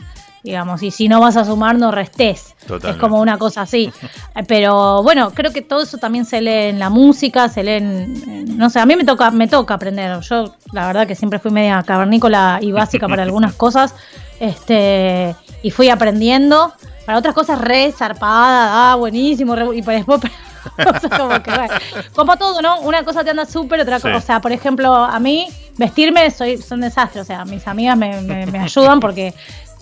[0.43, 2.55] digamos, y si no vas a sumar, no restés.
[2.61, 2.89] Totalmente.
[2.91, 3.91] Es como una cosa así.
[4.47, 8.57] Pero bueno, creo que todo eso también se lee en la música, se lee en,
[8.57, 10.19] no sé, a mí me toca, me toca aprender.
[10.21, 13.95] Yo, la verdad que siempre fui media cavernícola y básica para algunas cosas.
[14.39, 16.73] Este, y fui aprendiendo.
[17.05, 20.19] Para otras cosas re zarpada, ah, buenísimo, re- y después
[20.77, 21.73] o sea, como, que, bueno,
[22.13, 22.81] como todo, ¿no?
[22.81, 24.11] Una cosa te anda súper, otra cosa.
[24.13, 24.17] Sí.
[24.17, 25.47] O sea, por ejemplo, a mí
[25.77, 27.21] vestirme soy son desastre.
[27.21, 29.33] O sea, mis amigas me, me- me ayudan porque,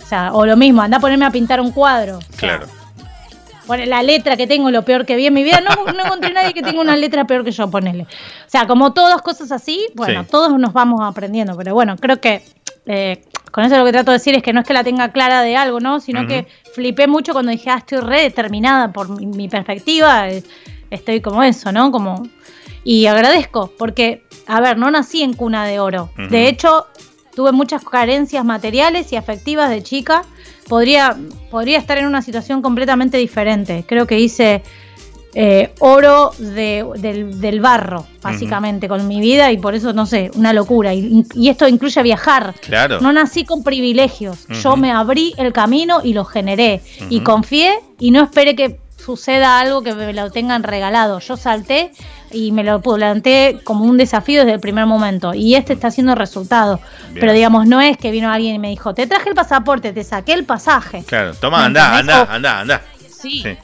[0.08, 2.20] o sea, o lo mismo, anda a ponerme a pintar un cuadro.
[2.20, 2.68] O sea, Claro.
[3.66, 5.60] Pone la letra que tengo, lo peor que vi en mi vida.
[5.60, 8.04] No, no encontré nadie que tenga una letra peor que yo, ponele.
[8.04, 10.30] O sea, como todas cosas así, bueno, Sí.
[10.32, 11.58] todos nos vamos aprendiendo.
[11.58, 12.44] Pero bueno, creo que
[12.86, 15.12] eh, con eso lo que trato de decir es que no es que la tenga
[15.12, 16.00] clara de algo, ¿no?
[16.00, 20.30] Sino que flipé mucho cuando dije, ah, estoy re determinada por mi, mi perspectiva.
[20.30, 20.42] eh,
[20.90, 21.92] Estoy como eso, ¿no?
[21.92, 22.24] Como.
[22.86, 26.10] Y agradezco, porque, a ver, no nací en cuna de oro.
[26.30, 26.88] De hecho,
[27.38, 30.24] tuve muchas carencias materiales y afectivas de chica.
[30.68, 31.16] Podría,
[31.52, 33.86] podría estar en una situación completamente diferente.
[33.88, 34.64] Creo que hice
[35.36, 40.32] eh, oro de- del, del barro, básicamente, con mi vida y por eso, no sé,
[40.36, 40.96] una locura.
[40.96, 42.56] Y, y esto incluye viajar.
[42.62, 43.00] Claro.
[43.02, 44.48] No nací con privilegios.
[44.64, 46.82] Yo me abrí el camino y lo generé.
[47.12, 51.20] Y confié y no esperé que suceda algo que me lo tengan regalado.
[51.20, 51.94] Yo salté
[52.30, 55.34] y me lo planteé como un desafío desde el primer momento.
[55.34, 56.82] Y este está siendo resultado.
[57.12, 57.22] Bien.
[57.22, 60.04] Pero digamos, no es que vino alguien y me dijo, te traje el pasaporte, te
[60.04, 61.06] saqué el pasaje.
[61.08, 61.34] Claro.
[61.36, 62.82] Toma, ¿Me anda, anda, anda, anda.
[63.10, 63.44] Sí.
[63.44, 63.58] Sí.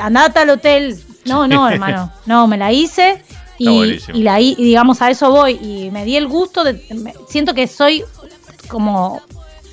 [0.00, 0.96] andate al hotel.
[1.24, 2.12] No, no, hermano.
[2.26, 3.24] No, me la hice.
[3.60, 5.58] Y, y la y digamos a eso voy.
[5.60, 6.74] Y me di el gusto de.
[6.94, 8.04] me- siento que soy
[8.68, 9.20] como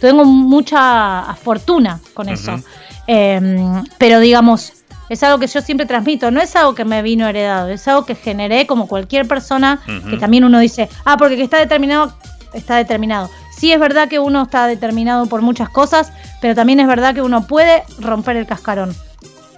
[0.01, 2.59] tengo mucha fortuna con eso.
[3.07, 4.73] Eh, pero digamos,
[5.09, 8.05] es algo que yo siempre transmito, no es algo que me vino heredado, es algo
[8.05, 9.79] que generé como cualquier persona
[10.09, 12.13] que también uno dice, ah, porque que está determinado,
[12.53, 13.29] está determinado.
[13.55, 16.11] Sí es verdad que uno está determinado por muchas cosas,
[16.41, 18.93] pero también es verdad que uno puede romper el cascarón.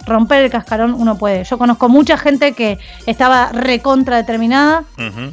[0.06, 1.44] Romper el cascarón uno puede.
[1.44, 5.32] Yo conozco mucha gente que estaba recontra determinada Ujú.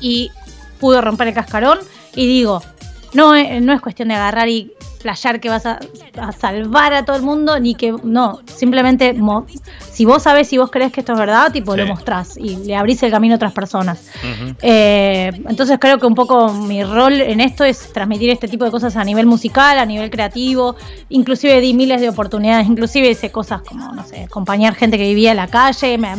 [0.00, 0.30] y
[0.78, 1.78] pudo romper el cascarón.
[2.14, 2.62] Y digo,
[3.14, 4.72] no, es- no es cuestión de agarrar y
[5.02, 5.78] flashear que vas a,
[6.18, 7.94] a salvar a todo el mundo, ni que.
[8.02, 9.14] No, simplemente
[9.90, 11.78] si vos sabés, si vos crees que esto es verdad, tipo Sí.
[11.80, 14.06] lo mostrás y le abrís el camino a otras personas.
[14.62, 18.70] Eh, entonces creo que un poco mi rol en esto es transmitir este tipo de
[18.70, 20.76] cosas a nivel musical, a nivel creativo,
[21.08, 25.30] inclusive di miles de oportunidades, inclusive hice cosas como, no sé, acompañar gente que vivía
[25.32, 26.12] en la calle, me-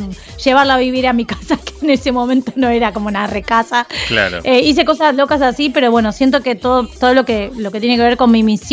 [0.43, 3.87] llevarla a vivir a mi casa, que en ese momento no era como una recasa.
[4.07, 4.39] Claro.
[4.43, 7.79] Eh, hice cosas locas así, pero bueno, siento que todo, todo lo que lo que
[7.79, 8.72] tiene que ver con mi misión,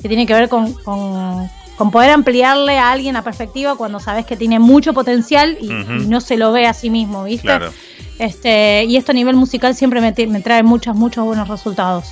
[0.00, 4.24] que tiene que ver con, con- con poder ampliarle a alguien la perspectiva cuando sabes
[4.26, 5.68] que tiene mucho potencial y,
[6.06, 7.42] no se lo ve a sí mismo, ¿viste?
[7.48, 7.72] Claro.
[8.20, 12.04] Este, y esto a nivel musical siempre me, trae muchos, muchos buenos resultados.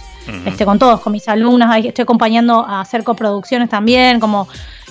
[0.46, 4.48] Este, con todos, con mis alumnas, estoy acompañando a hacer coproducciones también, como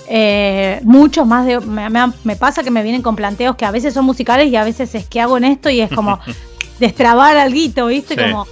[0.07, 1.59] eh, muchos más de.
[1.61, 4.55] Me, me- me pasa que me vienen con planteos que a veces son musicales y
[4.57, 6.19] a veces es que hago en esto y es como
[6.79, 8.15] destrabar algo, ¿viste?
[8.15, 8.21] Sí.
[8.21, 8.45] Como.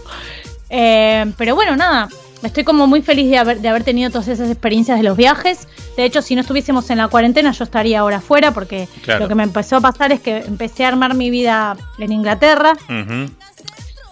[0.69, 2.07] eh, pero bueno, nada.
[2.41, 5.67] Estoy como muy feliz de haber, de haber tenido todas esas experiencias de los viajes.
[5.97, 9.21] De hecho, si no estuviésemos en la cuarentena, yo estaría ahora afuera, porque Claro.
[9.21, 12.73] lo que me empezó a pasar es que empecé a armar mi vida en Inglaterra.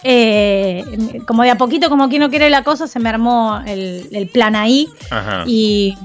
[0.04, 0.84] Eh,
[1.26, 4.28] como de a poquito, como quien no quiere la cosa, se me armó el, el
[4.28, 5.42] plan ahí Ajá.
[5.46, 5.96] y,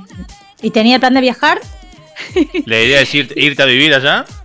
[0.62, 1.60] y tenía el plan de viajar.
[2.66, 4.26] ¿La idea es ir- irte a vivir allá?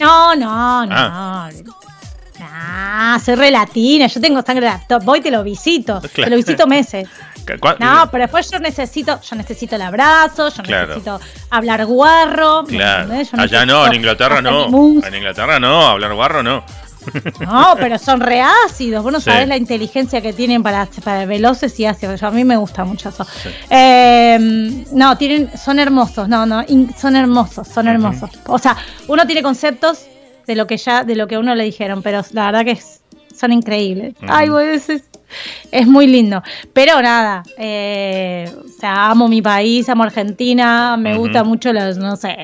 [0.00, 0.94] No, no, no.
[0.96, 1.50] Ah.
[2.40, 4.98] Nah, soy relatina, yo tengo sangre latina.
[5.04, 6.00] Voy y te lo visito.
[6.00, 6.24] Claro.
[6.24, 7.08] Te lo visito meses.
[7.60, 10.86] ¿Cuál- No, pero después yo necesito, yo necesito el abrazo, yo Claro.
[10.88, 12.62] necesito hablar guarro.
[12.62, 13.12] ¿me Claro.
[13.36, 14.66] Allá no, en Inglaterra no.
[15.04, 16.64] En Inglaterra no, hablar guarro no.
[17.40, 19.02] No, pero son reácidos.
[19.02, 19.30] Vos no Sí.
[19.30, 22.22] sabés la inteligencia que tienen para, para veloces y ácidos.
[22.22, 23.26] A mí me gusta mucho eso.
[23.70, 26.28] Eh, no, tienen, son hermosos.
[26.28, 28.30] No, no, in- son hermosos, son hermosos.
[28.46, 28.76] O sea,
[29.08, 30.00] uno tiene conceptos
[30.50, 32.72] de lo que ya, de lo que a uno le dijeron, pero la verdad que
[32.72, 33.02] es-
[33.38, 34.14] son increíbles.
[34.28, 35.04] Ay, güey, es, es-
[35.70, 36.42] es muy lindo.
[36.72, 42.16] Pero nada, eh, o sea, amo mi país, amo Argentina, me gusta mucho los, no
[42.16, 42.38] sé,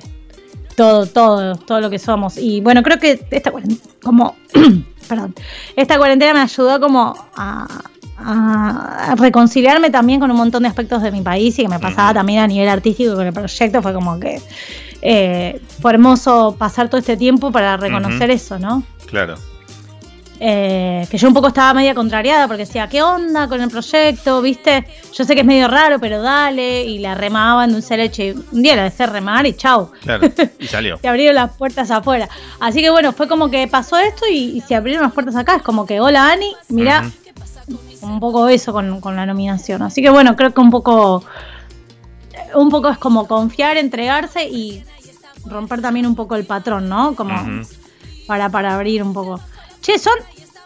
[0.76, 2.38] todo, todo, todo lo que somos.
[2.38, 4.36] Y bueno, creo que esta cuarentena, como,
[5.08, 5.34] perdón,
[5.74, 7.66] esta cuarentena me ayudó como a,
[8.18, 12.14] a reconciliarme también con un montón de aspectos de mi país y que me pasaba
[12.14, 13.82] también a nivel artístico con el proyecto.
[13.82, 14.40] Fue como que
[15.08, 18.82] eh, fue hermoso pasar todo este tiempo para reconocer eso, ¿no?
[19.06, 19.36] Claro.
[20.40, 24.42] Eh, que yo un poco estaba media contrariada porque decía, ¿qué onda con el proyecto?
[24.42, 24.84] ¿Viste?
[25.14, 26.82] Yo sé que es medio raro, pero dale.
[26.82, 28.34] Y la remaba en dulce leche.
[28.50, 29.92] Un día la dejé remar y chau.
[30.02, 30.28] Claro.
[30.58, 30.98] Y salió.
[30.98, 32.28] Se abrieron las puertas afuera.
[32.58, 35.54] Así que bueno, fue como que pasó esto y, y se abrieron las puertas acá.
[35.54, 37.08] Es como que, hola Ani, mira,
[38.00, 39.82] un poco eso con, con la nominación.
[39.82, 41.22] Así que bueno, creo que un poco,
[42.54, 44.84] un poco es como confiar, entregarse y
[45.48, 47.14] romper también un poco el patrón, ¿no?
[47.14, 47.62] Como
[48.26, 49.40] para, para abrir un poco.
[49.80, 50.14] Che, son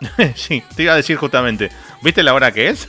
[0.34, 1.70] sí, te iba a decir justamente.
[2.02, 2.88] ¿Viste la hora que es?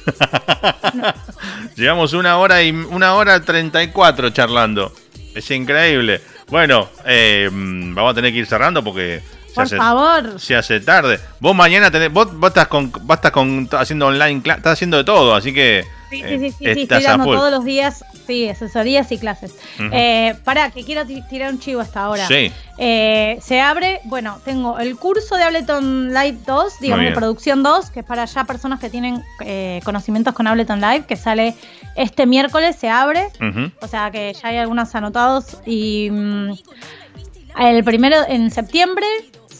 [1.75, 4.93] Llevamos una hora y una hora treinta y cuatro charlando.
[5.35, 6.21] Es increíble.
[6.49, 10.39] Bueno, eh, vamos a tener que ir cerrando porque se Por hace, favor.
[10.39, 11.19] se hace tarde.
[11.39, 15.03] Vos mañana tenés, vos, vos estás con, vos estás con haciendo online, estás haciendo de
[15.03, 18.49] todo, así que Sí, eh, sí, sí, sí, sí, estoy dando todos los días, sí,
[18.49, 19.51] asesorías y clases.
[19.79, 19.89] Ujú.
[19.91, 22.27] eh, pará, que quiero ti- tirar un chivo hasta ahora.
[22.27, 22.51] Sí.
[22.77, 27.89] Eh, se abre, bueno, tengo el curso de Ableton Live 2, digamos de producción 2,
[27.91, 31.55] que es para ya personas que tienen eh, conocimientos con Ableton Live, que sale
[31.95, 33.29] este miércoles, se abre.
[33.81, 35.57] O sea que ya hay algunos anotados.
[35.65, 36.51] Y mm,
[37.59, 39.05] el primero, en septiembre,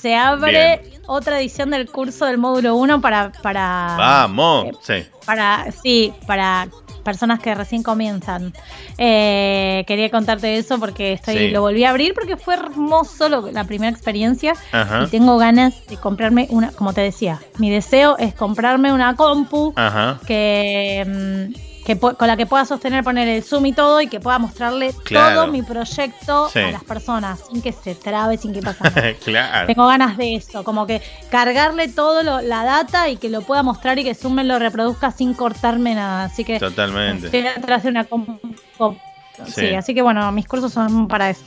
[0.02, 4.66] se abre otra edición del curso del módulo 1 para, para Vamos.
[4.66, 5.10] eh, Sí.
[5.26, 6.68] para, sí, para
[7.04, 8.54] personas que recién comienzan.
[8.98, 11.50] Eh, quería contarte eso porque estoy, Sí.
[11.50, 15.04] lo volví a abrir porque fue hermoso lo- la primera experiencia Ajá.
[15.04, 19.74] y tengo ganas de comprarme una, como te decía, mi deseo es comprarme una compu
[19.76, 20.20] Ajá.
[20.28, 21.04] que,
[21.56, 24.38] mm, que con la que pueda sostener, poner el Zoom y todo y que pueda
[24.40, 25.36] mostrarle Claro.
[25.44, 26.60] todo mi proyecto Sí.
[26.60, 29.14] a las personas sin que se trabe, sin que pase nada.
[29.24, 29.68] claro.
[29.68, 31.02] Tengo ganas de eso, como que
[31.32, 34.60] cargarle todo lo- la data y que lo pueda mostrar y que Zoom me lo
[34.60, 36.26] reproduzca sin cortarme nada.
[36.26, 37.26] Así que Totalmente.
[37.28, 38.04] estoy atrás de una.
[38.04, 38.98] Sí.
[39.56, 39.74] Sí.
[39.74, 41.42] así que bueno, mis cursos son para eso.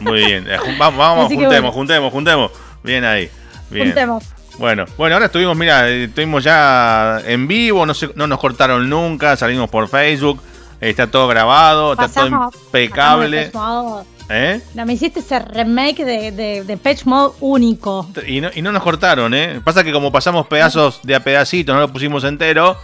[0.00, 0.46] Muy bien.
[0.46, 1.72] Eh, Vamos, vamos juntemos, bueno.
[1.72, 2.50] juntemos, juntemos.
[2.82, 3.30] Bien ahí.
[3.70, 3.86] Bien.
[3.86, 4.24] Juntemos.
[4.60, 8.90] Bueno, bueno, ahora estuvimos, mira, eh, estuvimos ya en vivo, no, se- no nos cortaron
[8.90, 10.42] nunca, salimos por Facebook.
[10.82, 13.46] Está todo grabado, está todo Pasamos- impecable.
[13.46, 14.06] pasamos.
[14.28, 14.60] ¿eh?
[14.74, 18.10] No, me hiciste ese remake de, de, de Patch Mode único.
[18.26, 19.60] Y no, y no nos cortaron, ¿eh?
[19.64, 22.76] Pasa que como pasamos pedazos de a pedacitos, no lo pusimos entero,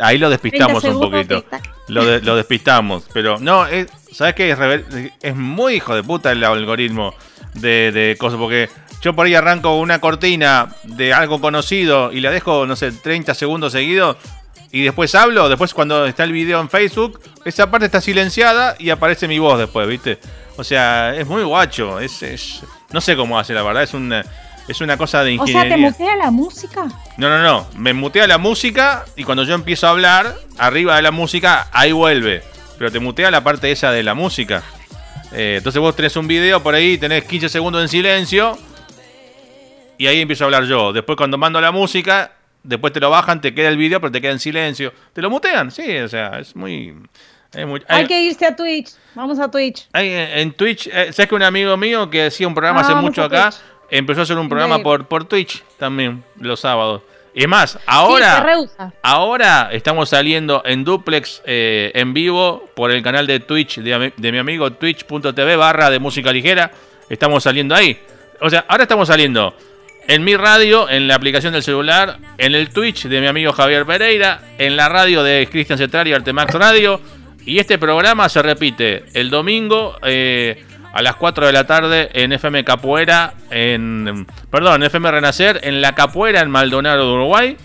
[0.00, 1.44] ahí lo despistamos 30 un poquito.
[1.88, 3.04] Lo, de- lo despistamos.
[3.12, 4.50] Pero no, es, ¿sabes qué?
[4.50, 4.58] Es,
[5.22, 7.14] es muy hijo de puta el algoritmo
[7.54, 8.38] de, de cosas.
[8.38, 8.68] Porque
[9.02, 13.34] yo por ahí arranco una cortina de algo conocido y la dejo, no sé, 30
[13.34, 14.16] segundos seguidos.
[14.72, 18.90] Y después hablo, después cuando está el video en Facebook, esa parte está silenciada y
[18.90, 20.18] aparece mi voz después, ¿viste?
[20.56, 21.98] O sea, es muy guacho.
[21.98, 22.62] Es, es-
[22.92, 23.82] no sé cómo hace, la verdad.
[23.82, 24.24] Es una,
[24.68, 25.76] es una cosa de O sea, ingeniería.
[25.92, 26.84] ¿te mutea la música?
[27.16, 27.66] No, no, no.
[27.76, 31.90] Me mutea la música y cuando yo empiezo a hablar, arriba de la música, ahí
[31.90, 32.44] vuelve.
[32.78, 34.62] Pero te mutea la parte esa de la música.
[35.32, 38.58] Eh, entonces vos tenés un video por ahí, tenés 15 segundos en silencio.
[39.98, 40.92] Y ahí empiezo a hablar yo.
[40.92, 42.32] Después cuando mando la música,
[42.62, 44.92] después te lo bajan, te queda el video, pero te queda en silencio.
[45.12, 46.94] Te lo mutean, sí, o sea, es muy...
[47.52, 48.90] es muy- Hay hay- que irse a Twitch.
[49.14, 49.88] Vamos a Twitch.
[49.92, 52.94] hay, en Twitch, eh, ¿sabes que un amigo mío que hacía un programa Ah, hace
[52.94, 53.62] mucho acá, Twitch.
[53.90, 57.02] empezó a hacer un programa por, por Twitch también, los sábados?
[57.32, 58.44] Y es más, ahora,
[59.02, 64.32] ahora estamos saliendo en duplex eh, en vivo por el canal de Twitch de, de
[64.32, 66.72] mi amigo twitch.tv barra de música ligera.
[67.08, 67.98] Estamos saliendo ahí.
[68.40, 69.54] O sea, ahora estamos saliendo
[70.08, 73.86] en mi radio, en la aplicación del celular, en el Twitch de mi amigo Javier
[73.86, 77.00] Pereira, en la radio de Cristian Cetari, Artemax Radio.
[77.46, 82.32] Y este programa se repite el domingo eh, a las 4 de la tarde en
[82.32, 84.26] FM Capoeira, en.
[84.50, 87.56] Perdón, en FM Renacer, en La Capoeira en Maldonado, de Uruguay.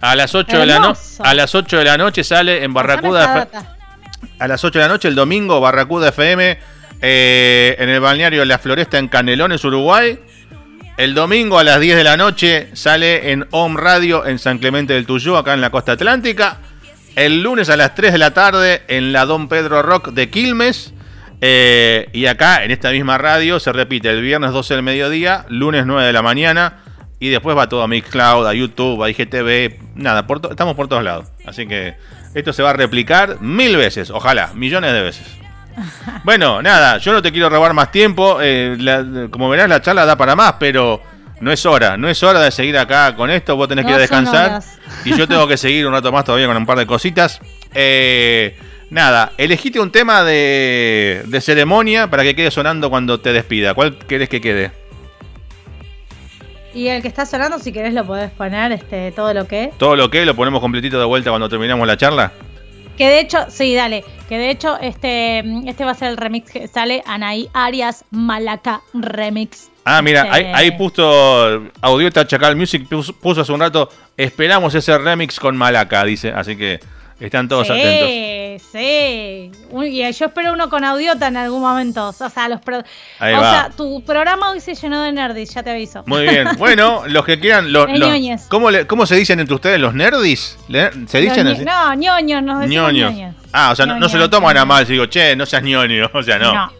[0.00, 3.48] A las 8 de la no- a las 8 de la noche sale en Barracuda.
[4.38, 6.58] A las 8 de la noche el domingo, Barracuda FM,
[7.00, 10.18] eh, en el balneario La Floresta en Canelones, Uruguay.
[10.96, 14.92] El domingo a las 10 de la noche sale en Home Radio en San Clemente
[14.94, 16.58] del Tuyú, acá en la costa atlántica.
[17.14, 20.92] El lunes a las 3 de la tarde en la Don Pedro Rock de Quilmes.
[21.44, 25.84] Eh, y acá, en esta misma radio, se repite el viernes 12 del mediodía, lunes
[25.86, 26.78] 9 de la mañana.
[27.18, 29.96] Y después va todo a Mixcloud, a YouTube, a IGTV.
[29.96, 31.26] Nada, por estamos por todos lados.
[31.46, 31.94] Así que
[32.34, 35.26] esto se va a replicar mil veces, ojalá, millones de veces.
[36.24, 38.38] Bueno, nada, yo no te quiero robar más tiempo.
[38.40, 41.02] eh, la- como verás, la charla da para más, pero
[41.40, 41.96] no es hora.
[41.96, 43.56] No es hora de seguir acá con esto.
[43.56, 44.60] Vos tenés que ir a descansar.
[45.04, 47.40] Y yo tengo que seguir un rato más todavía con un par de cositas.
[47.74, 48.56] Eh,
[48.92, 53.74] nada, elegite un tema de, de ceremonia para que quede sonando cuando te despida.
[53.74, 54.70] ¿Cuál querés que quede?
[56.74, 59.72] Y el que está sonando, si querés, lo podés poner este, todo lo que.
[59.78, 62.32] ¿Todo lo que lo ponemos completito de vuelta cuando terminamos la charla?
[62.96, 64.04] Que de hecho, sí, dale.
[64.28, 68.82] Que de hecho, este, este va a ser el remix que sale Anaí Arias Malaca
[68.94, 69.70] Remix.
[69.84, 74.74] Ah, mira, ahí, Este, ahí puso Audiota Chacal Music, puso, puso hace un rato, esperamos
[74.74, 76.78] ese remix con Malaca, dice, así que
[77.26, 78.08] están todos atentos.
[78.08, 79.50] Sí, sí.
[80.18, 82.08] Yo espero uno con audiota en algún momento.
[82.08, 82.84] O sea, los pro- o
[83.20, 86.02] sea, tu programa hoy se llenó de nerdis, ya te aviso.
[86.06, 87.86] Muy bien, bueno, los que quieran, los.
[88.48, 89.80] ¿cómo, le- ¿cómo se dicen entre ustedes?
[89.80, 90.58] ¿Los nerdis?
[90.68, 91.64] ¿Le- ¿Se dicen así?
[91.64, 93.12] No, ñoños, nos ñoños.
[93.12, 93.34] ñoños.
[93.52, 95.62] Ah, o sea, no, no se lo toman a mal, si digo, che, no seas
[95.62, 96.54] ñoño, o sea, no.
[96.54, 96.72] No.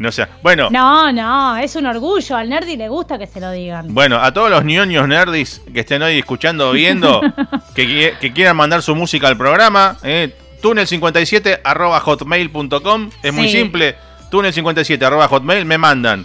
[0.00, 2.34] No, sea, bueno, No, no, es un orgullo.
[2.34, 3.92] Al nerdy le gusta que se lo digan.
[3.92, 7.20] Bueno, a todos los ñoños nerdis que estén hoy escuchando o viendo,
[7.74, 13.94] que, que quieran mandar su música al programa, eh, túnel57 arroba hotmail.com, es muy simple,
[14.30, 16.24] túnel57 arroba hotmail, me mandan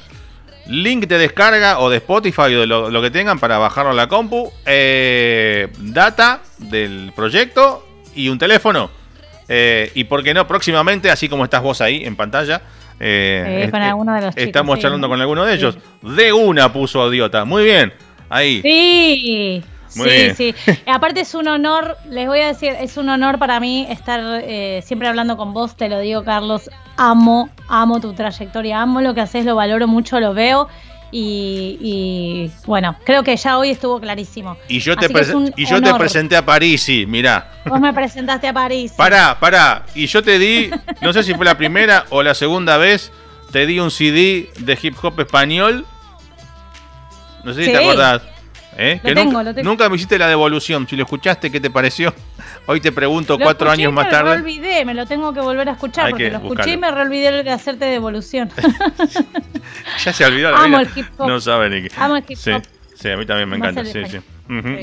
[0.67, 3.93] link de descarga o de Spotify o de lo, lo que tengan para bajarlo a
[3.93, 7.85] la compu, eh, data del proyecto
[8.15, 8.89] y un teléfono.
[9.49, 12.61] Eh, y por qué no, próximamente, así como estás vos ahí en pantalla,
[12.99, 14.81] eh, con est- alguno de los chicos, estamos sí.
[14.83, 15.57] charlando con alguno de Sí.
[15.59, 15.77] ellos.
[16.01, 17.45] De una puso idiota.
[17.45, 17.93] Muy bien.
[18.29, 18.61] Ahí.
[18.61, 19.63] Sí,
[19.97, 20.35] Muy sí, bien.
[20.35, 20.55] sí.
[20.87, 24.81] Aparte es un honor, les voy a decir, es un honor para mí estar eh,
[24.83, 29.21] siempre hablando con vos, te lo digo Carlos, amo, amo tu trayectoria, amo lo que
[29.21, 30.67] haces, lo valoro mucho, lo veo
[31.17, 34.57] y, y, bueno, creo que ya hoy estuvo clarísimo.
[34.67, 35.07] Y yo te,
[35.55, 37.53] y yo te presenté a Parisi, mirá.
[37.65, 38.91] Vos me presentaste a París.
[38.97, 39.85] Pará, pará.
[39.95, 40.69] Y yo te di,
[40.99, 43.13] no sé si fue la primera o la segunda vez,
[43.53, 45.85] te di un CD de hip hop español.
[47.45, 47.83] No sé si te Sí.
[47.85, 48.21] acordás.
[48.77, 48.99] ¿Eh?
[49.01, 49.69] Lo Que tengo, nunca, lo tengo.
[49.69, 50.87] nunca me hiciste la devolución.
[50.87, 52.13] Si lo escuchaste, ¿qué te pareció?
[52.67, 54.31] Hoy te pregunto Lo cuatro años más Me tarde.
[54.33, 56.89] olvidé, me lo tengo que volver a escuchar Hay porque que lo escuché y me
[56.89, 58.49] olvidé de hacerte devolución.
[60.03, 60.89] Ya se olvidó la Amo vida.
[60.93, 61.27] el hip hop.
[61.27, 61.95] No sabe ni qué.
[61.97, 62.63] Amo el hip Sí, hop.
[62.95, 63.83] sí, a mí también me encanta.
[63.85, 64.11] Sí, sí.
[64.11, 64.19] Sí.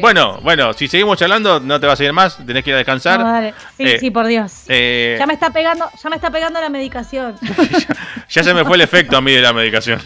[0.01, 2.79] Bueno, bueno, si seguimos charlando, no te vas a ir más, tenés que ir a
[2.79, 3.21] descansar.
[3.21, 3.55] No, dale.
[3.77, 4.65] Sí, Eh, sí, por Dios.
[4.69, 7.37] Eh, Ya me está pegando, ya me está pegando la medicación.
[8.29, 10.01] Ya se me fue el efecto a mí de la medicación.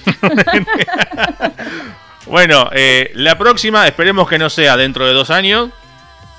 [2.27, 5.71] Bueno, eh, la próxima esperemos que no sea dentro de dos años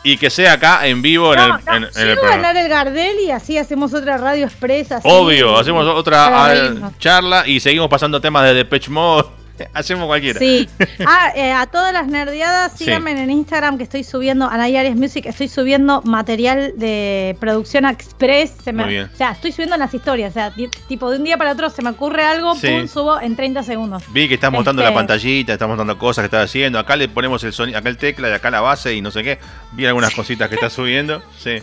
[0.04, 2.36] y que sea acá en vivo en, No, el, no, en- en el programa.
[2.44, 5.00] ganar el Gardel y así hacemos otra radio expresa.
[5.04, 9.28] Obvio, hacemos otra ah, charla y seguimos pasando temas de Depeche Mode.
[9.74, 10.40] hacemos cualquiera.
[10.40, 10.68] Sí.
[11.06, 12.86] Ah, eh, a todas las nerdeadas, Sí.
[12.86, 18.54] síganme en Instagram que estoy subiendo, Anay Aries Music, estoy subiendo material de producción express.
[18.64, 19.10] Se me- Muy bien.
[19.14, 20.32] O sea, estoy subiendo en las historias.
[20.32, 22.68] O sea, ti- tipo de un día para otro se me ocurre algo, Sí.
[22.68, 24.04] pum, subo en 30 segundos.
[24.10, 26.80] Vi que estás mostrando Este- la pantallita, estás mostrando cosas que estás haciendo.
[26.80, 29.24] Acá le ponemos el sonido, acá el tecla y acá la base y no sé
[29.24, 29.40] qué.
[29.74, 31.22] Vi algunas cositas que estás subiendo.
[31.38, 31.60] Sí.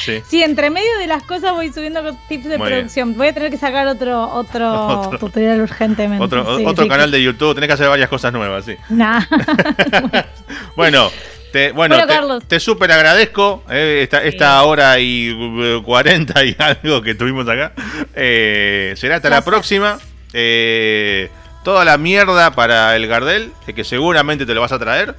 [0.00, 0.22] Sí.
[0.26, 2.78] Sí, entre medio de las cosas voy subiendo tips de Muy bien.
[2.80, 3.16] producción.
[3.16, 5.18] Voy a tener que sacar otro otro, Otro.
[5.18, 6.24] tutorial urgentemente.
[6.24, 8.76] Otro, sí, otro sí, canal de YouTube, tenés que hacer varias cosas nuevas, sí.
[8.88, 9.20] Nah.
[10.76, 11.10] Bueno,
[11.52, 12.44] te, bueno, Bueno, te, Carlos.
[12.46, 17.72] te súper agradezco eh, esta, esta hora y uh, 40 y algo que tuvimos acá.
[18.14, 19.52] Eh, será hasta la Placer.
[19.52, 19.98] próxima.
[20.32, 21.30] Eh,
[21.64, 25.14] toda la mierda para el Gardel, eh, que seguramente te lo vas a traer.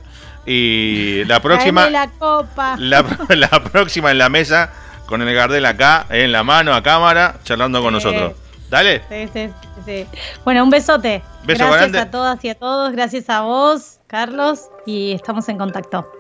[0.50, 2.76] Y la próxima, la copa.
[2.80, 4.72] la, la próxima en la mesa,
[5.06, 7.94] con el Gardel acá, en la mano, a cámara, charlando con Sí.
[8.06, 8.34] nosotros.
[8.70, 9.02] Dale.
[9.10, 9.50] Sí, sí,
[9.86, 10.06] sí.
[10.44, 11.22] Bueno, un besote.
[11.46, 12.00] Beso gracias grande.
[12.00, 12.92] a todas y a todos.
[12.92, 14.62] Gracias a vos, Carlos.
[14.86, 16.12] Y estamos en contacto.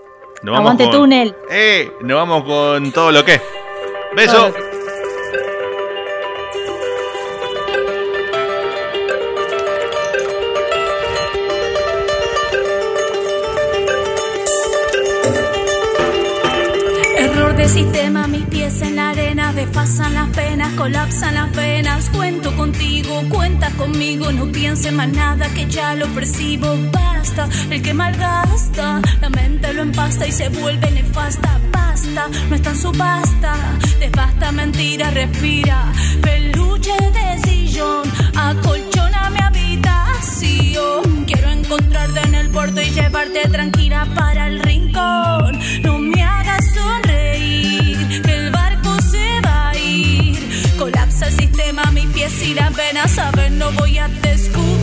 [0.44, 1.36] Nos vamos Aguante con- túnel.
[1.50, 3.42] Eh, nos vamos con todo lo que.
[4.16, 4.54] Beso.
[17.70, 22.10] Sistema, mis pies en la arena, desfasan las penas, colapsan las venas.
[22.10, 26.76] Cuento contigo, cuenta conmigo, no piense más nada que ya lo percibo.
[26.92, 31.60] Basta, el que malgasta, la mente lo empasta y se vuelve nefasta.
[31.72, 33.56] Basta, no está en subasta,
[34.00, 35.92] devasta mentira, respira.
[36.22, 41.26] Peluche de sillón, acolchona mi habitación.
[41.26, 45.60] Quiero encontrarte en el puerto y llevarte tranquila para el rincón.
[45.84, 46.47] No me hagas
[51.78, 54.77] Sistema, mis pies y las venas, saben, no voy a descubrir.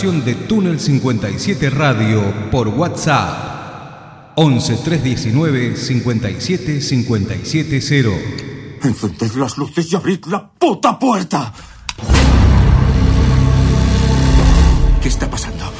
[0.00, 8.12] Programación de Túnel 57 Radio por WhatsApp 11 319 57 57 0.
[8.82, 11.52] Encended las luces y abrid la puta puerta.
[15.02, 15.70] ¿Qué está pasando?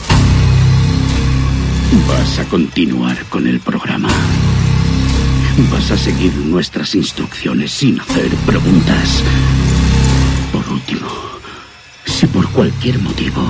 [2.07, 4.11] Vas a continuar con el programa.
[5.73, 9.23] Vas a seguir nuestras instrucciones sin hacer preguntas.
[10.53, 11.09] Por último,
[12.05, 13.43] si por cualquier motivo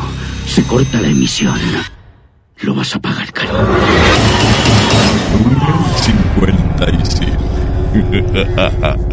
[0.50, 1.56] se corta la emisión,
[2.62, 3.52] lo vas a pagar caro.
[6.02, 9.00] 57.